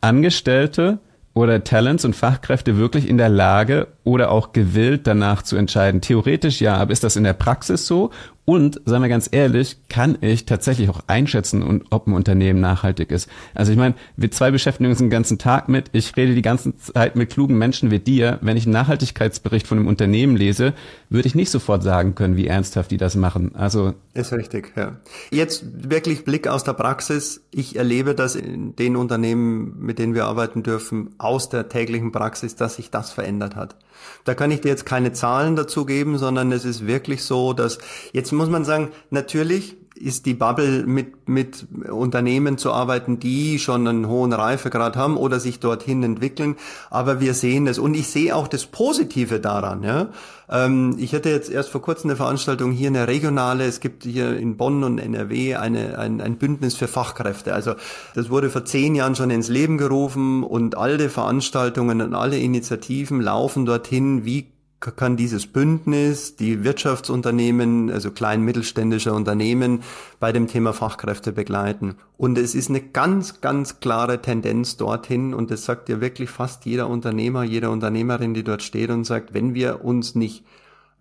Angestellte 0.00 1.00
oder 1.38 1.62
Talents 1.62 2.04
und 2.04 2.16
Fachkräfte 2.16 2.78
wirklich 2.78 3.08
in 3.08 3.16
der 3.16 3.28
Lage 3.28 3.86
oder 4.02 4.30
auch 4.32 4.52
gewillt 4.52 5.06
danach 5.06 5.42
zu 5.42 5.56
entscheiden? 5.56 6.00
Theoretisch 6.00 6.60
ja, 6.60 6.76
aber 6.76 6.92
ist 6.92 7.04
das 7.04 7.14
in 7.14 7.22
der 7.22 7.32
Praxis 7.32 7.86
so? 7.86 8.10
Und, 8.48 8.80
sagen 8.86 9.02
wir 9.02 9.10
ganz 9.10 9.28
ehrlich, 9.30 9.76
kann 9.90 10.16
ich 10.22 10.46
tatsächlich 10.46 10.88
auch 10.88 11.00
einschätzen, 11.06 11.82
ob 11.90 12.06
ein 12.06 12.14
Unternehmen 12.14 12.60
nachhaltig 12.60 13.10
ist. 13.10 13.28
Also 13.52 13.72
ich 13.72 13.76
meine, 13.76 13.94
wir 14.16 14.30
zwei 14.30 14.50
beschäftigen 14.50 14.88
uns 14.88 15.00
den 15.00 15.10
ganzen 15.10 15.36
Tag 15.36 15.68
mit. 15.68 15.90
Ich 15.92 16.16
rede 16.16 16.34
die 16.34 16.40
ganze 16.40 16.74
Zeit 16.78 17.14
mit 17.14 17.28
klugen 17.28 17.58
Menschen 17.58 17.90
wie 17.90 17.98
dir. 17.98 18.38
Wenn 18.40 18.56
ich 18.56 18.64
einen 18.64 18.72
Nachhaltigkeitsbericht 18.72 19.66
von 19.66 19.76
einem 19.76 19.86
Unternehmen 19.86 20.34
lese, 20.34 20.72
würde 21.10 21.28
ich 21.28 21.34
nicht 21.34 21.50
sofort 21.50 21.82
sagen 21.82 22.14
können, 22.14 22.38
wie 22.38 22.46
ernsthaft 22.46 22.90
die 22.90 22.96
das 22.96 23.16
machen. 23.16 23.54
Also 23.54 23.92
ist 24.14 24.32
richtig, 24.32 24.72
ja. 24.76 24.96
Jetzt 25.30 25.90
wirklich 25.90 26.24
Blick 26.24 26.48
aus 26.48 26.64
der 26.64 26.72
Praxis. 26.72 27.42
Ich 27.50 27.76
erlebe 27.76 28.14
das 28.14 28.34
in 28.34 28.74
den 28.76 28.96
Unternehmen, 28.96 29.78
mit 29.78 29.98
denen 29.98 30.14
wir 30.14 30.24
arbeiten 30.24 30.62
dürfen, 30.62 31.10
aus 31.18 31.50
der 31.50 31.68
täglichen 31.68 32.12
Praxis, 32.12 32.56
dass 32.56 32.76
sich 32.76 32.90
das 32.90 33.12
verändert 33.12 33.56
hat. 33.56 33.76
Da 34.24 34.34
kann 34.34 34.50
ich 34.50 34.60
dir 34.60 34.68
jetzt 34.68 34.86
keine 34.86 35.12
Zahlen 35.12 35.56
dazu 35.56 35.84
geben, 35.86 36.18
sondern 36.18 36.52
es 36.52 36.64
ist 36.64 36.86
wirklich 36.86 37.24
so, 37.24 37.52
dass 37.52 37.78
jetzt 38.12 38.32
muss 38.32 38.48
man 38.48 38.64
sagen, 38.64 38.90
natürlich 39.10 39.76
ist 40.00 40.26
die 40.26 40.34
Bubble 40.34 40.84
mit, 40.86 41.28
mit 41.28 41.66
Unternehmen 41.90 42.58
zu 42.58 42.72
arbeiten, 42.72 43.18
die 43.18 43.58
schon 43.58 43.86
einen 43.86 44.08
hohen 44.08 44.32
Reifegrad 44.32 44.96
haben 44.96 45.16
oder 45.16 45.40
sich 45.40 45.60
dorthin 45.60 46.02
entwickeln. 46.02 46.56
Aber 46.90 47.20
wir 47.20 47.34
sehen 47.34 47.66
es. 47.66 47.78
Und 47.78 47.94
ich 47.94 48.08
sehe 48.08 48.34
auch 48.34 48.48
das 48.48 48.66
Positive 48.66 49.40
daran. 49.40 49.82
Ja? 49.82 50.08
Ähm, 50.48 50.96
ich 50.98 51.14
hatte 51.14 51.30
jetzt 51.30 51.50
erst 51.50 51.70
vor 51.70 51.82
kurzem 51.82 52.10
eine 52.10 52.16
Veranstaltung 52.16 52.72
hier, 52.72 52.88
eine 52.88 53.08
regionale. 53.08 53.64
Es 53.64 53.80
gibt 53.80 54.04
hier 54.04 54.36
in 54.36 54.56
Bonn 54.56 54.84
und 54.84 54.98
NRW 54.98 55.56
eine, 55.56 55.98
ein, 55.98 56.20
ein 56.20 56.36
Bündnis 56.36 56.74
für 56.74 56.88
Fachkräfte. 56.88 57.54
Also 57.54 57.74
das 58.14 58.30
wurde 58.30 58.50
vor 58.50 58.64
zehn 58.64 58.94
Jahren 58.94 59.14
schon 59.14 59.30
ins 59.30 59.48
Leben 59.48 59.78
gerufen 59.78 60.42
und 60.42 60.76
alle 60.76 61.08
Veranstaltungen 61.08 62.00
und 62.00 62.14
alle 62.14 62.38
Initiativen 62.38 63.20
laufen 63.20 63.66
dorthin, 63.66 64.24
wie 64.24 64.46
kann 64.80 65.16
dieses 65.16 65.46
Bündnis 65.46 66.36
die 66.36 66.62
Wirtschaftsunternehmen, 66.62 67.90
also 67.90 68.12
klein 68.12 68.42
mittelständische 68.42 69.12
Unternehmen 69.12 69.82
bei 70.20 70.30
dem 70.30 70.46
Thema 70.46 70.72
Fachkräfte 70.72 71.32
begleiten. 71.32 71.96
Und 72.16 72.38
es 72.38 72.54
ist 72.54 72.70
eine 72.70 72.80
ganz, 72.80 73.40
ganz 73.40 73.80
klare 73.80 74.22
Tendenz 74.22 74.76
dorthin 74.76 75.34
und 75.34 75.50
das 75.50 75.64
sagt 75.64 75.88
ja 75.88 76.00
wirklich 76.00 76.30
fast 76.30 76.64
jeder 76.64 76.88
Unternehmer, 76.88 77.42
jede 77.42 77.70
Unternehmerin, 77.70 78.34
die 78.34 78.44
dort 78.44 78.62
steht 78.62 78.90
und 78.90 79.04
sagt, 79.04 79.34
wenn 79.34 79.54
wir 79.54 79.84
uns 79.84 80.14
nicht 80.14 80.44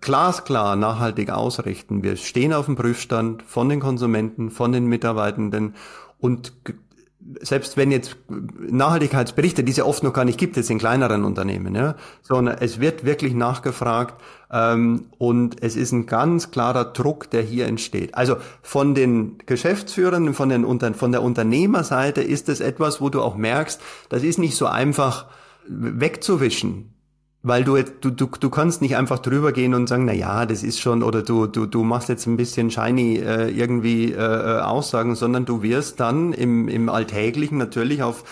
glasklar 0.01 0.75
nachhaltig 0.75 1.29
ausrichten, 1.29 2.01
wir 2.03 2.17
stehen 2.17 2.53
auf 2.53 2.65
dem 2.65 2.75
Prüfstand 2.75 3.43
von 3.43 3.69
den 3.69 3.79
Konsumenten, 3.79 4.49
von 4.49 4.71
den 4.71 4.85
Mitarbeitenden 4.87 5.75
und 6.19 6.53
selbst 7.41 7.77
wenn 7.77 7.91
jetzt 7.91 8.15
Nachhaltigkeitsberichte, 8.29 9.63
die 9.63 9.71
es 9.71 9.77
ja 9.77 9.85
oft 9.85 10.03
noch 10.03 10.13
gar 10.13 10.25
nicht 10.25 10.37
gibt, 10.37 10.55
jetzt 10.55 10.69
in 10.69 10.79
kleineren 10.79 11.23
Unternehmen, 11.23 11.75
ja, 11.75 11.95
sondern 12.21 12.57
es 12.59 12.79
wird 12.79 13.05
wirklich 13.05 13.33
nachgefragt 13.33 14.21
ähm, 14.51 15.05
und 15.17 15.61
es 15.61 15.75
ist 15.75 15.91
ein 15.91 16.05
ganz 16.05 16.51
klarer 16.51 16.85
Druck, 16.85 17.29
der 17.29 17.41
hier 17.41 17.67
entsteht. 17.67 18.15
Also 18.15 18.37
von 18.61 18.95
den 18.95 19.37
Geschäftsführern, 19.45 20.33
von, 20.33 20.49
den, 20.49 20.93
von 20.93 21.11
der 21.11 21.21
Unternehmerseite 21.21 22.21
ist 22.21 22.49
es 22.49 22.59
etwas, 22.59 23.01
wo 23.01 23.09
du 23.09 23.21
auch 23.21 23.35
merkst, 23.35 23.81
das 24.09 24.23
ist 24.23 24.39
nicht 24.39 24.55
so 24.55 24.67
einfach 24.67 25.25
wegzuwischen 25.67 26.93
weil 27.47 27.63
du, 27.63 27.81
du, 27.81 28.11
du, 28.11 28.27
du 28.27 28.49
kannst 28.49 28.81
nicht 28.81 28.95
einfach 28.95 29.19
drüber 29.19 29.51
gehen 29.51 29.73
und 29.73 29.87
sagen, 29.87 30.05
na 30.05 30.13
ja, 30.13 30.45
das 30.45 30.63
ist 30.63 30.79
schon, 30.79 31.03
oder 31.03 31.21
du, 31.21 31.47
du, 31.47 31.65
du 31.65 31.83
machst 31.83 32.09
jetzt 32.09 32.27
ein 32.27 32.37
bisschen 32.37 32.69
shiny 32.69 33.17
äh, 33.17 33.49
irgendwie 33.49 34.11
äh, 34.11 34.17
äh 34.17 34.59
Aussagen, 34.61 35.15
sondern 35.15 35.45
du 35.45 35.61
wirst 35.61 35.99
dann 35.99 36.33
im, 36.33 36.67
im 36.67 36.89
Alltäglichen 36.89 37.57
natürlich 37.57 38.03
auf 38.03 38.23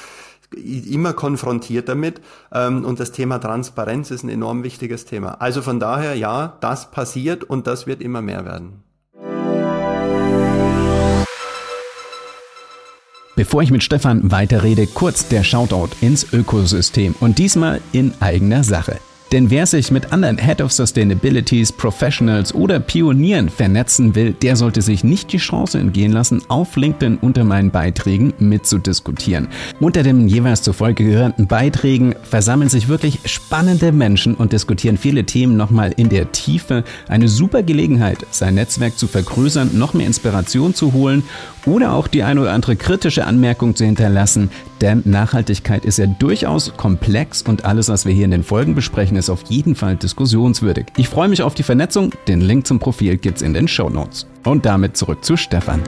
immer 0.55 1.13
konfrontiert 1.13 1.89
damit 1.89 2.21
ähm, 2.53 2.85
und 2.85 2.99
das 2.99 3.11
Thema 3.11 3.39
Transparenz 3.39 4.11
ist 4.11 4.23
ein 4.23 4.29
enorm 4.29 4.63
wichtiges 4.63 5.05
Thema. 5.05 5.41
Also 5.41 5.61
von 5.61 5.79
daher, 5.79 6.15
ja, 6.15 6.57
das 6.61 6.91
passiert 6.91 7.43
und 7.43 7.67
das 7.67 7.87
wird 7.87 8.01
immer 8.01 8.21
mehr 8.21 8.45
werden. 8.45 8.84
Bevor 13.35 13.61
ich 13.61 13.69
mit 13.71 13.83
Stefan 13.83 14.31
weiterrede, 14.31 14.87
kurz 14.87 15.27
der 15.27 15.43
Shoutout 15.43 15.89
ins 15.99 16.31
Ökosystem 16.31 17.15
und 17.19 17.37
diesmal 17.37 17.81
in 17.91 18.13
eigener 18.21 18.63
Sache. 18.63 18.97
Denn 19.31 19.49
wer 19.49 19.65
sich 19.65 19.91
mit 19.91 20.13
anderen 20.13 20.37
Head 20.37 20.61
of 20.61 20.71
Sustainabilities, 20.71 21.73
Professionals 21.73 22.53
oder 22.53 22.79
Pionieren 22.79 23.49
vernetzen 23.49 24.15
will, 24.15 24.31
der 24.31 24.55
sollte 24.55 24.81
sich 24.81 25.03
nicht 25.03 25.33
die 25.33 25.39
Chance 25.39 25.79
entgehen 25.79 26.13
lassen, 26.13 26.43
auf 26.47 26.77
LinkedIn 26.77 27.17
unter 27.17 27.43
meinen 27.43 27.71
Beiträgen 27.71 28.33
mitzudiskutieren. 28.37 29.49
Unter 29.81 30.03
den 30.03 30.29
jeweils 30.29 30.61
zur 30.61 30.75
Folge 30.75 31.03
gehörenden 31.03 31.47
Beiträgen 31.47 32.15
versammeln 32.23 32.69
sich 32.69 32.87
wirklich 32.87 33.19
spannende 33.25 33.91
Menschen 33.91 34.35
und 34.35 34.53
diskutieren 34.53 34.97
viele 34.97 35.25
Themen 35.25 35.57
nochmal 35.57 35.91
in 35.97 36.07
der 36.07 36.31
Tiefe. 36.31 36.83
Eine 37.09 37.27
super 37.27 37.63
Gelegenheit, 37.63 38.25
sein 38.29 38.55
Netzwerk 38.55 38.97
zu 38.97 39.07
vergrößern, 39.07 39.71
noch 39.73 39.93
mehr 39.93 40.07
Inspiration 40.07 40.75
zu 40.75 40.93
holen 40.93 41.23
oder 41.65 41.93
auch 41.93 42.07
die 42.07 42.23
eine 42.23 42.41
oder 42.41 42.53
andere 42.53 42.75
kritische 42.75 43.25
Anmerkung 43.25 43.75
zu 43.75 43.85
hinterlassen, 43.85 44.49
denn 44.81 45.01
Nachhaltigkeit 45.05 45.85
ist 45.85 45.97
ja 45.97 46.05
durchaus 46.05 46.73
komplex 46.77 47.41
und 47.41 47.65
alles, 47.65 47.89
was 47.89 48.05
wir 48.05 48.13
hier 48.13 48.25
in 48.25 48.31
den 48.31 48.43
Folgen 48.43 48.75
besprechen, 48.75 49.17
ist 49.17 49.29
auf 49.29 49.43
jeden 49.49 49.75
Fall 49.75 49.95
diskussionswürdig. 49.95 50.87
Ich 50.97 51.09
freue 51.09 51.27
mich 51.27 51.41
auf 51.41 51.53
die 51.53 51.63
Vernetzung, 51.63 52.11
den 52.27 52.41
Link 52.41 52.67
zum 52.67 52.79
Profil 52.79 53.17
gibt's 53.17 53.41
in 53.41 53.53
den 53.53 53.67
Show 53.67 53.89
Notes. 53.89 54.27
Und 54.43 54.65
damit 54.65 54.95
zurück 54.97 55.25
zu 55.25 55.37
Stefan. 55.37 55.81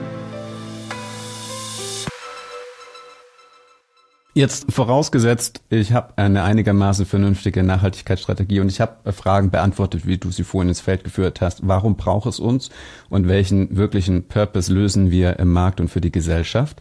Jetzt 4.38 4.70
vorausgesetzt, 4.70 5.62
ich 5.68 5.92
habe 5.92 6.16
eine 6.16 6.44
einigermaßen 6.44 7.06
vernünftige 7.06 7.64
Nachhaltigkeitsstrategie 7.64 8.60
und 8.60 8.68
ich 8.68 8.80
habe 8.80 9.12
Fragen 9.12 9.50
beantwortet, 9.50 10.06
wie 10.06 10.16
du 10.16 10.30
sie 10.30 10.44
vorhin 10.44 10.68
ins 10.68 10.80
Feld 10.80 11.02
geführt 11.02 11.40
hast. 11.40 11.66
Warum 11.66 11.96
braucht 11.96 12.28
es 12.28 12.38
uns 12.38 12.70
und 13.10 13.26
welchen 13.26 13.76
wirklichen 13.76 14.28
Purpose 14.28 14.72
lösen 14.72 15.10
wir 15.10 15.40
im 15.40 15.52
Markt 15.52 15.80
und 15.80 15.88
für 15.88 16.00
die 16.00 16.12
Gesellschaft? 16.12 16.80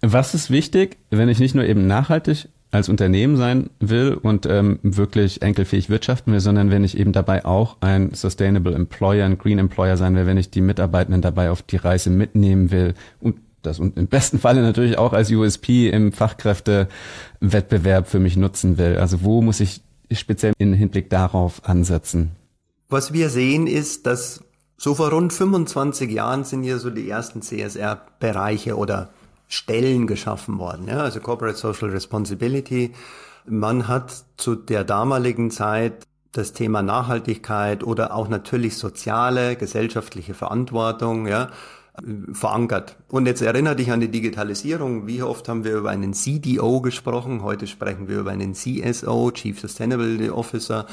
Was 0.00 0.32
ist 0.32 0.50
wichtig, 0.50 0.96
wenn 1.10 1.28
ich 1.28 1.40
nicht 1.40 1.54
nur 1.54 1.64
eben 1.64 1.86
nachhaltig 1.86 2.48
als 2.70 2.88
Unternehmen 2.88 3.36
sein 3.36 3.68
will 3.80 4.14
und 4.14 4.46
ähm, 4.46 4.78
wirklich 4.82 5.42
enkelfähig 5.42 5.90
wirtschaften 5.90 6.32
will, 6.32 6.40
sondern 6.40 6.70
wenn 6.70 6.84
ich 6.84 6.96
eben 6.96 7.12
dabei 7.12 7.44
auch 7.44 7.76
ein 7.80 8.14
Sustainable 8.14 8.74
Employer, 8.74 9.26
ein 9.26 9.36
Green 9.36 9.58
Employer 9.58 9.98
sein 9.98 10.16
will, 10.16 10.24
wenn 10.24 10.38
ich 10.38 10.50
die 10.50 10.62
Mitarbeitenden 10.62 11.20
dabei 11.20 11.50
auf 11.50 11.60
die 11.60 11.76
Reise 11.76 12.08
mitnehmen 12.08 12.70
will 12.70 12.94
und 13.20 13.36
das 13.68 13.78
und 13.78 13.96
im 13.96 14.06
besten 14.06 14.38
Falle 14.38 14.62
natürlich 14.62 14.98
auch 14.98 15.12
als 15.12 15.30
USP 15.30 15.88
im 15.88 16.12
Fachkräftewettbewerb 16.12 18.08
für 18.08 18.18
mich 18.18 18.36
nutzen 18.36 18.78
will. 18.78 18.96
Also 18.98 19.22
wo 19.22 19.42
muss 19.42 19.60
ich 19.60 19.82
speziell 20.12 20.52
im 20.58 20.72
Hinblick 20.72 21.10
darauf 21.10 21.68
ansetzen? 21.68 22.30
Was 22.88 23.12
wir 23.12 23.28
sehen 23.28 23.66
ist, 23.66 24.06
dass 24.06 24.42
so 24.76 24.94
vor 24.94 25.10
rund 25.10 25.32
25 25.32 26.10
Jahren 26.10 26.44
sind 26.44 26.62
hier 26.62 26.78
so 26.78 26.90
die 26.90 27.08
ersten 27.08 27.42
CSR-Bereiche 27.42 28.76
oder 28.76 29.10
Stellen 29.48 30.06
geschaffen 30.06 30.58
worden. 30.58 30.88
Ja? 30.88 31.00
Also 31.00 31.20
Corporate 31.20 31.58
Social 31.58 31.90
Responsibility. 31.90 32.92
Man 33.46 33.88
hat 33.88 34.24
zu 34.36 34.54
der 34.54 34.84
damaligen 34.84 35.50
Zeit 35.50 36.06
das 36.32 36.52
Thema 36.52 36.82
Nachhaltigkeit 36.82 37.82
oder 37.82 38.14
auch 38.14 38.28
natürlich 38.28 38.76
soziale, 38.76 39.56
gesellschaftliche 39.56 40.34
Verantwortung, 40.34 41.26
ja, 41.26 41.48
verankert. 42.32 42.96
Und 43.08 43.26
jetzt 43.26 43.42
erinnere 43.42 43.76
dich 43.76 43.90
an 43.90 44.00
die 44.00 44.10
Digitalisierung. 44.10 45.06
Wie 45.06 45.22
oft 45.22 45.48
haben 45.48 45.64
wir 45.64 45.76
über 45.76 45.90
einen 45.90 46.12
CDO 46.12 46.80
gesprochen? 46.80 47.42
Heute 47.42 47.66
sprechen 47.66 48.08
wir 48.08 48.20
über 48.20 48.30
einen 48.30 48.54
CSO, 48.54 49.30
Chief 49.30 49.58
Sustainability 49.58 50.30
Officer. 50.30 50.86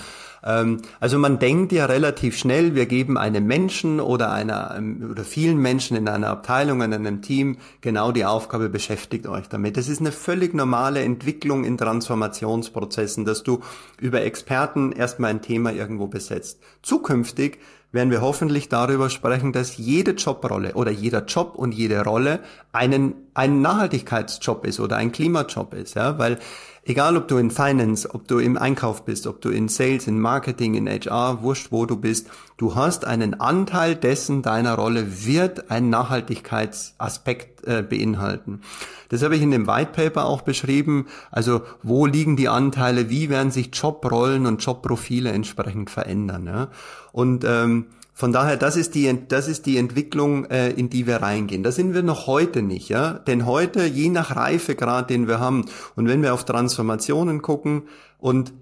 Ähm, 0.44 0.82
also 1.00 1.18
man 1.18 1.40
denkt 1.40 1.72
ja 1.72 1.86
relativ 1.86 2.38
schnell, 2.38 2.76
wir 2.76 2.86
geben 2.86 3.18
einem 3.18 3.46
Menschen 3.46 4.00
oder 4.00 4.32
einer 4.32 4.76
ähm, 4.78 5.10
oder 5.12 5.24
vielen 5.24 5.58
Menschen 5.58 5.98
in 5.98 6.08
einer 6.08 6.30
Abteilung, 6.30 6.82
in 6.82 6.94
einem 6.94 7.22
Team 7.22 7.58
genau 7.82 8.12
die 8.12 8.26
Aufgabe, 8.26 8.70
beschäftigt 8.70 9.28
euch 9.28 9.50
damit. 9.50 9.76
Das 9.76 9.90
ist 9.90 10.00
eine 10.00 10.12
völlig 10.12 10.54
normale 10.54 11.02
Entwicklung 11.02 11.64
in 11.64 11.78
Transformationsprozessen, 11.78 13.26
dass 13.26 13.44
du 13.44 13.62
über 14.00 14.22
Experten 14.22 14.92
erstmal 14.92 15.32
ein 15.32 15.42
Thema 15.42 15.74
irgendwo 15.74 16.08
besetzt. 16.08 16.60
Zukünftig 16.82 17.60
werden 17.96 18.12
wir 18.12 18.22
hoffentlich 18.22 18.70
darüber 18.70 19.10
sprechen, 19.10 19.52
dass 19.54 19.78
jede 19.78 20.12
Jobrolle 20.12 20.76
oder 20.76 20.92
jeder 20.92 21.26
Job 21.26 21.56
und 21.56 21.74
jede 21.74 22.04
Rolle 22.04 22.42
einen, 22.72 23.16
ein 23.36 23.62
Nachhaltigkeitsjob 23.62 24.66
ist 24.66 24.80
oder 24.80 24.98
ein 24.98 25.12
Klimajob 25.12 25.74
ist, 25.76 25.94
ja, 25.94 26.18
weil 26.18 26.40
egal 26.86 27.18
ob 27.18 27.28
du 27.28 27.38
in 27.38 27.52
Finance, 27.52 28.10
ob 28.14 28.28
du 28.28 28.40
im 28.40 28.58
Einkauf 28.58 29.04
bist, 29.04 29.28
ob 29.28 29.42
du 29.42 29.50
in 29.50 29.68
Sales, 29.68 30.08
in 30.08 30.20
Marketing, 30.20 30.76
in 30.76 30.88
HR, 30.88 31.42
wurscht 31.42 31.72
wo 31.72 31.86
du 31.86 31.98
bist, 31.98 32.30
du 32.58 32.76
hast 32.76 33.06
einen 33.06 33.40
Anteil 33.40 33.96
dessen 33.96 34.42
deiner 34.42 34.76
Rolle 34.76 35.26
wird 35.26 35.70
ein 35.70 35.90
Nachhaltigkeitsaspekt 35.90 37.68
äh, 37.68 37.82
beinhalten. 37.82 38.62
Das 39.10 39.22
habe 39.22 39.36
ich 39.36 39.42
in 39.42 39.52
dem 39.52 39.68
White 39.68 39.92
Paper 39.94 40.26
auch 40.26 40.42
beschrieben. 40.42 41.08
Also 41.32 41.62
wo 41.84 42.06
liegen 42.06 42.38
die 42.38 42.50
Anteile, 42.50 43.10
wie 43.10 43.30
werden 43.30 43.52
sich 43.52 43.70
Jobrollen 43.74 44.46
und 44.46 44.64
Jobprofile 44.64 45.32
entsprechend 45.32 45.90
verändern. 45.90 46.46
Ja? 46.48 46.70
Und 47.12 47.44
ähm, 47.46 47.88
von 48.18 48.32
daher, 48.32 48.56
das 48.56 48.78
ist 48.78 48.96
die, 48.96 49.28
das 49.28 49.50
ist 49.50 49.66
die 49.66 49.78
Entwicklung, 49.78 50.46
äh, 50.46 50.70
in 50.70 50.90
die 50.90 51.06
wir 51.06 51.18
reingehen. 51.18 51.64
Da 51.64 51.74
sind 51.74 51.94
wir 51.94 52.02
noch 52.02 52.28
heute 52.28 52.62
nicht, 52.62 52.88
ja. 52.88 53.12
Denn 53.12 53.46
heute, 53.46 53.86
je 53.86 54.08
nach 54.08 54.34
Reifegrad, 54.34 55.10
den 55.10 55.28
wir 55.28 55.42
haben, 55.42 55.66
und 55.98 56.08
wenn 56.08 56.24
wir 56.24 56.34
auf 56.34 56.46
Transformationen 56.46 57.42
gucken 57.42 57.84
und 58.18 58.54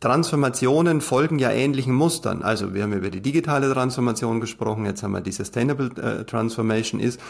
Transformationen 0.00 1.02
folgen 1.02 1.38
ja 1.38 1.50
ähnlichen 1.50 1.92
Mustern. 1.92 2.42
Also 2.42 2.72
wir 2.72 2.84
haben 2.84 2.94
über 2.94 3.10
die 3.10 3.20
digitale 3.20 3.70
Transformation 3.70 4.40
gesprochen, 4.40 4.86
jetzt 4.86 5.02
haben 5.02 5.12
wir 5.12 5.20
die 5.20 5.32
Sustainable 5.32 5.90
äh, 6.02 6.24
Transformation 6.24 6.98
ist, 6.98 7.20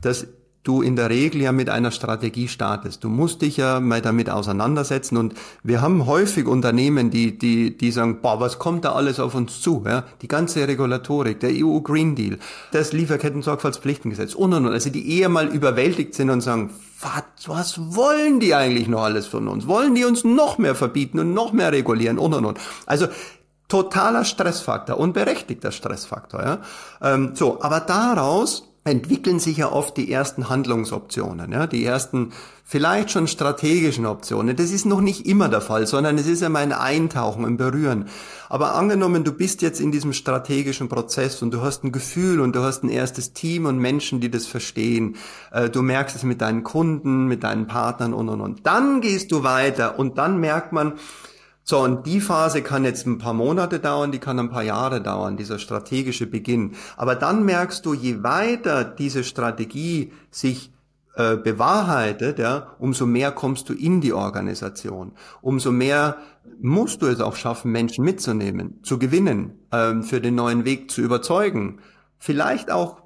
dass 0.00 0.26
du 0.62 0.80
in 0.80 0.94
der 0.94 1.10
Regel 1.10 1.42
ja 1.42 1.52
mit 1.52 1.68
einer 1.68 1.90
Strategie 1.90 2.46
startest. 2.46 3.02
Du 3.02 3.08
musst 3.08 3.42
dich 3.42 3.56
ja 3.56 3.80
mal 3.80 4.00
damit 4.00 4.30
auseinandersetzen 4.30 5.16
und 5.16 5.34
wir 5.62 5.80
haben 5.80 6.06
häufig 6.06 6.46
Unternehmen, 6.46 7.10
die, 7.10 7.36
die, 7.36 7.76
die 7.76 7.90
sagen, 7.90 8.20
boah, 8.22 8.38
was 8.38 8.58
kommt 8.58 8.84
da 8.84 8.92
alles 8.92 9.18
auf 9.18 9.34
uns 9.34 9.60
zu? 9.60 9.82
Ja? 9.86 10.04
Die 10.22 10.28
ganze 10.28 10.66
Regulatorik, 10.68 11.40
der 11.40 11.50
EU 11.52 11.80
Green 11.80 12.14
Deal, 12.14 12.38
das 12.70 12.92
Lieferketten-Sorgfaltspflichtengesetz 12.92 14.34
und, 14.34 14.54
und, 14.54 14.66
und. 14.66 14.72
Also 14.72 14.90
die 14.90 15.18
eher 15.18 15.28
mal 15.28 15.48
überwältigt 15.48 16.14
sind 16.14 16.30
und 16.30 16.42
sagen, 16.42 16.70
was, 17.00 17.48
was 17.48 17.96
wollen 17.96 18.38
die 18.38 18.54
eigentlich 18.54 18.86
noch 18.86 19.02
alles 19.02 19.26
von 19.26 19.48
uns? 19.48 19.66
Wollen 19.66 19.96
die 19.96 20.04
uns 20.04 20.22
noch 20.22 20.58
mehr 20.58 20.76
verbieten 20.76 21.18
und 21.18 21.34
noch 21.34 21.52
mehr 21.52 21.72
regulieren 21.72 22.18
und, 22.20 22.34
und, 22.34 22.44
und. 22.44 22.60
Also 22.86 23.08
totaler 23.66 24.24
Stressfaktor, 24.24 24.96
unberechtigter 24.96 25.72
Stressfaktor. 25.72 26.42
Ja? 26.42 26.58
Ähm, 27.00 27.32
so, 27.34 27.60
aber 27.62 27.80
daraus 27.80 28.71
entwickeln 28.84 29.38
sich 29.38 29.58
ja 29.58 29.70
oft 29.70 29.96
die 29.96 30.10
ersten 30.10 30.48
Handlungsoptionen, 30.48 31.52
ja, 31.52 31.68
die 31.68 31.84
ersten 31.84 32.32
vielleicht 32.64 33.10
schon 33.10 33.28
strategischen 33.28 34.06
Optionen. 34.06 34.56
Das 34.56 34.72
ist 34.72 34.86
noch 34.86 35.00
nicht 35.00 35.26
immer 35.26 35.48
der 35.48 35.60
Fall, 35.60 35.86
sondern 35.86 36.18
es 36.18 36.26
ist 36.26 36.42
ja 36.42 36.48
mein 36.48 36.72
Eintauchen, 36.72 37.44
ein 37.44 37.56
Berühren. 37.56 38.06
Aber 38.48 38.74
angenommen, 38.74 39.22
du 39.22 39.32
bist 39.32 39.62
jetzt 39.62 39.80
in 39.80 39.92
diesem 39.92 40.12
strategischen 40.12 40.88
Prozess 40.88 41.42
und 41.42 41.52
du 41.52 41.60
hast 41.60 41.84
ein 41.84 41.92
Gefühl 41.92 42.40
und 42.40 42.56
du 42.56 42.62
hast 42.62 42.82
ein 42.82 42.88
erstes 42.88 43.32
Team 43.32 43.66
und 43.66 43.78
Menschen, 43.78 44.20
die 44.20 44.30
das 44.30 44.46
verstehen. 44.46 45.16
Äh, 45.52 45.70
du 45.70 45.82
merkst 45.82 46.16
es 46.16 46.24
mit 46.24 46.40
deinen 46.40 46.64
Kunden, 46.64 47.26
mit 47.26 47.44
deinen 47.44 47.68
Partnern 47.68 48.12
und, 48.12 48.28
und, 48.28 48.40
und. 48.40 48.66
Dann 48.66 49.00
gehst 49.00 49.30
du 49.30 49.44
weiter 49.44 49.98
und 49.98 50.18
dann 50.18 50.40
merkt 50.40 50.72
man, 50.72 50.94
so, 51.64 51.78
und 51.80 52.06
die 52.06 52.20
Phase 52.20 52.62
kann 52.62 52.84
jetzt 52.84 53.06
ein 53.06 53.18
paar 53.18 53.34
Monate 53.34 53.78
dauern, 53.78 54.10
die 54.10 54.18
kann 54.18 54.38
ein 54.38 54.50
paar 54.50 54.64
Jahre 54.64 55.00
dauern, 55.00 55.36
dieser 55.36 55.58
strategische 55.58 56.26
Beginn. 56.26 56.74
Aber 56.96 57.14
dann 57.14 57.44
merkst 57.44 57.86
du, 57.86 57.94
je 57.94 58.22
weiter 58.22 58.84
diese 58.84 59.22
Strategie 59.22 60.12
sich 60.30 60.72
äh, 61.14 61.36
bewahrheitet, 61.36 62.38
ja, 62.38 62.74
umso 62.78 63.06
mehr 63.06 63.30
kommst 63.30 63.68
du 63.68 63.74
in 63.74 64.00
die 64.00 64.12
Organisation. 64.12 65.12
Umso 65.40 65.70
mehr 65.70 66.16
musst 66.60 67.02
du 67.02 67.06
es 67.06 67.20
auch 67.20 67.36
schaffen, 67.36 67.70
Menschen 67.70 68.04
mitzunehmen, 68.04 68.80
zu 68.82 68.98
gewinnen, 68.98 69.52
ähm, 69.70 70.02
für 70.02 70.20
den 70.20 70.34
neuen 70.34 70.64
Weg 70.64 70.90
zu 70.90 71.00
überzeugen. 71.00 71.78
Vielleicht 72.18 72.70
auch 72.70 73.01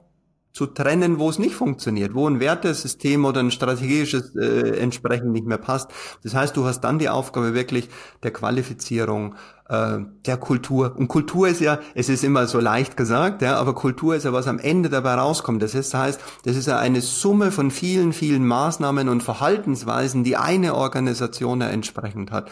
zu 0.57 0.65
trennen, 0.65 1.19
wo 1.19 1.29
es 1.29 1.39
nicht 1.39 1.55
funktioniert, 1.55 2.15
wo 2.15 2.27
ein 2.27 2.41
Wertesystem 2.41 3.27
oder 3.27 3.41
ein 3.41 3.51
strategisches 3.51 4.35
äh, 4.37 4.79
entsprechend 4.79 5.33
nicht 5.33 5.47
mehr 5.47 5.59
passt. 5.59 5.91
Das 6.23 6.35
heißt, 6.35 6.57
du 6.57 6.65
hast 6.65 6.81
dann 6.81 6.99
die 6.99 7.11
Aufgabe 7.11 7.53
wirklich 7.53 7.91
der 8.23 8.31
Qualifizierung, 8.31 9.35
äh, 9.69 9.99
der 10.25 10.39
Kultur. 10.39 10.95
Und 10.97 11.09
Kultur 11.09 11.47
ist 11.47 11.61
ja, 11.61 11.79
es 11.95 12.09
ist 12.09 12.25
immer 12.25 12.47
so 12.47 12.59
leicht 12.59 12.97
gesagt, 12.97 13.43
ja, 13.43 13.59
aber 13.59 13.75
Kultur 13.75 14.17
ist 14.17 14.25
ja, 14.25 14.33
was 14.33 14.49
am 14.49 14.59
Ende 14.59 14.89
dabei 14.89 15.17
rauskommt. 15.17 15.63
Das 15.63 15.75
heißt, 15.75 16.21
das 16.45 16.57
ist 16.57 16.67
ja 16.67 16.79
eine 16.79 17.03
Summe 17.03 17.51
von 17.51 17.71
vielen, 17.71 18.15
vielen 18.15 18.47
Maßnahmen 18.47 19.11
und 19.11 19.23
Verhaltensweisen, 19.23 20.25
die 20.25 20.39
eine 20.39 20.75
Organisation 20.75 21.61
ja 21.61 21.69
entsprechend 21.69 22.33
hat. 22.33 22.51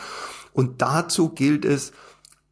Und 0.52 0.82
dazu 0.82 1.30
gilt 1.30 1.64
es, 1.64 1.92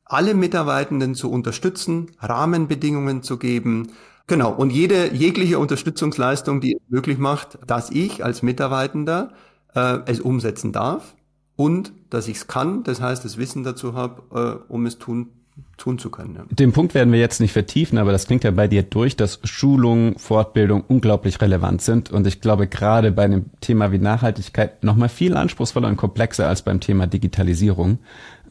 alle 0.06 0.32
Mitarbeitenden 0.34 1.14
zu 1.14 1.30
unterstützen, 1.30 2.10
Rahmenbedingungen 2.20 3.22
zu 3.22 3.38
geben, 3.38 3.92
Genau, 4.26 4.52
und 4.52 4.70
jede 4.70 5.12
jegliche 5.14 5.58
Unterstützungsleistung, 5.58 6.60
die 6.60 6.74
es 6.76 6.82
möglich 6.88 7.18
macht, 7.18 7.58
dass 7.66 7.90
ich 7.90 8.24
als 8.24 8.42
Mitarbeitender 8.42 9.32
äh, 9.74 9.98
es 10.06 10.20
umsetzen 10.20 10.72
darf 10.72 11.14
und 11.56 11.92
dass 12.10 12.28
ich 12.28 12.36
es 12.36 12.46
kann, 12.46 12.82
das 12.84 13.00
heißt, 13.00 13.24
das 13.24 13.36
Wissen 13.36 13.64
dazu 13.64 13.94
habe, 13.94 14.64
äh, 14.68 14.72
um 14.72 14.86
es 14.86 14.98
tun 14.98 15.28
tun 15.76 15.98
zu 15.98 16.10
können. 16.10 16.34
Ja. 16.36 16.44
Den 16.50 16.72
Punkt 16.72 16.94
werden 16.94 17.12
wir 17.12 17.18
jetzt 17.18 17.40
nicht 17.40 17.52
vertiefen, 17.52 17.98
aber 17.98 18.12
das 18.12 18.26
klingt 18.26 18.44
ja 18.44 18.50
bei 18.50 18.68
dir 18.68 18.82
durch, 18.82 19.16
dass 19.16 19.40
Schulung, 19.44 20.18
Fortbildung 20.18 20.84
unglaublich 20.86 21.40
relevant 21.40 21.82
sind. 21.82 22.10
Und 22.10 22.26
ich 22.26 22.40
glaube, 22.40 22.68
gerade 22.68 23.10
bei 23.10 23.24
einem 23.24 23.46
Thema 23.60 23.92
wie 23.92 23.98
Nachhaltigkeit 23.98 24.84
noch 24.84 24.96
mal 24.96 25.08
viel 25.08 25.36
anspruchsvoller 25.36 25.88
und 25.88 25.96
komplexer 25.96 26.48
als 26.48 26.62
beim 26.62 26.80
Thema 26.80 27.06
Digitalisierung 27.06 27.98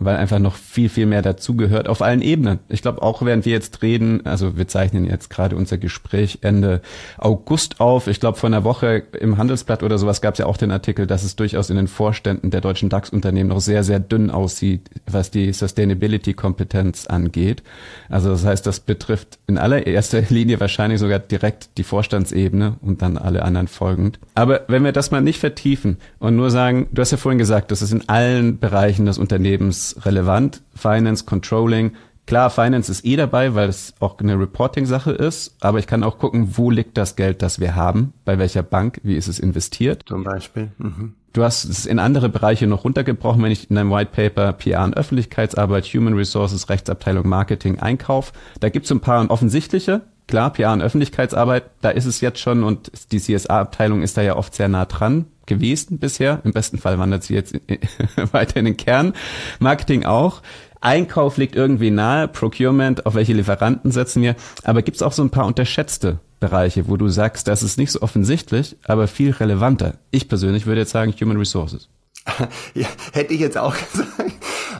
weil 0.03 0.17
einfach 0.17 0.39
noch 0.39 0.55
viel, 0.55 0.89
viel 0.89 1.05
mehr 1.05 1.21
dazugehört 1.21 1.87
auf 1.87 2.01
allen 2.01 2.21
Ebenen. 2.21 2.59
Ich 2.69 2.81
glaube, 2.81 3.01
auch 3.01 3.21
während 3.21 3.45
wir 3.45 3.53
jetzt 3.53 3.81
reden, 3.83 4.25
also 4.25 4.57
wir 4.57 4.67
zeichnen 4.67 5.05
jetzt 5.05 5.29
gerade 5.29 5.55
unser 5.55 5.77
Gespräch 5.77 6.39
Ende 6.41 6.81
August 7.17 7.79
auf. 7.79 8.07
Ich 8.07 8.19
glaube, 8.19 8.37
vor 8.37 8.47
einer 8.47 8.63
Woche 8.63 9.03
im 9.19 9.37
Handelsblatt 9.37 9.83
oder 9.83 9.99
sowas 9.99 10.21
gab 10.21 10.33
es 10.33 10.39
ja 10.39 10.47
auch 10.47 10.57
den 10.57 10.71
Artikel, 10.71 11.05
dass 11.05 11.23
es 11.23 11.35
durchaus 11.35 11.69
in 11.69 11.75
den 11.75 11.87
Vorständen 11.87 12.49
der 12.49 12.61
deutschen 12.61 12.89
DAX-Unternehmen 12.89 13.49
noch 13.49 13.61
sehr, 13.61 13.83
sehr 13.83 13.99
dünn 13.99 14.31
aussieht, 14.31 14.89
was 15.05 15.29
die 15.29 15.53
Sustainability-Kompetenz 15.53 17.05
angeht. 17.05 17.61
Also 18.09 18.31
das 18.31 18.43
heißt, 18.43 18.65
das 18.65 18.79
betrifft 18.79 19.37
in 19.47 19.59
allererster 19.59 20.21
Linie 20.29 20.59
wahrscheinlich 20.59 20.99
sogar 20.99 21.19
direkt 21.19 21.77
die 21.77 21.83
Vorstandsebene 21.83 22.77
und 22.81 23.03
dann 23.03 23.17
alle 23.17 23.43
anderen 23.43 23.67
folgend. 23.67 24.19
Aber 24.33 24.61
wenn 24.67 24.83
wir 24.83 24.93
das 24.93 25.11
mal 25.11 25.21
nicht 25.21 25.39
vertiefen 25.39 25.97
und 26.17 26.35
nur 26.35 26.49
sagen, 26.49 26.87
du 26.91 27.01
hast 27.01 27.11
ja 27.11 27.17
vorhin 27.17 27.37
gesagt, 27.37 27.71
das 27.71 27.83
ist 27.83 27.91
in 27.91 28.09
allen 28.09 28.57
Bereichen 28.57 29.05
des 29.05 29.19
Unternehmens 29.19 29.90
relevant. 30.05 30.61
Finance, 30.75 31.25
Controlling. 31.25 31.93
Klar, 32.27 32.49
Finance 32.49 32.89
ist 32.89 33.03
eh 33.03 33.15
dabei, 33.15 33.55
weil 33.55 33.67
es 33.67 33.93
auch 33.99 34.17
eine 34.19 34.39
Reporting-Sache 34.39 35.11
ist, 35.11 35.55
aber 35.59 35.79
ich 35.79 35.87
kann 35.87 36.03
auch 36.03 36.17
gucken, 36.17 36.55
wo 36.55 36.69
liegt 36.69 36.97
das 36.97 37.15
Geld, 37.15 37.41
das 37.41 37.59
wir 37.59 37.75
haben, 37.75 38.13
bei 38.25 38.37
welcher 38.39 38.63
Bank, 38.63 39.01
wie 39.03 39.15
ist 39.15 39.27
es 39.27 39.39
investiert. 39.39 40.03
Zum 40.07 40.23
Beispiel. 40.23 40.71
Mhm. 40.77 41.15
Du 41.33 41.43
hast 41.43 41.63
es 41.63 41.85
in 41.85 41.99
andere 41.99 42.29
Bereiche 42.29 42.67
noch 42.67 42.83
runtergebrochen, 42.83 43.41
wenn 43.41 43.51
ich 43.51 43.69
in 43.69 43.75
deinem 43.75 43.91
White 43.91 44.11
Paper 44.13 44.53
PR 44.53 44.83
und 44.83 44.95
Öffentlichkeitsarbeit, 44.95 45.85
Human 45.85 46.13
Resources, 46.13 46.69
Rechtsabteilung, 46.69 47.27
Marketing, 47.27 47.79
Einkauf, 47.79 48.33
da 48.59 48.69
gibt 48.69 48.85
es 48.85 48.91
ein 48.91 48.99
paar 48.99 49.29
offensichtliche, 49.29 50.01
klar, 50.27 50.51
PR 50.51 50.73
und 50.73 50.81
Öffentlichkeitsarbeit, 50.81 51.63
da 51.81 51.89
ist 51.89 52.05
es 52.05 52.21
jetzt 52.21 52.39
schon 52.39 52.63
und 52.63 52.91
die 53.11 53.19
CSA-Abteilung 53.19 54.03
ist 54.03 54.17
da 54.17 54.21
ja 54.21 54.35
oft 54.35 54.53
sehr 54.53 54.67
nah 54.67 54.85
dran 54.85 55.25
gewesen 55.51 55.99
bisher. 55.99 56.41
Im 56.43 56.53
besten 56.53 56.77
Fall 56.77 56.97
wandert 56.97 57.23
sie 57.23 57.33
jetzt 57.33 57.53
weiter 58.31 58.57
in 58.57 58.65
den 58.65 58.77
Kern. 58.77 59.13
Marketing 59.59 60.05
auch. 60.05 60.41
Einkauf 60.79 61.37
liegt 61.37 61.55
irgendwie 61.55 61.91
nahe, 61.91 62.27
Procurement, 62.27 63.05
auf 63.05 63.13
welche 63.13 63.33
Lieferanten 63.33 63.91
setzen 63.91 64.23
wir. 64.23 64.35
Aber 64.63 64.81
gibt 64.81 64.95
es 64.95 65.03
auch 65.03 65.13
so 65.13 65.21
ein 65.21 65.29
paar 65.29 65.45
unterschätzte 65.45 66.19
Bereiche, 66.39 66.87
wo 66.87 66.97
du 66.97 67.07
sagst, 67.07 67.47
das 67.47 67.61
ist 67.61 67.77
nicht 67.77 67.91
so 67.91 68.01
offensichtlich, 68.01 68.75
aber 68.85 69.07
viel 69.07 69.31
relevanter. 69.31 69.95
Ich 70.09 70.27
persönlich 70.27 70.65
würde 70.65 70.81
jetzt 70.81 70.91
sagen 70.91 71.13
Human 71.21 71.37
Resources. 71.37 71.87
Ja, 72.73 72.87
hätte 73.13 73.33
ich 73.33 73.39
jetzt 73.39 73.57
auch 73.57 73.75
gesagt. 73.93 74.31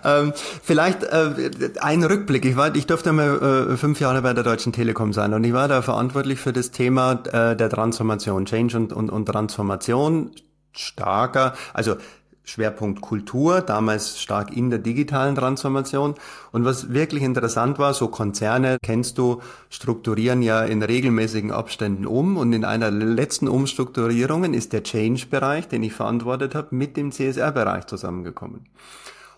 Ähm, 0.03 0.33
vielleicht 0.63 1.03
äh, 1.03 1.51
ein 1.79 2.03
Rückblick. 2.03 2.45
Ich 2.45 2.55
war, 2.55 2.75
ich 2.75 2.87
durfte 2.87 3.11
mal 3.11 3.69
äh, 3.71 3.77
fünf 3.77 3.99
Jahre 3.99 4.21
bei 4.21 4.33
der 4.33 4.43
Deutschen 4.43 4.73
Telekom 4.73 5.13
sein 5.13 5.33
und 5.33 5.43
ich 5.43 5.53
war 5.53 5.67
da 5.67 5.81
verantwortlich 5.81 6.39
für 6.39 6.53
das 6.53 6.71
Thema 6.71 7.23
äh, 7.31 7.55
der 7.55 7.69
Transformation, 7.69 8.45
Change 8.45 8.77
und, 8.77 8.93
und, 8.93 9.09
und 9.09 9.25
Transformation 9.25 10.31
starker, 10.71 11.53
also 11.73 11.95
Schwerpunkt 12.43 13.01
Kultur, 13.01 13.61
damals 13.61 14.19
stark 14.19 14.55
in 14.55 14.69
der 14.69 14.79
digitalen 14.79 15.35
Transformation. 15.35 16.15
Und 16.51 16.65
was 16.65 16.91
wirklich 16.91 17.23
interessant 17.23 17.79
war, 17.79 17.93
so 17.93 18.07
Konzerne, 18.07 18.77
kennst 18.83 19.17
du, 19.17 19.41
strukturieren 19.69 20.41
ja 20.41 20.63
in 20.63 20.81
regelmäßigen 20.81 21.51
Abständen 21.51 22.05
um. 22.05 22.37
Und 22.37 22.51
in 22.53 22.65
einer 22.65 22.91
letzten 22.91 23.47
Umstrukturierungen 23.47 24.53
ist 24.53 24.73
der 24.73 24.83
Change-Bereich, 24.83 25.67
den 25.67 25.83
ich 25.83 25.93
verantwortet 25.93 26.55
habe, 26.55 26.75
mit 26.75 26.97
dem 26.97 27.11
CSR-Bereich 27.11 27.85
zusammengekommen. 27.85 28.65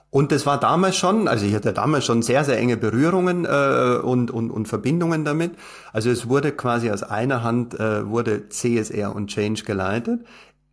Und 0.09 0.31
das 0.31 0.45
war 0.45 0.59
damals 0.59 0.95
schon, 0.95 1.27
also 1.27 1.43
ich 1.43 1.55
hatte 1.55 1.73
damals 1.73 2.05
schon 2.05 2.21
sehr, 2.21 2.43
sehr 2.43 2.59
enge 2.59 2.77
Berührungen 2.77 3.45
äh, 3.45 3.97
und, 4.03 4.29
und, 4.29 4.51
und 4.51 4.67
Verbindungen 4.67 5.25
damit. 5.25 5.53
Also 5.91 6.11
es 6.11 6.29
wurde 6.29 6.51
quasi 6.51 6.91
aus 6.91 7.01
einer 7.01 7.41
Hand, 7.41 7.79
äh, 7.79 8.07
wurde 8.07 8.47
CSR 8.47 9.15
und 9.15 9.27
Change 9.27 9.63
geleitet. 9.63 10.19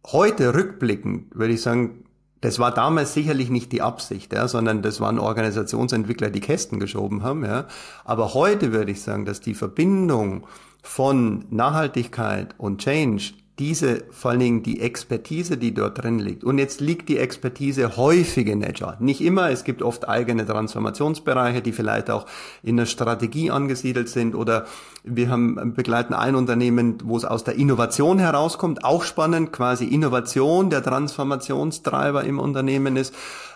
Heute 0.06 0.54
rückblickend 0.54 1.34
würde 1.36 1.54
ich 1.54 1.62
sagen, 1.62 2.04
das 2.40 2.58
war 2.58 2.72
damals 2.72 3.12
sicherlich 3.12 3.50
nicht 3.50 3.70
die 3.72 3.82
Absicht, 3.82 4.32
ja, 4.32 4.48
sondern 4.48 4.80
das 4.80 5.00
waren 5.00 5.18
Organisationsentwickler, 5.18 6.30
die 6.30 6.40
Kästen 6.40 6.80
geschoben 6.80 7.22
haben. 7.22 7.44
Ja. 7.44 7.66
Aber 8.04 8.32
heute 8.32 8.72
würde 8.72 8.92
ich 8.92 9.02
sagen, 9.02 9.26
dass 9.26 9.40
die 9.40 9.54
Verbindung 9.54 10.46
von 10.82 11.44
Nachhaltigkeit 11.50 12.54
und 12.56 12.80
Change 12.80 13.34
diese, 13.58 14.04
vor 14.10 14.30
allen 14.30 14.40
Dingen 14.40 14.62
die 14.62 14.80
Expertise, 14.80 15.58
die 15.58 15.74
dort 15.74 16.02
drin 16.02 16.18
liegt. 16.18 16.44
Und 16.44 16.58
jetzt 16.58 16.80
liegt 16.80 17.10
die 17.10 17.18
Expertise 17.18 17.96
häufig 17.96 18.46
in 18.46 18.64
Agile. 18.64 18.96
Nicht 19.00 19.20
immer, 19.20 19.50
es 19.50 19.64
gibt 19.64 19.82
oft 19.82 20.08
eigene 20.08 20.46
Transformationsbereiche, 20.46 21.60
die 21.60 21.72
vielleicht 21.72 22.10
auch 22.10 22.26
in 22.62 22.78
der 22.78 22.86
Strategie 22.86 23.50
angesiedelt 23.50 24.08
sind 24.08 24.34
oder 24.34 24.66
wir 25.04 25.28
haben, 25.28 25.74
begleiten 25.74 26.14
ein 26.14 26.36
Unternehmen, 26.36 26.98
wo 27.04 27.16
es 27.16 27.26
aus 27.26 27.44
der 27.44 27.56
Innovation 27.56 28.18
herauskommt, 28.18 28.84
auch 28.84 29.04
spannend, 29.04 29.52
quasi 29.52 29.84
Innovation, 29.84 30.70
der 30.70 30.82
Transformationstreiber 30.82 32.24
im 32.24 32.38
Unternehmen 32.38 32.96
ist. 32.96 33.14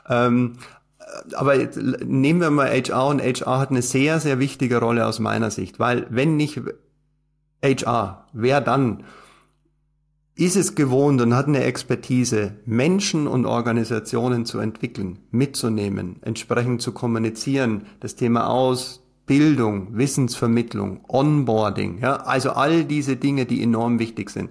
Ähm, 0.09 0.59
aber 1.35 1.57
nehmen 2.05 2.41
wir 2.41 2.51
mal 2.51 2.69
HR 2.69 3.07
und 3.07 3.23
HR 3.23 3.59
hat 3.59 3.71
eine 3.71 3.83
sehr, 3.83 4.21
sehr 4.21 4.39
wichtige 4.39 4.79
Rolle 4.79 5.07
aus 5.07 5.19
meiner 5.19 5.51
Sicht, 5.51 5.79
weil 5.79 6.07
wenn 6.11 6.37
nicht 6.37 6.61
HR, 7.63 8.27
wer 8.33 8.61
dann? 8.61 9.05
Ist 10.37 10.57
es 10.57 10.75
gewohnt 10.75 11.21
und 11.21 11.35
hat 11.35 11.47
eine 11.47 11.63
Expertise, 11.63 12.57
Menschen 12.67 13.27
und 13.27 13.47
Organisationen 13.47 14.45
zu 14.45 14.59
entwickeln, 14.59 15.21
mitzunehmen, 15.31 16.17
entsprechend 16.23 16.83
zu 16.83 16.93
kommunizieren, 16.93 17.87
das 18.01 18.17
Thema 18.17 18.49
aus, 18.49 19.01
Bildung, 19.27 19.97
Wissensvermittlung, 19.97 21.01
Onboarding, 21.09 21.99
ja, 22.01 22.17
also 22.17 22.51
all 22.51 22.85
diese 22.85 23.17
Dinge, 23.17 23.47
die 23.47 23.63
enorm 23.63 23.99
wichtig 23.99 24.31
sind. 24.31 24.51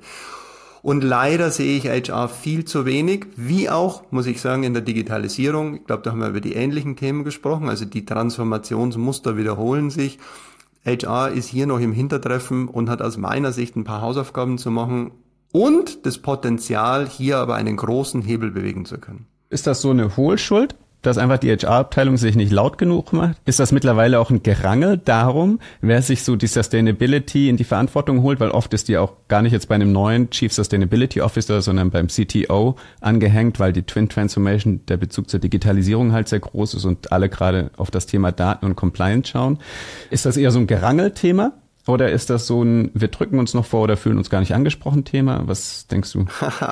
Und 0.82 1.04
leider 1.04 1.50
sehe 1.52 1.78
ich 1.78 1.88
HR 1.88 2.28
viel 2.28 2.66
zu 2.66 2.86
wenig, 2.86 3.28
wie 3.38 3.70
auch, 3.70 4.04
muss 4.12 4.26
ich 4.26 4.42
sagen, 4.42 4.64
in 4.64 4.74
der 4.74 4.82
Digitalisierung. 4.82 5.76
Ich 5.76 5.86
glaube, 5.86 6.04
da 6.04 6.12
haben 6.12 6.20
wir 6.20 6.28
über 6.28 6.42
die 6.42 6.56
ähnlichen 6.56 6.98
Themen 6.98 7.24
gesprochen. 7.24 7.70
Also 7.70 7.86
die 7.86 8.06
Transformationsmuster 8.06 9.38
wiederholen 9.38 9.90
sich. 9.90 10.20
HR 10.86 11.32
ist 11.32 11.48
hier 11.48 11.68
noch 11.68 11.80
im 11.80 11.94
Hintertreffen 11.94 12.68
und 12.68 12.90
hat 12.90 13.02
aus 13.02 13.16
meiner 13.16 13.54
Sicht 13.54 13.78
ein 13.78 13.86
paar 13.86 14.02
Hausaufgaben 14.02 14.58
zu 14.58 14.72
machen, 14.72 15.12
und 15.54 16.06
das 16.06 16.18
Potenzial, 16.18 17.08
hier 17.08 17.38
aber 17.38 17.56
einen 17.56 17.78
großen 17.78 18.22
Hebel 18.22 18.52
bewegen 18.52 18.84
zu 18.84 18.98
können. 18.98 19.28
Ist 19.50 19.68
das 19.68 19.80
so 19.80 19.92
eine 19.92 20.18
Hohlschuld? 20.18 20.76
dass 21.04 21.18
einfach 21.18 21.38
die 21.38 21.52
HR-Abteilung 21.52 22.18
sich 22.18 22.36
nicht 22.36 22.52
laut 22.52 22.78
genug 22.78 23.14
macht? 23.14 23.38
Ist 23.46 23.60
das 23.60 23.72
mittlerweile 23.72 24.20
auch 24.20 24.30
ein 24.30 24.42
Gerangel 24.42 24.98
darum, 24.98 25.60
wer 25.82 26.02
sich 26.02 26.24
so 26.24 26.36
die 26.36 26.48
Sustainability 26.48 27.50
in 27.50 27.58
die 27.58 27.66
Verantwortung 27.66 28.24
holt? 28.24 28.40
Weil 28.40 28.52
oft 28.52 28.74
ist 28.74 28.88
die 28.88 28.98
auch 28.98 29.14
gar 29.28 29.42
nicht 29.42 29.52
jetzt 29.52 29.68
bei 29.68 29.76
einem 29.76 29.92
neuen 29.92 30.30
Chief 30.30 30.52
Sustainability 30.52 31.22
Officer, 31.22 31.62
sondern 31.62 31.92
beim 31.92 32.08
CTO 32.08 32.78
angehängt, 33.02 33.60
weil 33.60 33.74
die 33.74 33.84
Twin 33.84 34.10
Transformation, 34.10 34.86
der 34.88 34.98
Bezug 34.98 35.30
zur 35.30 35.42
Digitalisierung 35.42 36.14
halt 36.14 36.30
sehr 36.30 36.40
groß 36.40 36.74
ist 36.76 36.86
und 36.86 37.12
alle 37.12 37.30
gerade 37.30 37.70
auf 37.76 37.92
das 37.92 38.06
Thema 38.06 38.32
Daten 38.32 38.66
und 38.66 38.76
Compliance 38.78 39.30
schauen. 39.30 39.60
Ist 40.10 40.26
das 40.26 40.38
eher 40.38 40.52
so 40.52 40.60
ein 40.60 40.68
Gerangelthema? 40.68 41.52
Oder 41.86 42.12
ist 42.12 42.30
das 42.30 42.48
so 42.48 42.64
ein, 42.64 42.92
wir 42.94 43.10
drücken 43.10 43.40
uns 43.40 43.54
noch 43.54 43.66
vor 43.66 43.82
oder 43.82 43.98
fühlen 43.98 44.18
uns 44.18 44.30
gar 44.30 44.40
nicht 44.40 44.56
angesprochen 44.56 45.04
Thema? 45.04 45.44
Was 45.48 45.86
denkst 45.88 46.14
du? 46.14 46.26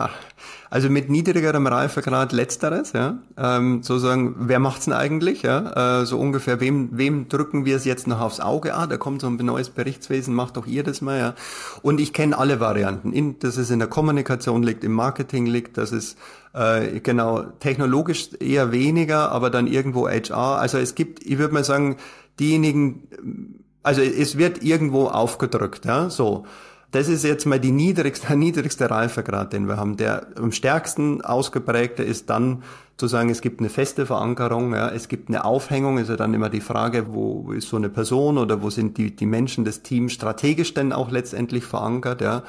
also 0.69 0.89
mit 0.89 1.09
niedrigerem 1.09 1.67
Reifegrad 1.67 2.31
letzteres, 2.31 2.93
ja. 2.93 3.17
Ähm, 3.37 3.83
sozusagen, 3.83 4.35
wer 4.39 4.59
macht's 4.59 4.85
denn 4.85 4.93
eigentlich? 4.93 5.41
Ja? 5.41 6.01
Äh, 6.01 6.05
so 6.05 6.17
ungefähr, 6.17 6.61
wem, 6.61 6.91
wem 6.93 7.27
drücken 7.27 7.65
wir 7.65 7.75
es 7.75 7.83
jetzt 7.83 8.07
noch 8.07 8.21
aufs 8.21 8.39
Auge? 8.39 8.73
Ah, 8.73 8.87
da 8.87 8.95
kommt 8.95 9.19
so 9.19 9.27
ein 9.27 9.35
neues 9.35 9.69
Berichtswesen, 9.69 10.33
macht 10.33 10.55
doch 10.55 10.65
ihr 10.65 10.83
das 10.83 11.01
mal, 11.01 11.19
ja. 11.19 11.35
Und 11.81 11.99
ich 11.99 12.13
kenne 12.13 12.37
alle 12.37 12.61
Varianten, 12.61 13.11
in, 13.11 13.37
dass 13.39 13.57
es 13.57 13.69
in 13.69 13.79
der 13.79 13.89
Kommunikation 13.89 14.63
liegt, 14.63 14.85
im 14.85 14.93
Marketing 14.93 15.45
liegt, 15.45 15.77
dass 15.77 15.91
es 15.91 16.15
äh, 16.53 17.01
genau 17.01 17.41
technologisch 17.59 18.29
eher 18.39 18.71
weniger, 18.71 19.33
aber 19.33 19.49
dann 19.49 19.67
irgendwo 19.67 20.07
HR. 20.07 20.57
Also 20.57 20.77
es 20.77 20.95
gibt, 20.95 21.21
ich 21.25 21.37
würde 21.37 21.53
mal 21.53 21.65
sagen, 21.65 21.97
diejenigen 22.39 23.60
also 23.83 24.01
es 24.01 24.37
wird 24.37 24.63
irgendwo 24.63 25.07
aufgedrückt, 25.07 25.85
ja, 25.85 26.09
so. 26.09 26.45
Das 26.91 27.07
ist 27.07 27.23
jetzt 27.23 27.45
mal 27.45 27.59
die 27.59 27.71
niedrigste, 27.71 28.35
niedrigste 28.35 28.89
Reifegrad, 28.89 29.53
den 29.53 29.67
wir 29.67 29.77
haben. 29.77 29.95
Der 29.95 30.27
am 30.35 30.51
stärksten 30.51 31.21
ausgeprägte 31.21 32.03
ist 32.03 32.29
dann 32.29 32.63
zu 32.97 33.07
sagen, 33.07 33.29
es 33.29 33.41
gibt 33.41 33.61
eine 33.61 33.69
feste 33.69 34.05
Verankerung, 34.05 34.73
ja, 34.75 34.89
es 34.89 35.07
gibt 35.07 35.29
eine 35.29 35.45
Aufhängung, 35.45 35.97
ist 35.97 36.09
ja 36.09 36.17
dann 36.17 36.33
immer 36.33 36.49
die 36.49 36.61
Frage, 36.61 37.13
wo 37.13 37.51
ist 37.53 37.69
so 37.69 37.77
eine 37.77 37.89
Person 37.89 38.37
oder 38.37 38.61
wo 38.61 38.69
sind 38.69 38.97
die, 38.97 39.15
die 39.15 39.25
Menschen 39.25 39.63
des 39.63 39.83
Teams 39.83 40.13
strategisch 40.13 40.73
denn 40.73 40.91
auch 40.91 41.09
letztendlich 41.09 41.63
verankert, 41.63 42.21
ja. 42.21 42.43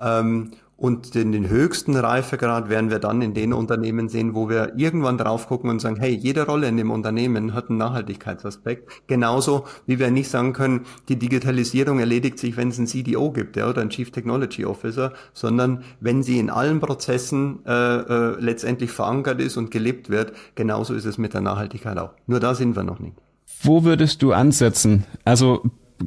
Ähm, 0.00 0.50
und 0.84 1.14
den, 1.14 1.32
den 1.32 1.48
höchsten 1.48 1.96
Reifegrad 1.96 2.68
werden 2.68 2.90
wir 2.90 2.98
dann 2.98 3.22
in 3.22 3.32
den 3.32 3.54
Unternehmen 3.54 4.10
sehen, 4.10 4.34
wo 4.34 4.50
wir 4.50 4.74
irgendwann 4.76 5.16
drauf 5.16 5.48
gucken 5.48 5.70
und 5.70 5.80
sagen, 5.80 5.96
hey, 5.96 6.12
jede 6.12 6.44
Rolle 6.44 6.68
in 6.68 6.76
dem 6.76 6.90
Unternehmen 6.90 7.54
hat 7.54 7.70
einen 7.70 7.78
Nachhaltigkeitsaspekt. 7.78 8.90
Genauso 9.06 9.64
wie 9.86 9.98
wir 9.98 10.10
nicht 10.10 10.28
sagen 10.28 10.52
können, 10.52 10.84
die 11.08 11.16
Digitalisierung 11.18 12.00
erledigt 12.00 12.38
sich, 12.38 12.58
wenn 12.58 12.68
es 12.68 12.76
einen 12.76 12.86
CDO 12.86 13.30
gibt 13.30 13.56
ja, 13.56 13.66
oder 13.66 13.80
einen 13.80 13.88
Chief 13.88 14.10
Technology 14.10 14.66
Officer, 14.66 15.14
sondern 15.32 15.84
wenn 16.00 16.22
sie 16.22 16.38
in 16.38 16.50
allen 16.50 16.80
Prozessen 16.80 17.60
äh, 17.64 17.72
äh, 17.72 18.36
letztendlich 18.38 18.90
verankert 18.90 19.40
ist 19.40 19.56
und 19.56 19.70
gelebt 19.70 20.10
wird, 20.10 20.34
genauso 20.54 20.92
ist 20.92 21.06
es 21.06 21.16
mit 21.16 21.32
der 21.32 21.40
Nachhaltigkeit 21.40 21.96
auch. 21.96 22.10
Nur 22.26 22.40
da 22.40 22.54
sind 22.54 22.76
wir 22.76 22.84
noch 22.84 22.98
nicht. 22.98 23.16
Wo 23.62 23.84
würdest 23.84 24.20
du 24.20 24.34
ansetzen? 24.34 25.06
Also 25.24 25.62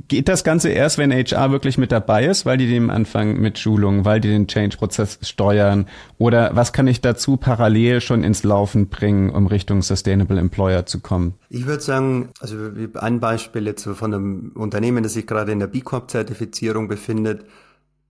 geht 0.07 0.27
das 0.27 0.43
Ganze 0.43 0.69
erst, 0.69 0.97
wenn 0.97 1.11
HR 1.11 1.51
wirklich 1.51 1.77
mit 1.77 1.91
dabei 1.91 2.25
ist, 2.25 2.45
weil 2.45 2.57
die 2.57 2.67
dem 2.67 2.89
anfangen 2.89 3.39
mit 3.39 3.57
Schulungen, 3.57 4.05
weil 4.05 4.19
die 4.19 4.29
den 4.29 4.47
Change-Prozess 4.47 5.19
steuern? 5.21 5.87
Oder 6.17 6.55
was 6.55 6.73
kann 6.73 6.87
ich 6.87 7.01
dazu 7.01 7.37
parallel 7.37 8.01
schon 8.01 8.23
ins 8.23 8.43
Laufen 8.43 8.89
bringen, 8.89 9.29
um 9.29 9.47
Richtung 9.47 9.81
Sustainable 9.81 10.39
Employer 10.39 10.85
zu 10.85 10.99
kommen? 10.99 11.35
Ich 11.49 11.65
würde 11.65 11.81
sagen, 11.81 12.29
also 12.39 12.57
ein 12.95 13.19
Beispiel 13.19 13.65
jetzt 13.65 13.83
von 13.85 14.13
einem 14.13 14.51
Unternehmen, 14.55 15.03
das 15.03 15.13
sich 15.13 15.27
gerade 15.27 15.51
in 15.51 15.59
der 15.59 15.67
B 15.67 15.81
Corp-Zertifizierung 15.81 16.87
befindet, 16.87 17.45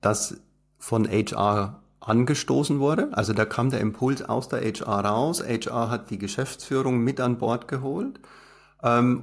das 0.01 0.38
von 0.80 1.07
HR 1.07 1.82
angestoßen 1.99 2.80
wurde. 2.80 3.09
Also 3.11 3.34
da 3.34 3.45
kam 3.45 3.69
der 3.69 3.82
Impuls 3.82 4.21
aus 4.21 4.47
der 4.47 4.61
HR 4.61 5.05
raus. 5.05 5.43
HR 5.43 5.89
hat 5.89 6.09
die 6.09 6.17
Geschäftsführung 6.17 6.99
mit 6.99 7.19
an 7.19 7.38
Bord 7.38 7.67
geholt 7.67 8.19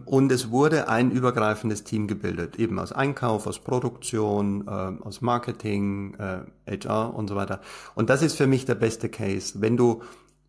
und 0.05 0.33
es 0.33 0.51
wurde 0.51 0.89
ein 0.89 1.11
übergreifendes 1.11 1.85
Team 1.85 2.07
gebildet, 2.07 2.57
eben 2.57 2.79
aus 2.79 2.93
Einkauf, 2.93 3.47
aus 3.47 3.59
Produktion, 3.59 4.67
äh, 4.67 4.71
aus 4.71 5.21
Marketing, 5.21 6.15
äh, 6.15 6.79
HR 6.79 7.15
und 7.15 7.29
so 7.29 7.37
weiter. 7.37 7.61
Und 7.95 8.11
das 8.11 8.23
ist 8.23 8.37
für 8.37 8.47
mich 8.47 8.65
der 8.65 8.75
beste 8.75 9.09
Case. 9.09 9.61
Wenn 9.61 9.77
du 9.77 10.03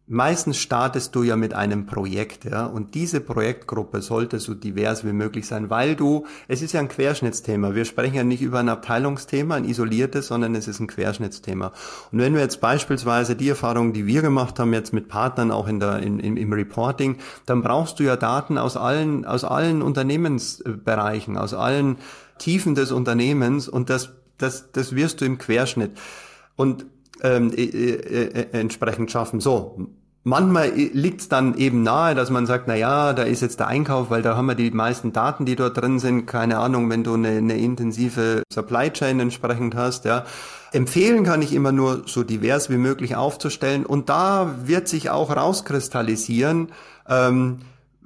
Meistens 0.08 0.58
startest 0.58 1.16
du 1.16 1.24
ja 1.24 1.36
mit 1.36 1.56
einem 1.56 1.88
Projekt, 1.88 2.46
ja, 2.46 2.68
und 2.68 2.94
diese 2.94 3.22
Projektgruppe 3.22 4.04
sollte 4.04 4.40
so 4.40 4.54
divers 4.54 5.04
wie 5.04 5.14
möglich 5.14 5.48
sein, 5.48 5.72
weil 5.72 5.96
du, 5.96 6.28
es 6.48 6.62
ist 6.62 6.74
ja 6.74 6.80
ein 6.80 6.90
Querschnittsthema. 6.90 7.74
Wir 7.74 7.86
sprechen 7.86 8.14
ja 8.14 8.24
nicht 8.24 8.44
über 8.44 8.60
ein 8.60 8.70
Abteilungsthema, 8.70 9.56
ein 9.56 9.66
isoliertes, 9.66 10.28
sondern 10.28 10.54
es 10.54 10.68
ist 10.68 10.80
ein 10.80 10.86
Querschnittsthema. 10.86 11.72
Und 12.12 12.20
wenn 12.20 12.36
wir 12.36 12.42
jetzt 12.42 12.62
beispielsweise 12.62 13.36
die 13.36 13.50
Erfahrungen, 13.50 13.94
die 13.94 14.06
wir 14.06 14.22
gemacht 14.22 14.60
haben 14.60 14.74
jetzt 14.74 14.94
mit 14.94 15.08
Partnern 15.08 15.50
auch 15.50 15.68
in 15.68 15.80
der, 15.80 15.98
in, 16.04 16.20
im, 16.20 16.38
im 16.38 16.54
Reporting, 16.54 17.18
dann 17.48 17.64
brauchst 17.64 18.00
du 18.00 18.04
ja 18.04 18.16
Daten 18.16 18.60
aus 18.60 18.78
allen, 18.78 19.26
aus 19.26 19.44
allen 19.44 19.82
Unternehmensbereichen, 19.82 21.36
aus 21.36 21.56
allen 21.56 21.98
Tiefen 22.38 22.76
des 22.76 22.92
Unternehmens 22.92 23.68
und 23.68 23.90
das, 23.90 24.12
das, 24.38 24.72
das 24.72 24.96
wirst 24.96 25.22
du 25.22 25.26
im 25.26 25.40
Querschnitt. 25.40 25.98
Und 26.56 26.86
ähm, 27.26 27.52
äh, 27.56 27.64
äh, 27.64 28.42
äh, 28.42 28.60
entsprechend 28.60 29.12
schaffen. 29.12 29.40
So, 29.40 29.88
manchmal 30.24 30.70
liegt 30.70 31.22
es 31.22 31.30
dann 31.30 31.58
eben 31.58 31.84
nahe, 31.84 32.16
dass 32.16 32.30
man 32.30 32.46
sagt, 32.46 32.68
na 32.68 32.76
ja, 32.76 33.14
da 33.14 33.24
ist 33.24 33.42
jetzt 33.42 33.60
der 33.60 33.68
Einkauf, 33.68 34.10
weil 34.10 34.22
da 34.22 34.38
haben 34.38 34.46
wir 34.46 34.56
die 34.56 34.72
meisten 34.72 35.12
Daten, 35.12 35.46
die 35.46 35.56
dort 35.56 35.82
drin 35.82 36.00
sind. 36.00 36.26
Keine 36.28 36.60
Ahnung, 36.60 36.90
wenn 36.90 37.04
du 37.04 37.16
eine, 37.16 37.30
eine 37.30 37.58
intensive 37.58 38.44
Supply 38.52 38.92
Chain 38.92 39.20
entsprechend 39.20 39.76
hast, 39.76 40.06
ja. 40.06 40.26
Empfehlen 40.72 41.24
kann 41.24 41.42
ich 41.42 41.54
immer 41.54 41.72
nur 41.72 42.02
so 42.06 42.24
divers 42.24 42.70
wie 42.70 42.78
möglich 42.78 43.16
aufzustellen 43.16 43.86
und 43.86 44.10
da 44.10 44.56
wird 44.66 44.90
sich 44.90 45.10
auch 45.10 45.34
rauskristallisieren, 45.34 46.68
ähm, 47.08 47.60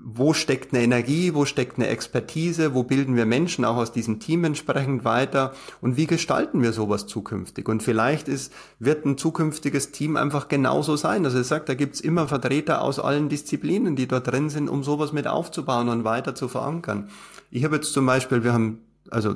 wo 0.03 0.33
steckt 0.33 0.73
eine 0.73 0.83
Energie, 0.83 1.33
wo 1.33 1.45
steckt 1.45 1.77
eine 1.77 1.87
Expertise, 1.87 2.73
wo 2.73 2.83
bilden 2.83 3.15
wir 3.15 3.25
Menschen 3.25 3.65
auch 3.65 3.75
aus 3.75 3.91
diesem 3.91 4.19
Team 4.19 4.43
entsprechend 4.43 5.03
weiter 5.03 5.53
und 5.81 5.97
wie 5.97 6.07
gestalten 6.07 6.61
wir 6.61 6.73
sowas 6.73 7.07
zukünftig? 7.07 7.67
Und 7.67 7.83
vielleicht 7.83 8.27
ist, 8.27 8.53
wird 8.79 9.05
ein 9.05 9.17
zukünftiges 9.17 9.91
Team 9.91 10.15
einfach 10.15 10.47
genauso 10.47 10.95
sein. 10.95 11.25
Also 11.25 11.39
ich 11.39 11.47
sage, 11.47 11.65
da 11.65 11.73
gibt's 11.73 11.99
immer 11.99 12.27
Vertreter 12.27 12.81
aus 12.81 12.99
allen 12.99 13.29
Disziplinen, 13.29 13.95
die 13.95 14.07
dort 14.07 14.27
drin 14.27 14.49
sind, 14.49 14.69
um 14.69 14.83
sowas 14.83 15.11
mit 15.11 15.27
aufzubauen 15.27 15.89
und 15.89 16.03
weiter 16.03 16.35
zu 16.35 16.47
verankern. 16.47 17.09
Ich 17.51 17.63
habe 17.63 17.75
jetzt 17.75 17.93
zum 17.93 18.05
Beispiel, 18.05 18.43
wir 18.43 18.53
haben 18.53 18.79
also 19.09 19.35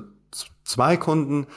zwei 0.64 0.97
Kunden, 0.97 1.47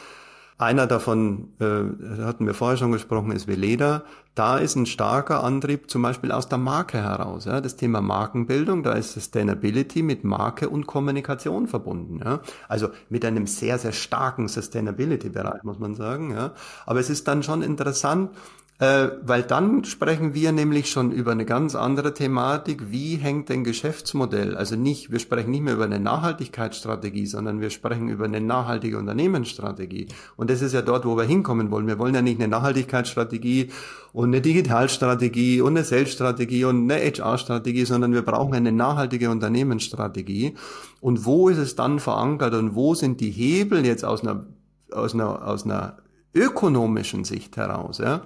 einer 0.58 0.86
davon, 0.86 1.48
äh, 1.60 2.22
hatten 2.22 2.46
wir 2.46 2.54
vorher 2.54 2.78
schon 2.78 2.92
gesprochen, 2.92 3.30
ist 3.30 3.46
Veleda. 3.46 4.04
Da 4.34 4.56
ist 4.56 4.74
ein 4.74 4.86
starker 4.86 5.44
Antrieb 5.44 5.90
zum 5.90 6.02
Beispiel 6.02 6.32
aus 6.32 6.48
der 6.48 6.58
Marke 6.58 6.98
heraus. 6.98 7.44
Ja. 7.44 7.60
Das 7.60 7.76
Thema 7.76 8.00
Markenbildung, 8.00 8.82
da 8.82 8.92
ist 8.92 9.12
Sustainability 9.12 10.02
mit 10.02 10.24
Marke 10.24 10.70
und 10.70 10.86
Kommunikation 10.86 11.66
verbunden. 11.66 12.20
Ja. 12.24 12.40
Also 12.68 12.88
mit 13.10 13.24
einem 13.24 13.46
sehr, 13.46 13.78
sehr 13.78 13.92
starken 13.92 14.48
Sustainability-Bereich, 14.48 15.62
muss 15.62 15.78
man 15.78 15.94
sagen. 15.94 16.32
Ja. 16.32 16.52
Aber 16.86 17.00
es 17.00 17.10
ist 17.10 17.28
dann 17.28 17.42
schon 17.42 17.62
interessant, 17.62 18.30
äh, 18.78 19.08
weil 19.22 19.42
dann 19.42 19.84
sprechen 19.84 20.34
wir 20.34 20.52
nämlich 20.52 20.90
schon 20.90 21.10
über 21.10 21.32
eine 21.32 21.46
ganz 21.46 21.74
andere 21.74 22.12
Thematik. 22.12 22.90
Wie 22.90 23.16
hängt 23.16 23.48
denn 23.48 23.64
Geschäftsmodell? 23.64 24.54
Also 24.54 24.76
nicht, 24.76 25.10
wir 25.10 25.18
sprechen 25.18 25.50
nicht 25.50 25.62
mehr 25.62 25.72
über 25.72 25.84
eine 25.84 25.98
Nachhaltigkeitsstrategie, 25.98 27.24
sondern 27.24 27.62
wir 27.62 27.70
sprechen 27.70 28.10
über 28.10 28.26
eine 28.26 28.42
nachhaltige 28.42 28.98
Unternehmensstrategie. 28.98 30.08
Und 30.36 30.50
das 30.50 30.60
ist 30.60 30.74
ja 30.74 30.82
dort, 30.82 31.06
wo 31.06 31.16
wir 31.16 31.24
hinkommen 31.24 31.70
wollen. 31.70 31.86
Wir 31.86 31.98
wollen 31.98 32.14
ja 32.14 32.20
nicht 32.20 32.38
eine 32.38 32.48
Nachhaltigkeitsstrategie 32.48 33.70
und 34.12 34.28
eine 34.28 34.42
Digitalstrategie 34.42 35.62
und 35.62 35.74
eine 35.74 35.84
Selbststrategie 35.84 36.66
und 36.66 36.90
eine 36.90 37.00
HR-Strategie, 37.00 37.86
sondern 37.86 38.12
wir 38.12 38.22
brauchen 38.22 38.52
eine 38.52 38.72
nachhaltige 38.72 39.30
Unternehmensstrategie. 39.30 40.54
Und 41.00 41.24
wo 41.24 41.48
ist 41.48 41.58
es 41.58 41.76
dann 41.76 41.98
verankert 41.98 42.52
und 42.52 42.74
wo 42.74 42.94
sind 42.94 43.22
die 43.22 43.30
Hebel 43.30 43.86
jetzt 43.86 44.04
aus 44.04 44.20
einer, 44.20 44.44
aus 44.92 45.14
einer, 45.14 45.48
aus 45.48 45.64
einer 45.64 45.96
ökonomischen 46.34 47.24
Sicht 47.24 47.56
heraus, 47.56 47.96
ja? 47.96 48.20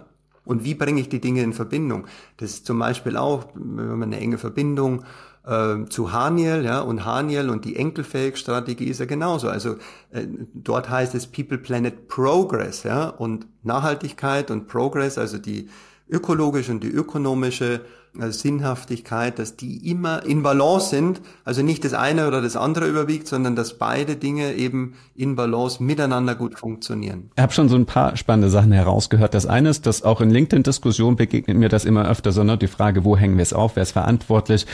Und 0.50 0.64
wie 0.64 0.74
bringe 0.74 1.00
ich 1.00 1.08
die 1.08 1.20
Dinge 1.20 1.44
in 1.44 1.52
Verbindung? 1.52 2.08
Das 2.38 2.50
ist 2.50 2.66
zum 2.66 2.80
Beispiel 2.80 3.16
auch, 3.16 3.44
wenn 3.54 3.98
man 4.00 4.02
eine 4.12 4.18
enge 4.18 4.36
Verbindung 4.36 5.04
äh, 5.46 5.84
zu 5.88 6.12
Haniel, 6.12 6.64
ja, 6.64 6.80
und 6.80 7.04
Haniel 7.04 7.50
und 7.50 7.64
die 7.64 7.76
Enkelfähig-Strategie 7.76 8.86
ist 8.86 8.98
ja 8.98 9.06
genauso. 9.06 9.48
Also 9.48 9.76
äh, 10.10 10.26
dort 10.52 10.90
heißt 10.90 11.14
es 11.14 11.28
People 11.28 11.58
Planet 11.58 12.08
Progress, 12.08 12.82
ja, 12.82 13.10
und 13.10 13.46
Nachhaltigkeit 13.62 14.50
und 14.50 14.66
Progress, 14.66 15.18
also 15.18 15.38
die 15.38 15.68
ökologische 16.08 16.72
und 16.72 16.82
die 16.82 16.90
ökonomische 16.90 17.82
äh, 18.18 18.30
Sinnhaftigkeit, 18.30 19.38
dass 19.38 19.56
die 19.56 19.88
immer 19.88 20.24
in 20.24 20.42
Balance 20.42 20.90
sind, 20.90 21.20
also 21.44 21.62
nicht 21.62 21.84
das 21.84 21.94
eine 21.94 22.26
oder 22.26 22.42
das 22.42 22.56
andere 22.56 22.86
überwiegt, 22.86 23.28
sondern 23.28 23.54
dass 23.54 23.78
beide 23.78 24.16
Dinge 24.16 24.54
eben 24.54 24.94
in 25.14 25.36
Balance 25.36 25.82
miteinander 25.82 26.34
gut 26.34 26.58
funktionieren. 26.58 27.30
Ich 27.36 27.42
habe 27.42 27.52
schon 27.52 27.68
so 27.68 27.76
ein 27.76 27.86
paar 27.86 28.16
spannende 28.16 28.50
Sachen 28.50 28.72
herausgehört. 28.72 29.34
Das 29.34 29.46
eine 29.46 29.68
ist, 29.68 29.86
dass 29.86 30.02
auch 30.02 30.20
in 30.20 30.30
LinkedIn-Diskussionen 30.30 31.16
begegnet 31.16 31.56
mir 31.56 31.68
das 31.68 31.84
immer 31.84 32.08
öfter, 32.08 32.32
sondern 32.32 32.58
die 32.58 32.66
Frage, 32.66 33.04
wo 33.04 33.16
hängen 33.16 33.36
wir 33.36 33.42
es 33.42 33.52
auf, 33.52 33.76
wer 33.76 33.82
ist 33.84 33.92
verantwortlich, 33.92 34.66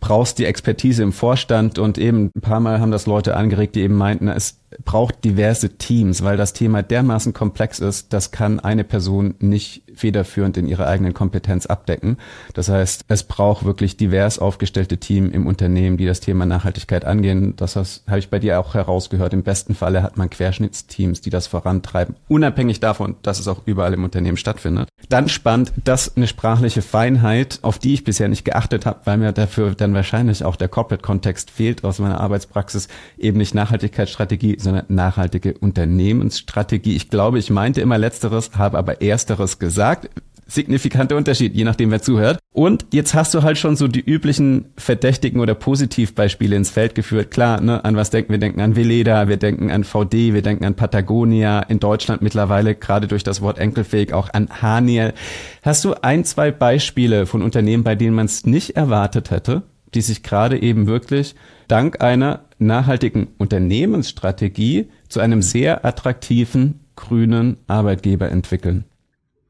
brauchst 0.00 0.38
die 0.38 0.44
Expertise 0.44 1.02
im 1.02 1.12
Vorstand? 1.12 1.78
Und 1.78 1.98
eben 1.98 2.30
ein 2.36 2.40
paar 2.40 2.60
Mal 2.60 2.80
haben 2.80 2.90
das 2.90 3.06
Leute 3.06 3.36
angeregt, 3.36 3.74
die 3.74 3.80
eben 3.80 3.96
meinten, 3.96 4.28
es 4.28 4.61
braucht 4.84 5.24
diverse 5.24 5.76
Teams, 5.78 6.22
weil 6.22 6.36
das 6.36 6.52
Thema 6.52 6.82
dermaßen 6.82 7.32
komplex 7.32 7.78
ist, 7.78 8.12
das 8.12 8.30
kann 8.30 8.60
eine 8.60 8.84
Person 8.84 9.34
nicht 9.38 9.82
federführend 9.94 10.56
in 10.56 10.66
ihrer 10.66 10.86
eigenen 10.86 11.14
Kompetenz 11.14 11.66
abdecken. 11.66 12.16
Das 12.54 12.68
heißt, 12.68 13.04
es 13.08 13.24
braucht 13.24 13.64
wirklich 13.64 13.96
divers 13.96 14.38
aufgestellte 14.38 14.98
Team 14.98 15.30
im 15.30 15.46
Unternehmen, 15.46 15.96
die 15.96 16.06
das 16.06 16.20
Thema 16.20 16.46
Nachhaltigkeit 16.46 17.04
angehen. 17.04 17.54
Das 17.56 17.76
habe 17.76 18.18
ich 18.18 18.30
bei 18.30 18.38
dir 18.38 18.58
auch 18.58 18.74
herausgehört. 18.74 19.32
Im 19.32 19.42
besten 19.42 19.74
Falle 19.74 20.02
hat 20.02 20.16
man 20.16 20.30
Querschnittsteams, 20.30 21.20
die 21.20 21.30
das 21.30 21.46
vorantreiben, 21.46 22.16
unabhängig 22.28 22.80
davon, 22.80 23.16
dass 23.22 23.38
es 23.38 23.48
auch 23.48 23.62
überall 23.66 23.94
im 23.94 24.04
Unternehmen 24.04 24.36
stattfindet. 24.36 24.88
Dann 25.08 25.28
spannend, 25.28 25.72
dass 25.84 26.16
eine 26.16 26.26
sprachliche 26.26 26.82
Feinheit, 26.82 27.58
auf 27.62 27.78
die 27.78 27.94
ich 27.94 28.04
bisher 28.04 28.28
nicht 28.28 28.44
geachtet 28.44 28.86
habe, 28.86 29.00
weil 29.04 29.18
mir 29.18 29.32
dafür 29.32 29.74
dann 29.74 29.94
wahrscheinlich 29.94 30.44
auch 30.44 30.56
der 30.56 30.68
Corporate-Kontext 30.68 31.50
fehlt 31.50 31.84
aus 31.84 31.98
meiner 31.98 32.20
Arbeitspraxis, 32.20 32.88
eben 33.18 33.38
nicht 33.38 33.54
Nachhaltigkeitsstrategie, 33.54 34.56
sondern 34.62 34.86
nachhaltige 34.88 35.54
Unternehmensstrategie. 35.58 36.96
Ich 36.96 37.10
glaube, 37.10 37.38
ich 37.38 37.50
meinte 37.50 37.80
immer 37.80 37.98
letzteres, 37.98 38.52
habe 38.56 38.78
aber 38.78 39.02
ersteres 39.02 39.58
gesagt 39.58 40.08
signifikanter 40.52 41.16
Unterschied, 41.16 41.54
je 41.54 41.64
nachdem 41.64 41.90
wer 41.90 42.02
zuhört. 42.02 42.38
Und 42.52 42.86
jetzt 42.92 43.14
hast 43.14 43.32
du 43.34 43.42
halt 43.42 43.58
schon 43.58 43.76
so 43.76 43.88
die 43.88 44.00
üblichen 44.00 44.66
Verdächtigen 44.76 45.40
oder 45.40 45.54
Positivbeispiele 45.54 46.54
ins 46.54 46.70
Feld 46.70 46.94
geführt. 46.94 47.30
Klar, 47.30 47.60
ne, 47.60 47.84
an 47.84 47.96
was 47.96 48.10
denken 48.10 48.32
wir? 48.32 48.38
denken 48.38 48.60
an 48.60 48.76
Veleda, 48.76 49.28
wir 49.28 49.38
denken 49.38 49.70
an 49.70 49.84
VD, 49.84 50.34
wir 50.34 50.42
denken 50.42 50.64
an 50.64 50.74
Patagonia, 50.74 51.60
in 51.60 51.80
Deutschland 51.80 52.22
mittlerweile 52.22 52.74
gerade 52.74 53.08
durch 53.08 53.24
das 53.24 53.40
Wort 53.40 53.58
enkelfähig 53.58 54.12
auch 54.12 54.28
an 54.32 54.48
Haniel. 54.60 55.14
Hast 55.62 55.84
du 55.84 55.94
ein, 56.02 56.24
zwei 56.24 56.50
Beispiele 56.50 57.26
von 57.26 57.42
Unternehmen, 57.42 57.84
bei 57.84 57.94
denen 57.94 58.14
man 58.14 58.26
es 58.26 58.44
nicht 58.44 58.76
erwartet 58.76 59.30
hätte, 59.30 59.62
die 59.94 60.02
sich 60.02 60.22
gerade 60.22 60.60
eben 60.60 60.86
wirklich 60.86 61.34
dank 61.68 62.02
einer 62.02 62.40
nachhaltigen 62.66 63.28
Unternehmensstrategie 63.38 64.88
zu 65.08 65.20
einem 65.20 65.42
sehr 65.42 65.84
attraktiven 65.84 66.80
grünen 66.96 67.56
Arbeitgeber 67.66 68.30
entwickeln? 68.30 68.84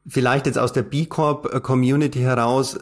vielleicht 0.07 0.47
jetzt 0.47 0.59
aus 0.59 0.73
der 0.73 0.83
B 0.83 1.07
Corp 1.07 1.63
Community 1.63 2.21
heraus, 2.21 2.79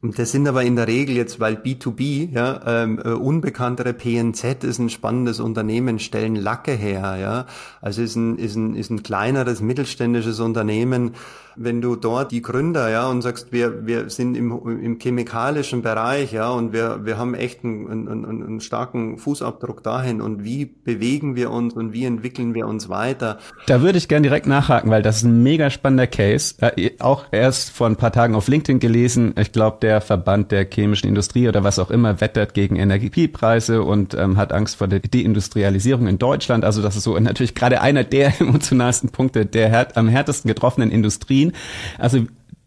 das 0.00 0.30
sind 0.30 0.46
aber 0.46 0.62
in 0.62 0.76
der 0.76 0.86
Regel 0.86 1.16
jetzt, 1.16 1.40
weil 1.40 1.54
B2B, 1.54 2.32
ja, 2.32 2.84
ähm, 2.84 3.00
äh, 3.04 3.08
unbekanntere 3.08 3.92
PNZ 3.92 4.62
ist 4.62 4.78
ein 4.78 4.90
spannendes 4.90 5.40
Unternehmen, 5.40 5.98
stellen 5.98 6.36
Lacke 6.36 6.70
her, 6.70 7.16
ja. 7.20 7.46
Also 7.80 8.02
ist 8.02 8.14
ein, 8.14 8.38
ist 8.38 8.54
ein, 8.54 8.76
ist 8.76 8.90
ein 8.90 9.02
kleineres 9.02 9.60
mittelständisches 9.60 10.38
Unternehmen, 10.38 11.14
wenn 11.58 11.80
du 11.80 11.96
dort 11.96 12.32
die 12.32 12.42
Gründer, 12.42 12.88
ja, 12.88 13.08
und 13.08 13.22
sagst, 13.22 13.52
wir, 13.52 13.86
wir 13.86 14.10
sind 14.10 14.36
im, 14.36 14.52
im 14.82 14.98
chemikalischen 14.98 15.82
Bereich, 15.82 16.32
ja, 16.32 16.50
und 16.50 16.72
wir, 16.72 17.04
wir 17.04 17.18
haben 17.18 17.34
echt 17.34 17.64
einen, 17.64 18.08
einen, 18.08 18.24
einen 18.24 18.60
starken 18.60 19.18
Fußabdruck 19.18 19.82
dahin 19.82 20.20
und 20.20 20.44
wie 20.44 20.64
bewegen 20.64 21.36
wir 21.36 21.50
uns 21.50 21.74
und 21.74 21.92
wie 21.92 22.04
entwickeln 22.04 22.54
wir 22.54 22.66
uns 22.66 22.88
weiter? 22.88 23.38
Da 23.66 23.82
würde 23.82 23.98
ich 23.98 24.08
gern 24.08 24.22
direkt 24.22 24.46
nachhaken, 24.46 24.90
weil 24.90 25.02
das 25.02 25.18
ist 25.18 25.24
ein 25.24 25.42
mega 25.42 25.70
spannender 25.70 26.06
Case. 26.06 26.54
Äh, 26.60 26.92
auch 27.00 27.24
erst 27.32 27.70
vor 27.70 27.86
ein 27.86 27.96
paar 27.96 28.12
Tagen 28.12 28.34
auf 28.34 28.48
LinkedIn 28.48 28.78
gelesen. 28.78 29.34
Ich 29.38 29.52
glaube, 29.52 29.78
der 29.82 30.00
Verband 30.00 30.52
der 30.52 30.64
chemischen 30.64 31.08
Industrie 31.08 31.48
oder 31.48 31.64
was 31.64 31.78
auch 31.78 31.90
immer 31.90 32.20
wettert 32.20 32.54
gegen 32.54 32.76
Energiepreise 32.76 33.82
und 33.82 34.14
ähm, 34.14 34.36
hat 34.36 34.52
Angst 34.52 34.76
vor 34.76 34.88
der 34.88 35.00
Deindustrialisierung 35.00 36.06
in 36.06 36.18
Deutschland. 36.18 36.64
Also 36.64 36.82
das 36.82 36.96
ist 36.96 37.04
so 37.04 37.18
natürlich 37.18 37.54
gerade 37.54 37.80
einer 37.80 38.04
der 38.04 38.40
emotionalsten 38.40 39.10
Punkte 39.10 39.46
der 39.46 39.96
am 39.96 40.08
härtesten 40.08 40.48
getroffenen 40.48 40.90
Industrien 40.90 41.47
ziehen. 41.48 41.52
Also 41.98 42.26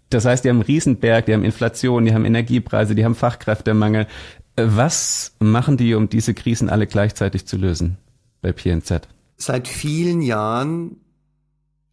das 0.10 0.26
heißt, 0.26 0.44
die 0.44 0.50
haben 0.50 0.58
einen 0.58 0.66
Riesenberg, 0.66 1.26
die 1.26 1.34
haben 1.34 1.44
Inflation, 1.44 2.06
die 2.06 2.14
haben 2.14 2.26
Energiepreise, 2.26 2.96
die 2.96 3.06
haben 3.06 3.16
Fachkräftemangel. 3.16 4.08
Was 4.58 5.36
machen 5.40 5.78
die, 5.78 5.96
um 5.96 6.10
diese 6.10 6.34
Krisen 6.34 6.70
alle 6.70 6.86
gleichzeitig 6.86 7.46
zu 7.46 7.58
lösen 7.58 7.98
bei 8.42 8.52
PNZ? 8.52 9.08
Seit 9.38 9.68
vielen 9.68 10.22
Jahren 10.22 10.98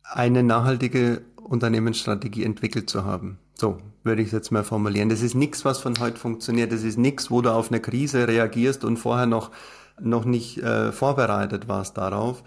eine 0.03 0.43
nachhaltige 0.43 1.23
Unternehmensstrategie 1.37 2.45
entwickelt 2.45 2.91
zu 2.91 3.05
haben. 3.05 3.39
So 3.55 3.79
würde 4.03 4.23
ich 4.23 4.29
es 4.29 4.33
jetzt 4.33 4.51
mal 4.51 4.65
formulieren. 4.65 5.09
Das 5.09 5.23
ist 5.23 5.35
nichts, 5.35 5.65
was 5.65 5.79
von 5.79 5.99
heute 6.01 6.19
funktioniert. 6.19 6.73
Das 6.73 6.83
ist 6.83 6.99
nichts, 6.99 7.31
wo 7.31 7.41
du 7.41 7.53
auf 7.53 7.71
eine 7.71 7.81
Krise 7.81 8.27
reagierst 8.27 8.85
und 8.85 8.97
vorher 8.97 9.27
noch, 9.27 9.51
noch 10.01 10.25
nicht 10.25 10.59
äh, 10.59 10.93
vorbereitet 10.93 11.69
warst 11.69 11.99
darauf, 11.99 12.43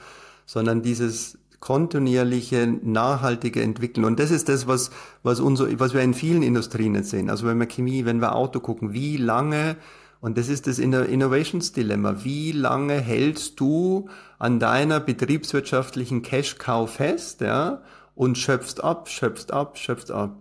sondern 0.46 0.82
dieses 0.82 1.38
kontinuierliche, 1.62 2.68
nachhaltige 2.68 3.62
Entwicklung. 3.62 4.06
Und 4.06 4.20
das 4.20 4.32
ist 4.32 4.50
das, 4.50 4.68
was, 4.68 4.92
was, 5.24 5.40
unser, 5.40 5.80
was 5.80 5.94
wir 5.94 6.02
in 6.02 6.14
vielen 6.14 6.44
Industrien 6.44 6.96
jetzt 6.96 7.12
sehen. 7.12 7.30
Also 7.30 7.48
wenn 7.48 7.60
wir 7.60 7.68
Chemie, 7.68 8.04
wenn 8.04 8.20
wir 8.20 8.36
Auto 8.36 8.60
gucken, 8.60 8.92
wie 8.92 9.16
lange, 9.16 9.78
und 10.20 10.38
das 10.38 10.50
ist 10.50 10.68
das 10.68 10.78
Innovations 10.78 11.72
Dilemma, 11.72 12.24
wie 12.24 12.52
lange 12.52 13.00
hältst 13.00 13.60
du 13.60 14.10
an 14.38 14.60
deiner 14.60 15.00
betriebswirtschaftlichen 15.00 16.22
Cash-Cow 16.22 16.90
fest, 16.90 17.40
ja, 17.40 17.82
und 18.16 18.38
schöpfst 18.38 18.84
ab, 18.84 19.08
schöpfst 19.08 19.54
ab, 19.54 19.78
schöpfst 19.78 20.12
ab 20.12 20.36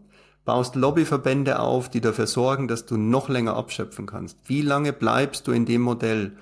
baust 0.45 0.75
Lobbyverbände 0.75 1.61
auf, 1.61 1.89
die 1.89 2.01
dafür 2.01 2.27
sorgen, 2.27 2.67
dass 2.67 2.87
du 2.87 2.97
noch 2.97 3.29
länger 3.29 3.55
abschöpfen 3.57 4.07
kannst. 4.07 4.37
Wie 4.47 4.63
lange 4.63 4.93
bleibst 4.93 5.47
du 5.47 5.53
in 5.53 5.67
dem 5.67 5.83
Modell? 5.83 6.33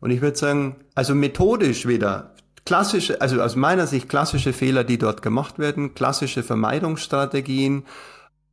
Und 0.00 0.10
ich 0.10 0.20
würde 0.20 0.36
sagen, 0.36 0.76
also 0.94 1.14
methodisch 1.14 1.86
wieder, 1.86 2.34
klassische, 2.68 3.22
also 3.22 3.40
aus 3.40 3.56
meiner 3.56 3.86
Sicht 3.86 4.10
klassische 4.10 4.52
Fehler, 4.52 4.84
die 4.84 4.98
dort 4.98 5.22
gemacht 5.22 5.58
werden, 5.58 5.94
klassische 5.94 6.42
Vermeidungsstrategien, 6.42 7.84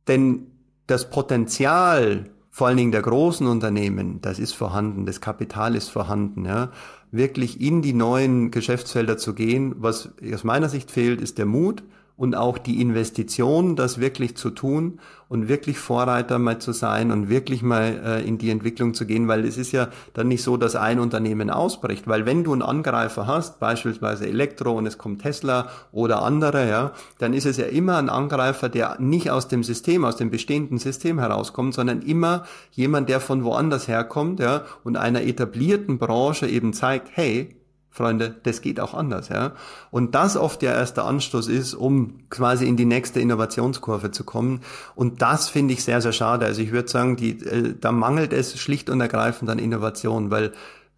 denn 0.08 0.46
das 0.86 1.10
Potenzial 1.10 2.30
vor 2.50 2.66
allen 2.66 2.78
Dingen 2.78 2.92
der 2.92 3.02
großen 3.02 3.46
Unternehmen, 3.46 4.22
das 4.22 4.38
ist 4.38 4.54
vorhanden, 4.54 5.04
das 5.04 5.20
Kapital 5.20 5.74
ist 5.74 5.90
vorhanden, 5.90 6.46
ja, 6.46 6.70
wirklich 7.10 7.60
in 7.60 7.82
die 7.82 7.92
neuen 7.92 8.50
Geschäftsfelder 8.50 9.18
zu 9.18 9.34
gehen. 9.34 9.74
Was 9.80 10.08
aus 10.32 10.44
meiner 10.44 10.70
Sicht 10.70 10.90
fehlt, 10.90 11.20
ist 11.20 11.36
der 11.36 11.44
Mut 11.44 11.82
und 12.16 12.34
auch 12.34 12.56
die 12.58 12.80
Investition, 12.80 13.76
das 13.76 14.00
wirklich 14.00 14.36
zu 14.36 14.50
tun 14.50 15.00
und 15.28 15.48
wirklich 15.48 15.78
Vorreiter 15.78 16.38
mal 16.38 16.58
zu 16.58 16.72
sein 16.72 17.10
und 17.10 17.28
wirklich 17.28 17.62
mal 17.62 18.00
äh, 18.04 18.26
in 18.26 18.38
die 18.38 18.50
Entwicklung 18.50 18.94
zu 18.94 19.06
gehen, 19.06 19.28
weil 19.28 19.44
es 19.44 19.58
ist 19.58 19.72
ja 19.72 19.88
dann 20.14 20.28
nicht 20.28 20.42
so, 20.42 20.56
dass 20.56 20.76
ein 20.76 20.98
Unternehmen 20.98 21.50
ausbricht, 21.50 22.06
weil 22.06 22.24
wenn 22.24 22.44
du 22.44 22.52
einen 22.52 22.62
Angreifer 22.62 23.26
hast, 23.26 23.60
beispielsweise 23.60 24.26
Elektro 24.26 24.72
und 24.72 24.86
es 24.86 24.98
kommt 24.98 25.22
Tesla 25.22 25.68
oder 25.92 26.22
andere, 26.22 26.68
ja, 26.68 26.92
dann 27.18 27.34
ist 27.34 27.44
es 27.44 27.56
ja 27.56 27.66
immer 27.66 27.98
ein 27.98 28.08
Angreifer, 28.08 28.68
der 28.68 28.96
nicht 29.00 29.30
aus 29.30 29.48
dem 29.48 29.62
System, 29.62 30.04
aus 30.04 30.16
dem 30.16 30.30
bestehenden 30.30 30.78
System 30.78 31.18
herauskommt, 31.18 31.74
sondern 31.74 32.02
immer 32.02 32.44
jemand, 32.70 33.08
der 33.08 33.20
von 33.20 33.44
woanders 33.44 33.88
herkommt, 33.88 34.40
ja, 34.40 34.62
und 34.84 34.96
einer 34.96 35.22
etablierten 35.22 35.98
Branche 35.98 36.46
eben 36.46 36.72
zeigt, 36.72 37.08
hey, 37.12 37.55
Freunde, 37.96 38.34
das 38.42 38.60
geht 38.60 38.78
auch 38.78 38.92
anders, 38.92 39.30
ja. 39.30 39.52
Und 39.90 40.14
das 40.14 40.36
oft 40.36 40.60
der 40.60 40.74
erste 40.74 41.02
Anstoß 41.02 41.48
ist, 41.48 41.74
um 41.74 42.28
quasi 42.28 42.68
in 42.68 42.76
die 42.76 42.84
nächste 42.84 43.20
Innovationskurve 43.20 44.10
zu 44.10 44.24
kommen. 44.24 44.60
Und 44.94 45.22
das 45.22 45.48
finde 45.48 45.72
ich 45.72 45.82
sehr, 45.82 46.02
sehr 46.02 46.12
schade. 46.12 46.44
Also 46.44 46.60
ich 46.60 46.72
würde 46.72 46.88
sagen, 46.88 47.16
die, 47.16 47.40
äh, 47.40 47.74
da 47.80 47.92
mangelt 47.92 48.34
es 48.34 48.58
schlicht 48.58 48.90
und 48.90 49.00
ergreifend 49.00 49.48
an 49.48 49.58
Innovation, 49.58 50.30
weil 50.30 50.52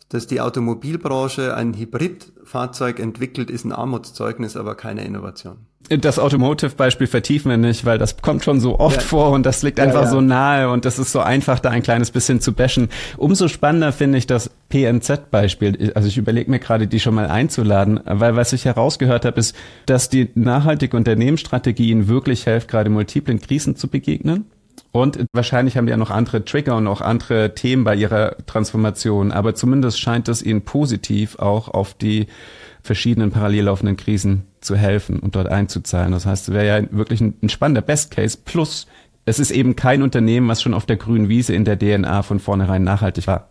dass 0.08 0.26
die 0.26 0.40
Automobilbranche 0.40 1.54
ein 1.54 1.74
Hybridfahrzeug 1.74 2.98
entwickelt, 2.98 3.50
ist 3.50 3.64
ein 3.64 3.72
Armutszeugnis, 3.72 4.56
aber 4.56 4.74
keine 4.74 5.04
Innovation. 5.04 5.67
Das 5.88 6.18
Automotive-Beispiel 6.18 7.06
vertiefen 7.06 7.50
wir 7.50 7.56
nicht, 7.56 7.86
weil 7.86 7.96
das 7.96 8.20
kommt 8.20 8.44
schon 8.44 8.60
so 8.60 8.78
oft 8.78 8.96
ja. 8.96 9.02
vor 9.02 9.30
und 9.30 9.46
das 9.46 9.62
liegt 9.62 9.80
einfach 9.80 10.00
ja, 10.00 10.06
ja. 10.06 10.10
so 10.10 10.20
nahe 10.20 10.70
und 10.70 10.84
das 10.84 10.98
ist 10.98 11.12
so 11.12 11.20
einfach, 11.20 11.60
da 11.60 11.70
ein 11.70 11.82
kleines 11.82 12.10
bisschen 12.10 12.40
zu 12.42 12.52
bashen. 12.52 12.90
Umso 13.16 13.48
spannender 13.48 13.92
finde 13.92 14.18
ich 14.18 14.26
das 14.26 14.50
PNZ-Beispiel. 14.68 15.92
Also 15.94 16.08
ich 16.08 16.18
überlege 16.18 16.50
mir 16.50 16.58
gerade, 16.58 16.88
die 16.88 17.00
schon 17.00 17.14
mal 17.14 17.28
einzuladen, 17.28 18.00
weil 18.04 18.36
was 18.36 18.52
ich 18.52 18.66
herausgehört 18.66 19.24
habe, 19.24 19.40
ist, 19.40 19.56
dass 19.86 20.10
die 20.10 20.28
nachhaltige 20.34 20.94
Unternehmensstrategie 20.94 21.90
ihnen 21.90 22.08
wirklich 22.08 22.44
hilft, 22.44 22.68
gerade 22.68 22.90
multiplen 22.90 23.40
Krisen 23.40 23.74
zu 23.74 23.88
begegnen 23.88 24.44
und 24.92 25.26
wahrscheinlich 25.32 25.76
haben 25.76 25.86
die 25.86 25.90
ja 25.90 25.96
noch 25.96 26.10
andere 26.10 26.44
Trigger 26.44 26.76
und 26.76 26.86
auch 26.86 27.00
andere 27.00 27.54
Themen 27.54 27.84
bei 27.84 27.94
ihrer 27.94 28.36
Transformation. 28.46 29.32
Aber 29.32 29.54
zumindest 29.54 30.00
scheint 30.00 30.28
es 30.28 30.42
ihnen 30.42 30.62
positiv 30.62 31.38
auch 31.38 31.68
auf 31.68 31.94
die 31.94 32.26
verschiedenen 32.82 33.30
parallel 33.30 33.64
laufenden 33.64 33.96
Krisen 33.96 34.47
zu 34.60 34.76
helfen 34.76 35.18
und 35.18 35.36
dort 35.36 35.48
einzuzahlen. 35.48 36.12
Das 36.12 36.26
heißt, 36.26 36.48
es 36.48 36.54
wäre 36.54 36.66
ja 36.66 36.86
wirklich 36.90 37.20
ein, 37.20 37.34
ein 37.42 37.48
spannender 37.48 37.82
Best 37.82 38.10
Case. 38.10 38.38
Plus, 38.44 38.86
es 39.24 39.38
ist 39.38 39.50
eben 39.50 39.76
kein 39.76 40.02
Unternehmen, 40.02 40.48
was 40.48 40.62
schon 40.62 40.74
auf 40.74 40.86
der 40.86 40.96
grünen 40.96 41.28
Wiese 41.28 41.54
in 41.54 41.64
der 41.64 41.78
DNA 41.78 42.22
von 42.22 42.40
vornherein 42.40 42.84
nachhaltig 42.84 43.26
war. 43.26 43.48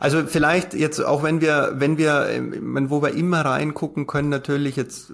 Also 0.00 0.24
vielleicht 0.26 0.74
jetzt 0.74 1.00
auch 1.00 1.22
wenn 1.22 1.40
wir, 1.40 1.72
wenn 1.76 1.98
wir, 1.98 2.28
wo 2.88 3.02
wir 3.02 3.14
immer 3.14 3.40
reingucken 3.40 4.06
können, 4.06 4.28
natürlich 4.28 4.76
jetzt, 4.76 5.12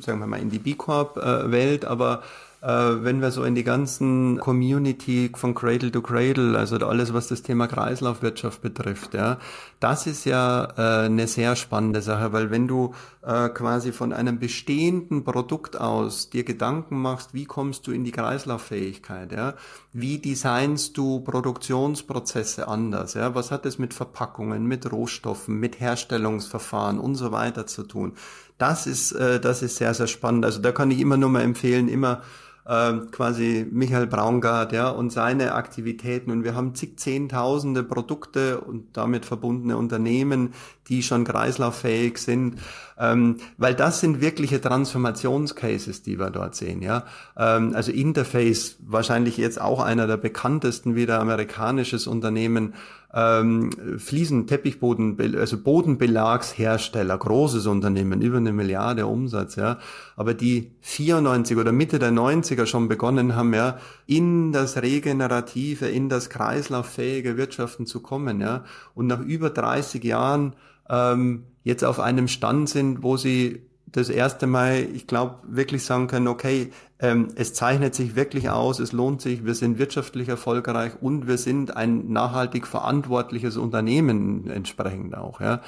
sagen 0.00 0.18
wir 0.18 0.26
mal 0.26 0.40
in 0.40 0.50
die 0.50 0.58
B 0.58 0.74
Corp 0.74 1.16
Welt, 1.16 1.84
aber 1.84 2.22
äh, 2.22 2.49
wenn 2.62 3.22
wir 3.22 3.30
so 3.30 3.42
in 3.44 3.54
die 3.54 3.64
ganzen 3.64 4.38
Community 4.38 5.30
von 5.34 5.54
Cradle 5.54 5.90
to 5.90 6.02
Cradle, 6.02 6.58
also 6.58 6.76
alles, 6.76 7.14
was 7.14 7.28
das 7.28 7.42
Thema 7.42 7.66
Kreislaufwirtschaft 7.66 8.60
betrifft, 8.60 9.14
ja, 9.14 9.38
das 9.80 10.06
ist 10.06 10.26
ja 10.26 10.64
äh, 10.76 11.06
eine 11.06 11.26
sehr 11.26 11.56
spannende 11.56 12.02
Sache, 12.02 12.34
weil 12.34 12.50
wenn 12.50 12.68
du 12.68 12.92
äh, 13.22 13.48
quasi 13.48 13.92
von 13.92 14.12
einem 14.12 14.38
bestehenden 14.38 15.24
Produkt 15.24 15.80
aus 15.80 16.28
dir 16.28 16.44
Gedanken 16.44 17.00
machst, 17.00 17.32
wie 17.32 17.46
kommst 17.46 17.86
du 17.86 17.92
in 17.92 18.04
die 18.04 18.12
Kreislauffähigkeit, 18.12 19.32
ja, 19.32 19.54
wie 19.94 20.18
designst 20.18 20.98
du 20.98 21.20
Produktionsprozesse 21.20 22.68
anders, 22.68 23.14
ja, 23.14 23.34
was 23.34 23.50
hat 23.50 23.64
es 23.64 23.78
mit 23.78 23.94
Verpackungen, 23.94 24.66
mit 24.66 24.92
Rohstoffen, 24.92 25.58
mit 25.58 25.80
Herstellungsverfahren 25.80 26.98
und 26.98 27.14
so 27.14 27.32
weiter 27.32 27.66
zu 27.66 27.84
tun. 27.84 28.12
Das 28.58 28.86
ist, 28.86 29.12
äh, 29.12 29.40
das 29.40 29.62
ist 29.62 29.76
sehr, 29.76 29.94
sehr 29.94 30.06
spannend. 30.06 30.44
Also 30.44 30.60
da 30.60 30.72
kann 30.72 30.90
ich 30.90 31.00
immer 31.00 31.16
nur 31.16 31.30
mal 31.30 31.40
empfehlen, 31.40 31.88
immer 31.88 32.22
ähm, 32.70 33.10
quasi 33.10 33.66
Michael 33.68 34.06
Braungart, 34.06 34.72
ja, 34.72 34.90
und 34.90 35.10
seine 35.10 35.54
Aktivitäten. 35.54 36.30
Und 36.30 36.44
wir 36.44 36.54
haben 36.54 36.74
zig 36.76 36.98
Zehntausende 37.00 37.82
Produkte 37.82 38.60
und 38.60 38.96
damit 38.96 39.26
verbundene 39.26 39.76
Unternehmen, 39.76 40.54
die 40.90 41.02
schon 41.02 41.24
kreislauffähig 41.24 42.18
sind, 42.18 42.56
ähm, 42.98 43.36
weil 43.56 43.74
das 43.74 44.00
sind 44.00 44.20
wirkliche 44.20 44.60
Transformationscases, 44.60 46.02
die 46.02 46.18
wir 46.18 46.30
dort 46.30 46.54
sehen, 46.54 46.82
ja. 46.82 47.04
Ähm, 47.38 47.74
also 47.74 47.92
Interface, 47.92 48.76
wahrscheinlich 48.80 49.38
jetzt 49.38 49.60
auch 49.60 49.80
einer 49.80 50.06
der 50.06 50.18
bekanntesten 50.18 50.96
wieder 50.96 51.20
amerikanisches 51.20 52.06
Unternehmen, 52.06 52.74
ähm, 53.12 53.70
Fliesen, 53.98 54.46
Teppichboden, 54.46 55.16
also 55.36 55.58
Bodenbelagshersteller, 55.58 57.16
großes 57.16 57.66
Unternehmen, 57.66 58.20
über 58.20 58.36
eine 58.36 58.52
Milliarde 58.52 59.06
Umsatz, 59.06 59.56
ja, 59.56 59.78
aber 60.16 60.34
die 60.34 60.72
94 60.82 61.56
oder 61.56 61.72
Mitte 61.72 61.98
der 61.98 62.12
90er 62.12 62.66
schon 62.66 62.88
begonnen 62.88 63.34
haben, 63.34 63.54
ja, 63.54 63.78
in 64.06 64.52
das 64.52 64.80
regenerative, 64.80 65.88
in 65.88 66.08
das 66.08 66.30
kreislauffähige 66.30 67.36
Wirtschaften 67.36 67.86
zu 67.86 68.00
kommen, 68.00 68.40
ja, 68.40 68.64
und 68.94 69.06
nach 69.06 69.20
über 69.20 69.50
30 69.50 70.04
Jahren 70.04 70.54
ähm, 70.90 71.44
jetzt 71.62 71.84
auf 71.84 72.00
einem 72.00 72.28
Stand 72.28 72.68
sind, 72.68 73.02
wo 73.02 73.16
sie 73.16 73.62
das 73.92 74.08
erste 74.08 74.46
Mal, 74.46 74.86
ich 74.94 75.06
glaube, 75.06 75.36
wirklich 75.48 75.84
sagen 75.84 76.06
können, 76.06 76.28
okay, 76.28 76.70
ähm, 77.00 77.28
es 77.34 77.54
zeichnet 77.54 77.94
sich 77.94 78.14
wirklich 78.14 78.50
aus, 78.50 78.78
es 78.78 78.92
lohnt 78.92 79.20
sich, 79.20 79.44
wir 79.44 79.54
sind 79.54 79.78
wirtschaftlich 79.78 80.28
erfolgreich 80.28 80.92
und 81.00 81.26
wir 81.26 81.38
sind 81.38 81.76
ein 81.76 82.12
nachhaltig 82.12 82.66
verantwortliches 82.66 83.56
Unternehmen 83.56 84.48
entsprechend 84.48 85.16
auch. 85.16 85.40
Ja. 85.40 85.60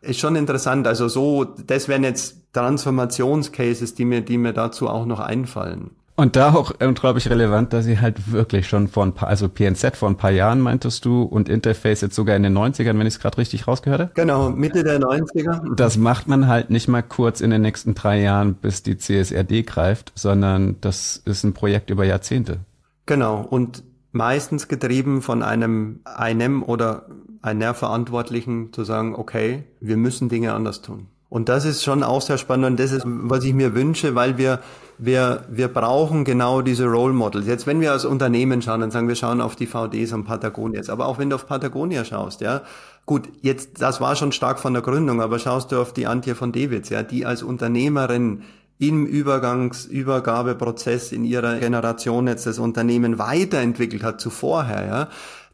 Ist 0.00 0.20
schon 0.20 0.36
interessant. 0.36 0.86
Also 0.86 1.08
so, 1.08 1.44
das 1.44 1.88
wären 1.88 2.04
jetzt 2.04 2.52
Transformationscases, 2.52 3.94
die 3.94 4.04
mir, 4.04 4.20
die 4.20 4.38
mir 4.38 4.52
dazu 4.52 4.88
auch 4.88 5.06
noch 5.06 5.20
einfallen. 5.20 5.90
Und 6.18 6.34
da 6.34 6.54
auch 6.54 6.72
unglaublich 6.80 7.28
relevant, 7.28 7.74
dass 7.74 7.84
sie 7.84 8.00
halt 8.00 8.32
wirklich 8.32 8.66
schon 8.66 8.88
vor 8.88 9.04
ein 9.04 9.12
paar, 9.12 9.28
also 9.28 9.50
PNZ 9.50 9.96
vor 9.96 10.08
ein 10.08 10.16
paar 10.16 10.30
Jahren 10.30 10.60
meintest 10.60 11.04
du 11.04 11.22
und 11.22 11.50
Interface 11.50 12.00
jetzt 12.00 12.14
sogar 12.14 12.34
in 12.36 12.42
den 12.42 12.56
90ern, 12.56 12.98
wenn 12.98 13.02
ich 13.02 13.14
es 13.14 13.20
gerade 13.20 13.36
richtig 13.36 13.68
rausgehört 13.68 14.00
habe? 14.00 14.10
Genau, 14.14 14.48
Mitte 14.48 14.82
der 14.82 14.98
90er. 14.98 15.74
Das 15.76 15.98
macht 15.98 16.26
man 16.26 16.48
halt 16.48 16.70
nicht 16.70 16.88
mal 16.88 17.02
kurz 17.02 17.42
in 17.42 17.50
den 17.50 17.60
nächsten 17.60 17.94
drei 17.94 18.22
Jahren, 18.22 18.54
bis 18.54 18.82
die 18.82 18.96
CSRD 18.96 19.64
greift, 19.66 20.12
sondern 20.14 20.76
das 20.80 21.20
ist 21.26 21.44
ein 21.44 21.52
Projekt 21.52 21.90
über 21.90 22.06
Jahrzehnte. 22.06 22.60
Genau, 23.04 23.42
und 23.42 23.84
meistens 24.12 24.68
getrieben 24.68 25.20
von 25.20 25.42
einem, 25.42 26.00
einem 26.04 26.62
oder 26.62 27.08
einer 27.42 27.74
Verantwortlichen 27.74 28.72
zu 28.72 28.84
sagen, 28.84 29.14
okay, 29.14 29.64
wir 29.80 29.98
müssen 29.98 30.30
Dinge 30.30 30.54
anders 30.54 30.80
tun. 30.80 31.08
Und 31.28 31.48
das 31.50 31.64
ist 31.64 31.84
schon 31.84 32.02
auch 32.02 32.22
sehr 32.22 32.38
spannend 32.38 32.66
und 32.66 32.80
das 32.80 32.92
ist, 32.92 33.04
was 33.04 33.44
ich 33.44 33.52
mir 33.52 33.74
wünsche, 33.74 34.14
weil 34.14 34.38
wir, 34.38 34.60
wir, 34.98 35.44
wir 35.48 35.68
brauchen 35.68 36.24
genau 36.24 36.62
diese 36.62 36.86
Role 36.86 37.12
Models. 37.12 37.46
Jetzt, 37.46 37.66
wenn 37.66 37.80
wir 37.80 37.92
als 37.92 38.04
Unternehmen 38.04 38.62
schauen, 38.62 38.80
dann 38.80 38.90
sagen 38.90 39.08
wir 39.08 39.14
schauen 39.14 39.40
auf 39.40 39.56
die 39.56 39.66
VDs 39.66 40.12
und 40.12 40.24
Patagonias. 40.24 40.90
Aber 40.90 41.06
auch 41.06 41.18
wenn 41.18 41.30
du 41.30 41.36
auf 41.36 41.46
Patagonia 41.46 42.04
schaust, 42.04 42.40
ja. 42.40 42.62
Gut, 43.04 43.28
jetzt, 43.40 43.82
das 43.82 44.00
war 44.00 44.16
schon 44.16 44.32
stark 44.32 44.58
von 44.58 44.72
der 44.72 44.82
Gründung, 44.82 45.20
aber 45.20 45.38
schaust 45.38 45.70
du 45.70 45.80
auf 45.80 45.92
die 45.92 46.06
Antje 46.06 46.34
von 46.34 46.50
Dewitz, 46.50 46.88
ja, 46.88 47.04
die 47.04 47.24
als 47.24 47.42
Unternehmerin 47.42 48.42
im 48.78 49.06
Übergangsübergabeprozess 49.06 51.12
in 51.12 51.24
ihrer 51.24 51.58
Generation 51.58 52.26
jetzt 52.26 52.46
das 52.46 52.58
Unternehmen 52.58 53.18
weiterentwickelt 53.18 54.02
hat 54.02 54.20
zu 54.20 54.30
vorher, 54.30 54.86
ja 54.86 55.08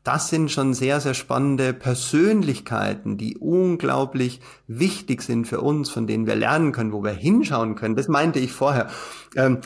das 0.05 0.31
sind 0.31 0.51
schon 0.51 0.75
sehr, 0.75 1.01
sehr 1.01 1.15
spannende 1.15 1.73
Persönlichkeiten, 1.73 3.19
die 3.19 3.37
unglaublich 3.37 4.41
wichtig 4.67 5.23
sind 5.23 5.47
für 5.47 5.61
uns, 5.61 5.91
von 5.91 6.09
denen 6.09 6.27
wir 6.27 6.35
lernen 6.35 6.73
können, 6.73 6.93
wo 6.93 7.05
wir 7.05 7.13
hinschauen 7.13 7.77
können. 7.77 7.95
Das 7.95 8.09
meinte 8.09 8.41
ich 8.41 8.53
vorher. 8.53 8.89
Ähm, 9.37 9.59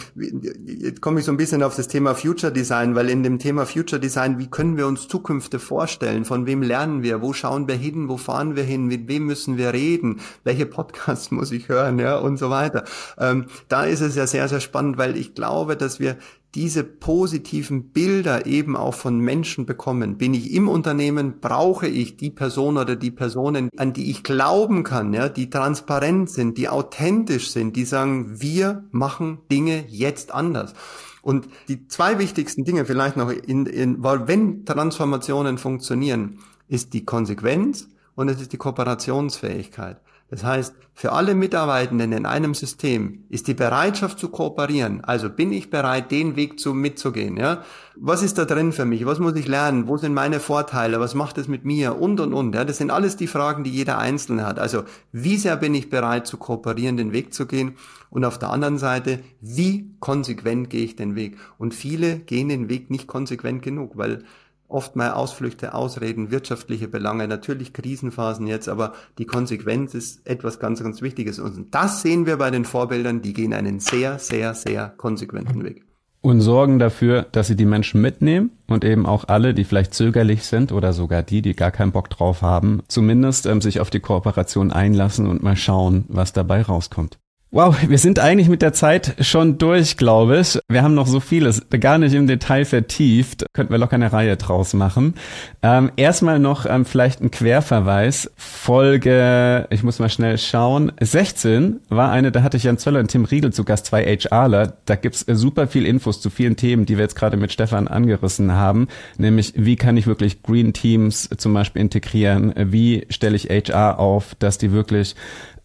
jetzt 0.67 1.01
komme 1.01 1.21
ich 1.21 1.27
so 1.27 1.33
ein 1.33 1.39
bisschen 1.39 1.63
auf 1.63 1.75
das 1.75 1.89
Thema 1.89 2.15
Future 2.15 2.53
Design, 2.53 2.95
weil 2.95 3.09
in 3.09 3.23
dem 3.23 3.39
Thema 3.39 3.65
Future 3.65 4.01
Design, 4.01 4.39
wie 4.39 4.49
können 4.49 4.77
wir 4.77 4.87
uns 4.87 5.09
Zukünfte 5.09 5.59
vorstellen? 5.59 6.27
Von 6.27 6.47
wem 6.47 6.63
lernen 6.63 7.03
wir? 7.03 7.23
Wo 7.23 7.33
schauen 7.33 7.67
wir 7.67 7.77
hin? 7.77 8.09
Wo 8.09 8.19
fahren 8.19 8.57
wir 8.57 8.63
hin? 8.63 8.87
Mit 8.87 9.09
wem 9.09 9.25
müssen 9.25 9.57
wir 9.57 9.73
reden? 9.73 10.21
Welche 10.45 10.67
Podcasts 10.67 11.31
muss 11.31 11.51
ich 11.51 11.69
hören? 11.69 11.99
Ja, 11.99 12.19
und 12.19 12.37
so 12.37 12.51
weiter. 12.51 12.85
Ähm, 13.19 13.47
da 13.69 13.85
ist 13.85 14.03
es 14.03 14.15
ja 14.17 14.27
sehr, 14.27 14.49
sehr 14.49 14.61
spannend, 14.61 14.99
weil 14.99 15.17
ich 15.17 15.35
glaube, 15.35 15.77
dass 15.77 15.99
wir 15.99 16.19
diese 16.57 16.85
positiven 16.85 17.91
Bilder 17.91 18.47
eben 18.47 18.77
auch 18.77 18.95
von 18.95 19.19
Menschen 19.19 19.67
bekommen. 19.67 20.17
Bin 20.17 20.33
ich 20.33 20.53
im 20.55 20.69
Unternehmen, 20.69 21.39
brauche 21.39 21.87
ich 21.87 22.17
die 22.17 22.31
Person 22.31 22.79
oder 22.79 22.97
die 22.97 23.11
Personen, 23.11 23.69
an 23.77 23.93
die 23.93 24.11
ich 24.11 24.23
glauben 24.23 24.83
kann, 24.83 25.13
ja, 25.13 25.29
die 25.29 25.51
transparent 25.51 26.31
sind, 26.31 26.57
die 26.57 26.71
authentisch 26.71 27.51
sind, 27.51 27.77
die 27.77 27.85
sagen, 27.85 28.41
wir 28.41 28.85
machen 28.91 29.39
Dinge 29.53 29.85
jetzt 29.89 30.33
anders. 30.33 30.73
Und 31.21 31.47
die 31.69 31.89
zwei 31.89 32.19
wichtigsten 32.19 32.65
Dinge 32.65 32.87
vielleicht 32.87 33.19
noch 33.19 33.31
in, 33.31 33.67
in 33.67 34.03
weil 34.03 34.27
wenn 34.27 34.65
Transformationen 34.65 35.59
funktionieren, 35.59 36.39
ist 36.69 36.95
die 36.95 37.05
Konsequenz 37.05 37.89
und 38.15 38.31
es 38.31 38.41
ist 38.41 38.55
die 38.55 38.57
Kooperationsfähigkeit. 38.57 40.01
Das 40.29 40.43
heißt, 40.43 40.75
für 40.93 41.13
alle 41.13 41.37
Mitarbeitenden 41.37 42.11
in 42.13 42.27
einem 42.27 42.55
System 42.55 43.25
ist 43.29 43.47
die 43.47 43.55
Bereitschaft 43.55 44.19
zu 44.19 44.29
kooperieren. 44.29 45.05
Also 45.05 45.31
bin 45.31 45.53
ich 45.53 45.71
bereit, 45.71 46.11
den 46.11 46.35
Weg 46.35 46.59
zu 46.59 46.75
mitzugehen, 46.75 47.37
ja? 47.37 47.63
Was 47.95 48.23
ist 48.23 48.37
da 48.37 48.45
drin 48.45 48.73
für 48.73 48.85
mich? 48.85 49.07
Was 49.07 49.21
muss 49.21 49.37
ich 49.37 49.47
lernen? 49.47 49.87
Wo 49.87 49.99
sind 49.99 50.15
meine 50.15 50.41
Vorteile? 50.41 50.99
Was 50.99 51.15
macht 51.15 51.39
es 51.39 51.47
mit 51.47 51.65
mir? 51.65 52.01
Und, 52.01 52.19
und, 52.19 52.33
und, 52.33 52.55
ja? 52.55 52.65
Das 52.65 52.79
sind 52.79 52.91
alles 52.91 53.17
die 53.17 53.29
Fragen, 53.29 53.63
die 53.63 53.71
jeder 53.71 53.99
Einzelne 53.99 54.45
hat. 54.45 54.59
Also, 54.59 54.83
wie 55.13 55.37
sehr 55.37 55.57
bin 55.57 55.75
ich 55.75 55.91
bereit 55.91 56.27
zu 56.27 56.39
kooperieren, 56.39 56.97
den 56.97 57.13
Weg 57.13 57.33
zu 57.33 57.47
gehen? 57.47 57.77
Und 58.11 58.25
auf 58.25 58.39
der 58.39 58.51
anderen 58.51 58.79
Seite, 58.79 59.21
wie 59.41 59.91
konsequent 60.01 60.71
gehe 60.71 60.85
ich 60.85 60.97
den 60.97 61.15
Weg? 61.15 61.37
Und 61.59 61.73
viele 61.75 62.19
gehen 62.19 62.49
den 62.49 62.69
Weg 62.69 62.91
nicht 62.91 63.07
konsequent 63.07 63.63
genug, 63.63 63.97
weil 63.97 64.25
oft 64.69 64.97
mal 64.97 65.13
Ausflüchte, 65.13 65.75
Ausreden, 65.75 66.31
wirtschaftliche 66.31 66.89
Belange, 66.89 67.29
natürlich 67.29 67.73
Krisenphasen 67.73 68.47
jetzt, 68.47 68.69
aber 68.69 68.93
die 69.19 69.27
Konsequenz 69.27 69.95
ist 69.95 70.27
etwas 70.27 70.59
ganz, 70.59 70.83
ganz 70.83 71.03
Wichtiges. 71.03 71.39
Und 71.39 71.75
das 71.75 72.03
sehen 72.03 72.27
wir 72.27 72.37
bei 72.37 72.51
den 72.51 72.65
Vorbildern, 72.65 73.23
die 73.23 73.33
gehen 73.33 73.53
einen 73.53 73.81
sehr, 73.81 74.19
sehr, 74.19 74.55
sehr 74.55 74.89
konsequenten 74.97 75.65
Weg. 75.65 75.85
Und 76.23 76.41
sorgen 76.41 76.81
dafür, 76.81 77.27
dass 77.31 77.47
sie 77.47 77.55
die 77.55 77.67
Menschen 77.67 78.01
mitnehmen 78.01 78.51
und 78.67 78.85
eben 78.85 79.07
auch 79.07 79.29
alle, 79.29 79.55
die 79.55 79.63
vielleicht 79.63 79.95
zögerlich 79.95 80.43
sind 80.43 80.73
oder 80.73 80.93
sogar 80.93 81.23
die, 81.23 81.41
die 81.41 81.55
gar 81.55 81.71
keinen 81.71 81.93
Bock 81.93 82.11
drauf 82.11 82.43
haben, 82.43 82.83
zumindest 82.89 83.47
ähm, 83.47 83.61
sich 83.61 83.79
auf 83.79 83.91
die 83.91 84.01
Kooperation 84.01 84.73
einlassen 84.73 85.29
und 85.29 85.45
mal 85.45 85.55
schauen, 85.55 86.05
was 86.09 86.33
dabei 86.33 86.63
rauskommt. 86.63 87.19
Wow, 87.57 87.75
wir 87.89 87.97
sind 87.97 88.19
eigentlich 88.19 88.51
mit 88.51 88.61
der 88.61 88.75
Zeit 88.75 89.15
schon 89.21 89.57
durch, 89.57 89.97
glaube 89.97 90.41
ich. 90.41 90.59
Wir 90.69 90.83
haben 90.83 90.93
noch 90.93 91.07
so 91.07 91.21
vieles 91.21 91.63
gar 91.71 91.97
nicht 91.97 92.13
im 92.13 92.27
Detail 92.27 92.67
vertieft. 92.67 93.47
Könnten 93.55 93.73
wir 93.73 93.79
locker 93.79 93.95
eine 93.95 94.13
Reihe 94.13 94.37
draus 94.37 94.75
machen. 94.75 95.15
Ähm, 95.63 95.91
erstmal 95.97 96.39
noch 96.39 96.67
ähm, 96.67 96.85
vielleicht 96.85 97.23
ein 97.23 97.31
Querverweis. 97.31 98.31
Folge, 98.37 99.67
ich 99.71 99.83
muss 99.83 99.99
mal 100.01 100.11
schnell 100.11 100.37
schauen, 100.37 100.93
16 101.01 101.81
war 101.89 102.13
eine, 102.13 102.31
da 102.31 102.43
hatte 102.43 102.59
ich 102.59 102.65
Jan 102.65 102.77
Zöller 102.77 103.01
und 103.01 103.11
Tim 103.11 103.25
Riegel 103.25 103.55
zu 103.55 103.65
Gast, 103.65 103.87
zwei 103.87 104.05
HRler. 104.05 104.75
Da 104.85 104.97
gibt's 104.97 105.25
super 105.27 105.67
viel 105.67 105.87
Infos 105.87 106.21
zu 106.21 106.29
vielen 106.29 106.57
Themen, 106.57 106.85
die 106.85 106.99
wir 106.99 107.05
jetzt 107.05 107.17
gerade 107.17 107.39
mit 107.39 107.53
Stefan 107.53 107.89
angerissen 107.89 108.53
haben. 108.53 108.89
Nämlich, 109.17 109.55
wie 109.57 109.77
kann 109.77 109.97
ich 109.97 110.07
wirklich 110.07 110.43
Green 110.43 110.75
Teams 110.75 111.31
zum 111.39 111.55
Beispiel 111.55 111.81
integrieren? 111.81 112.53
Wie 112.55 113.07
stelle 113.09 113.35
ich 113.35 113.49
HR 113.49 113.99
auf, 113.99 114.35
dass 114.39 114.59
die 114.59 114.73
wirklich 114.73 115.15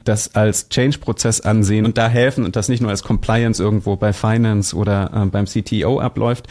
das 0.04 0.36
als 0.36 0.70
Change-Prozess 0.70 1.41
ansehen 1.41 1.86
und 1.86 1.97
da 1.97 2.08
helfen 2.08 2.45
und 2.45 2.56
das 2.56 2.70
nicht 2.70 2.82
nur 2.82 2.89
als 2.89 3.04
Compliance 3.04 3.62
irgendwo 3.62 3.95
bei 3.95 4.14
Finance 4.14 4.76
oder 4.76 5.12
äh, 5.14 5.26
beim 5.26 5.45
CTO 5.45 5.99
abläuft. 5.99 6.47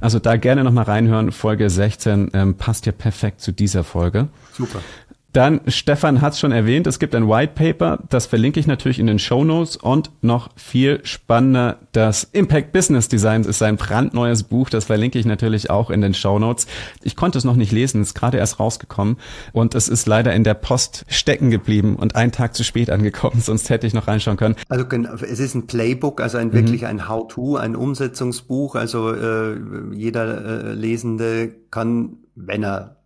Also 0.00 0.18
da 0.18 0.36
gerne 0.36 0.64
nochmal 0.64 0.84
reinhören. 0.84 1.32
Folge 1.32 1.68
16 1.70 2.30
ähm, 2.34 2.54
passt 2.54 2.86
ja 2.86 2.92
perfekt 2.92 3.40
zu 3.40 3.52
dieser 3.52 3.84
Folge. 3.84 4.28
Super. 4.52 4.80
Dann, 5.34 5.62
Stefan 5.66 6.20
hat 6.20 6.34
es 6.34 6.38
schon 6.38 6.52
erwähnt, 6.52 6.86
es 6.86 7.00
gibt 7.00 7.12
ein 7.12 7.28
White 7.28 7.54
Paper, 7.56 7.98
das 8.08 8.26
verlinke 8.26 8.60
ich 8.60 8.68
natürlich 8.68 9.00
in 9.00 9.08
den 9.08 9.18
Show 9.18 9.42
Notes 9.42 9.76
und 9.76 10.12
noch 10.22 10.50
viel 10.54 11.00
spannender, 11.04 11.80
das 11.90 12.22
Impact 12.22 12.70
Business 12.70 13.08
Design 13.08 13.42
ist 13.42 13.58
sein 13.58 13.76
brandneues 13.76 14.44
Buch, 14.44 14.70
das 14.70 14.84
verlinke 14.84 15.18
ich 15.18 15.26
natürlich 15.26 15.70
auch 15.70 15.90
in 15.90 16.02
den 16.02 16.14
Show 16.14 16.38
Notes. 16.38 16.68
Ich 17.02 17.16
konnte 17.16 17.36
es 17.36 17.42
noch 17.42 17.56
nicht 17.56 17.72
lesen, 17.72 18.00
ist 18.00 18.14
gerade 18.14 18.38
erst 18.38 18.60
rausgekommen 18.60 19.16
und 19.52 19.74
es 19.74 19.88
ist 19.88 20.06
leider 20.06 20.32
in 20.32 20.44
der 20.44 20.54
Post 20.54 21.04
stecken 21.08 21.50
geblieben 21.50 21.96
und 21.96 22.14
einen 22.14 22.30
Tag 22.30 22.54
zu 22.54 22.62
spät 22.62 22.88
angekommen, 22.88 23.40
sonst 23.40 23.70
hätte 23.70 23.88
ich 23.88 23.92
noch 23.92 24.06
reinschauen 24.06 24.36
können. 24.36 24.54
Also 24.68 24.86
es 25.26 25.40
ist 25.40 25.56
ein 25.56 25.66
Playbook, 25.66 26.20
also 26.20 26.38
ein 26.38 26.52
wirklich 26.52 26.82
mhm. 26.82 26.86
ein 26.86 27.08
How-to, 27.08 27.56
ein 27.56 27.74
Umsetzungsbuch, 27.74 28.76
also 28.76 29.12
äh, 29.12 29.56
jeder 29.94 30.68
äh, 30.68 30.72
Lesende 30.74 31.56
kann, 31.72 32.18
wenn 32.36 32.62
er 32.62 33.03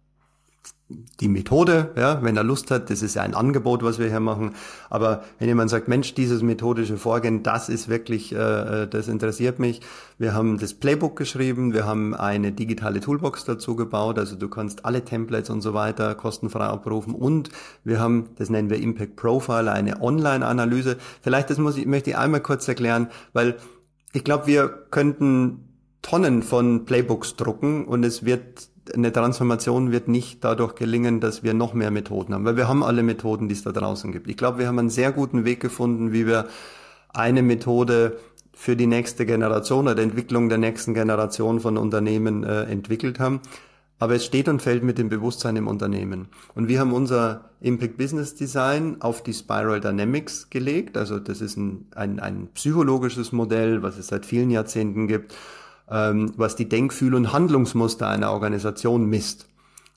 die 0.89 1.29
Methode, 1.29 1.91
ja, 1.97 2.23
wenn 2.23 2.37
er 2.37 2.45
Lust 2.45 2.71
hat, 2.71 2.89
das 2.89 3.03
ist 3.03 3.15
ja 3.15 3.23
ein 3.23 3.35
Angebot, 3.35 3.83
was 3.83 3.99
wir 3.99 4.09
hier 4.09 4.21
machen. 4.21 4.55
Aber 4.89 5.23
wenn 5.39 5.49
jemand 5.49 5.69
sagt, 5.69 5.87
Mensch, 5.87 6.15
dieses 6.15 6.43
methodische 6.43 6.97
Vorgehen, 6.97 7.43
das 7.43 7.69
ist 7.69 7.89
wirklich, 7.89 8.35
äh, 8.35 8.85
äh, 8.85 8.89
das 8.89 9.07
interessiert 9.09 9.59
mich. 9.59 9.83
Wir 10.17 10.33
haben 10.33 10.59
das 10.59 10.73
Playbook 10.73 11.17
geschrieben, 11.17 11.75
wir 11.75 11.85
haben 11.85 12.15
eine 12.15 12.53
digitale 12.53 13.01
Toolbox 13.01 13.45
dazu 13.45 13.77
gebaut, 13.77 14.19
also 14.19 14.35
du 14.37 14.49
kannst 14.49 14.87
alle 14.87 15.05
Templates 15.05 15.51
und 15.51 15.61
so 15.61 15.75
weiter 15.75 16.15
kostenfrei 16.15 16.65
abrufen 16.65 17.15
und 17.15 17.51
wir 17.85 18.01
haben, 18.01 18.31
das 18.37 18.49
nennen 18.49 18.71
wir 18.71 18.79
Impact 18.79 19.17
Profile, 19.17 19.71
eine 19.71 20.01
Online-Analyse. 20.01 20.97
Vielleicht, 21.21 21.51
das 21.51 21.59
muss 21.59 21.77
ich, 21.77 21.85
möchte 21.85 22.11
ich 22.11 22.17
einmal 22.17 22.41
kurz 22.41 22.67
erklären, 22.67 23.09
weil 23.35 23.57
ich 24.15 24.25
glaube, 24.25 24.47
wir 24.47 24.69
könnten 24.91 25.69
Tonnen 26.01 26.43
von 26.43 26.87
Playbooks 26.87 27.37
drucken 27.37 27.85
und 27.85 28.05
es 28.05 28.25
wird 28.25 28.71
eine 28.95 29.13
Transformation 29.13 29.93
wird 29.93 30.09
nicht 30.09 30.45
dadurch 30.45 30.75
gelingen, 30.75 31.21
dass 31.21 31.43
wir 31.43 31.55
noch 31.55 31.75
mehr 31.75 31.91
Methoden 31.91 32.35
haben, 32.35 32.45
weil 32.45 32.57
wir 32.57 32.69
haben 32.69 32.83
alle 32.83 33.03
Methoden, 33.03 33.49
die 33.49 33.55
es 33.55 33.63
da 33.63 33.73
draußen 33.73 34.13
gibt. 34.13 34.29
Ich 34.29 34.37
glaube, 34.37 34.59
wir 34.59 34.69
haben 34.69 34.79
einen 34.79 34.91
sehr 34.91 35.13
guten 35.13 35.45
Weg 35.45 35.61
gefunden, 35.61 36.13
wie 36.13 36.27
wir 36.27 36.47
eine 37.11 37.43
Methode 37.43 38.19
für 38.53 38.77
die 38.77 38.87
nächste 38.87 39.25
Generation 39.25 39.85
oder 39.87 39.95
die 39.95 40.03
Entwicklung 40.03 40.49
der 40.49 40.59
nächsten 40.59 40.95
Generation 40.95 41.61
von 41.61 41.77
Unternehmen 41.77 42.43
äh, 42.43 42.65
entwickelt 42.65 43.21
haben. 43.21 43.41
Aber 44.01 44.15
es 44.15 44.25
steht 44.25 44.49
und 44.49 44.63
fällt 44.63 44.85
mit 44.85 44.99
dem 44.99 45.09
Bewusstsein 45.09 45.57
im 45.57 45.67
Unternehmen. 45.67 46.29
Und 46.55 46.69
wir 46.69 46.79
haben 46.79 46.93
unser 46.93 47.51
Impact 47.61 47.97
Business 47.97 48.35
Design 48.35 48.97
auf 49.01 49.23
die 49.23 49.35
Spiral 49.35 49.81
Dynamics 49.81 50.51
gelegt. 50.51 50.97
Also 50.97 51.19
das 51.19 51.41
ist 51.41 51.57
ein, 51.57 51.87
ein, 51.97 52.21
ein 52.21 52.49
psychologisches 52.55 53.33
Modell, 53.33 53.83
was 53.83 53.99
es 53.99 54.09
seit 54.09 54.25
vielen 54.25 54.51
Jahrzehnten 54.51 55.09
gibt 55.09 55.35
ähm, 55.91 56.33
was 56.37 56.57
die 56.57 56.69
Denkfühl- 56.69 57.15
und 57.15 57.33
Handlungsmuster 57.33 58.09
einer 58.09 58.33
Organisation 58.33 59.07
misst. 59.07 59.49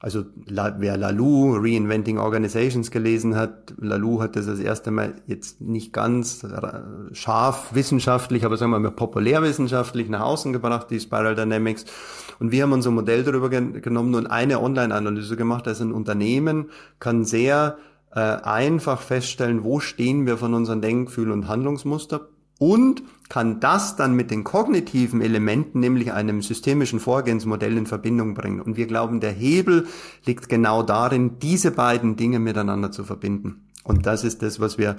Also 0.03 0.25
wer 0.47 0.97
Lalou, 0.97 1.53
Reinventing 1.57 2.17
Organizations 2.17 2.89
gelesen 2.89 3.35
hat, 3.35 3.75
Lalou 3.79 4.19
hat 4.19 4.35
das 4.35 4.47
das 4.47 4.59
erste 4.59 4.89
Mal 4.89 5.13
jetzt 5.27 5.61
nicht 5.61 5.93
ganz 5.93 6.43
scharf 7.11 7.75
wissenschaftlich, 7.75 8.43
aber 8.43 8.57
sagen 8.57 8.71
wir 8.71 8.79
mal 8.79 8.89
populärwissenschaftlich 8.89 10.09
nach 10.09 10.21
außen 10.21 10.53
gebracht, 10.53 10.87
die 10.89 10.99
Spiral 10.99 11.35
Dynamics. 11.35 11.85
Und 12.39 12.51
wir 12.51 12.63
haben 12.63 12.71
unser 12.71 12.89
Modell 12.89 13.23
darüber 13.23 13.49
genommen 13.49 14.15
und 14.15 14.25
eine 14.25 14.59
Online-Analyse 14.59 15.37
gemacht. 15.37 15.67
Also 15.67 15.83
ein 15.83 15.91
Unternehmen 15.91 16.71
kann 16.99 17.23
sehr 17.23 17.77
äh, 18.15 18.19
einfach 18.19 19.01
feststellen, 19.01 19.63
wo 19.63 19.79
stehen 19.79 20.25
wir 20.25 20.37
von 20.37 20.55
unseren 20.55 20.81
Denkfühl- 20.81 21.31
und 21.31 21.47
Handlungsmuster 21.47 22.21
und 22.57 23.03
kann 23.31 23.61
das 23.61 23.95
dann 23.95 24.13
mit 24.13 24.29
den 24.29 24.43
kognitiven 24.43 25.21
Elementen, 25.21 25.79
nämlich 25.79 26.11
einem 26.11 26.41
systemischen 26.41 26.99
Vorgehensmodell 26.99 27.77
in 27.77 27.85
Verbindung 27.85 28.33
bringen. 28.33 28.59
Und 28.59 28.75
wir 28.75 28.87
glauben, 28.87 29.21
der 29.21 29.31
Hebel 29.31 29.87
liegt 30.25 30.49
genau 30.49 30.83
darin, 30.83 31.39
diese 31.39 31.71
beiden 31.71 32.17
Dinge 32.17 32.39
miteinander 32.39 32.91
zu 32.91 33.05
verbinden. 33.05 33.69
Und 33.85 34.05
das 34.05 34.25
ist 34.25 34.41
das, 34.41 34.59
was 34.59 34.77
wir 34.77 34.97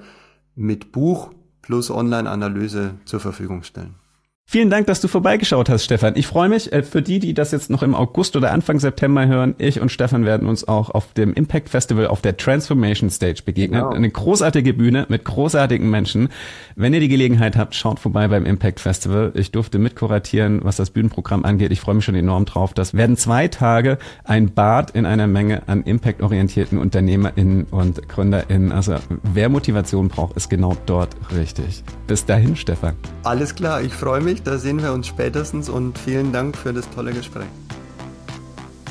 mit 0.54 0.92
Buch 0.92 1.30
plus 1.60 1.90
Online-Analyse 1.90 2.94
zur 3.04 3.20
Verfügung 3.20 3.64
stellen. 3.64 3.96
Vielen 4.44 4.68
Dank, 4.68 4.86
dass 4.86 5.00
du 5.00 5.08
vorbeigeschaut 5.08 5.70
hast, 5.70 5.84
Stefan. 5.84 6.12
Ich 6.16 6.26
freue 6.26 6.48
mich. 6.48 6.72
Äh, 6.72 6.82
für 6.82 7.00
die, 7.00 7.20
die 7.20 7.32
das 7.32 7.52
jetzt 7.52 7.70
noch 7.70 7.82
im 7.82 7.94
August 7.94 8.36
oder 8.36 8.52
Anfang 8.52 8.80
September 8.80 9.26
hören, 9.26 9.54
ich 9.56 9.80
und 9.80 9.90
Stefan 9.90 10.26
werden 10.26 10.46
uns 10.46 10.68
auch 10.68 10.90
auf 10.90 11.14
dem 11.14 11.32
Impact 11.32 11.70
Festival 11.70 12.06
auf 12.06 12.20
der 12.20 12.36
Transformation 12.36 13.08
Stage 13.08 13.42
begegnen. 13.44 13.80
Genau. 13.80 13.94
Eine 13.94 14.10
großartige 14.10 14.74
Bühne 14.74 15.06
mit 15.08 15.24
großartigen 15.24 15.88
Menschen. 15.88 16.28
Wenn 16.76 16.92
ihr 16.92 17.00
die 17.00 17.08
Gelegenheit 17.08 17.56
habt, 17.56 17.74
schaut 17.74 17.98
vorbei 17.98 18.28
beim 18.28 18.44
Impact 18.44 18.80
Festival. 18.80 19.32
Ich 19.34 19.52
durfte 19.52 19.78
mitkuratieren, 19.78 20.60
was 20.64 20.76
das 20.76 20.90
Bühnenprogramm 20.90 21.44
angeht. 21.44 21.72
Ich 21.72 21.80
freue 21.80 21.94
mich 21.94 22.04
schon 22.04 22.14
enorm 22.14 22.44
drauf. 22.44 22.74
Das 22.74 22.92
werden 22.92 23.16
zwei 23.16 23.48
Tage 23.48 23.96
ein 24.24 24.52
Bad 24.52 24.90
in 24.90 25.06
einer 25.06 25.28
Menge 25.28 25.62
an 25.66 25.82
impactorientierten 25.82 26.78
UnternehmerInnen 26.78 27.64
und 27.70 28.06
GründerInnen. 28.06 28.72
Also 28.72 28.96
wer 29.22 29.48
Motivation 29.48 30.08
braucht, 30.08 30.36
ist 30.36 30.50
genau 30.50 30.76
dort 30.84 31.16
richtig. 31.34 31.84
Bis 32.06 32.26
dahin, 32.26 32.54
Stefan. 32.56 32.96
Alles 33.22 33.54
klar, 33.54 33.80
ich 33.80 33.94
freue 33.94 34.20
mich 34.20 34.31
da 34.40 34.56
sehen 34.56 34.82
wir 34.82 34.92
uns 34.92 35.06
spätestens 35.06 35.68
und 35.68 35.98
vielen 35.98 36.32
Dank 36.32 36.56
für 36.56 36.72
das 36.72 36.88
tolle 36.90 37.12
Gespräch. 37.12 37.48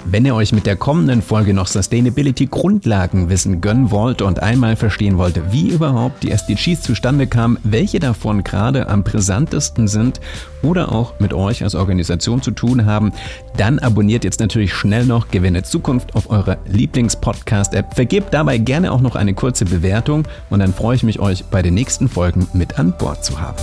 Wenn 0.05 0.25
ihr 0.25 0.33
euch 0.33 0.51
mit 0.51 0.65
der 0.65 0.75
kommenden 0.75 1.21
Folge 1.21 1.53
noch 1.53 1.67
Sustainability 1.67 2.47
Grundlagenwissen 2.47 3.61
gönnen 3.61 3.91
wollt 3.91 4.21
und 4.21 4.41
einmal 4.41 4.75
verstehen 4.75 5.17
wollt, 5.17 5.39
wie 5.51 5.69
überhaupt 5.69 6.23
die 6.23 6.31
SDGs 6.31 6.81
zustande 6.81 7.27
kamen, 7.27 7.59
welche 7.63 7.99
davon 7.99 8.43
gerade 8.43 8.89
am 8.89 9.03
brisantesten 9.03 9.87
sind 9.87 10.19
oder 10.63 10.91
auch 10.91 11.19
mit 11.19 11.33
euch 11.33 11.63
als 11.63 11.75
Organisation 11.75 12.41
zu 12.41 12.51
tun 12.51 12.85
haben, 12.85 13.13
dann 13.57 13.77
abonniert 13.77 14.23
jetzt 14.23 14.39
natürlich 14.39 14.73
schnell 14.73 15.05
noch 15.05 15.29
Gewinne 15.29 15.63
Zukunft 15.63 16.15
auf 16.15 16.29
eurer 16.29 16.57
Lieblingspodcast-App. 16.65 17.93
Vergebt 17.93 18.33
dabei 18.33 18.57
gerne 18.57 18.91
auch 18.91 19.01
noch 19.01 19.15
eine 19.15 19.35
kurze 19.35 19.65
Bewertung 19.65 20.27
und 20.49 20.59
dann 20.59 20.73
freue 20.73 20.95
ich 20.95 21.03
mich, 21.03 21.19
euch 21.19 21.45
bei 21.45 21.61
den 21.61 21.75
nächsten 21.75 22.09
Folgen 22.09 22.47
mit 22.53 22.79
an 22.79 22.97
Bord 22.97 23.23
zu 23.23 23.39
haben. 23.39 23.61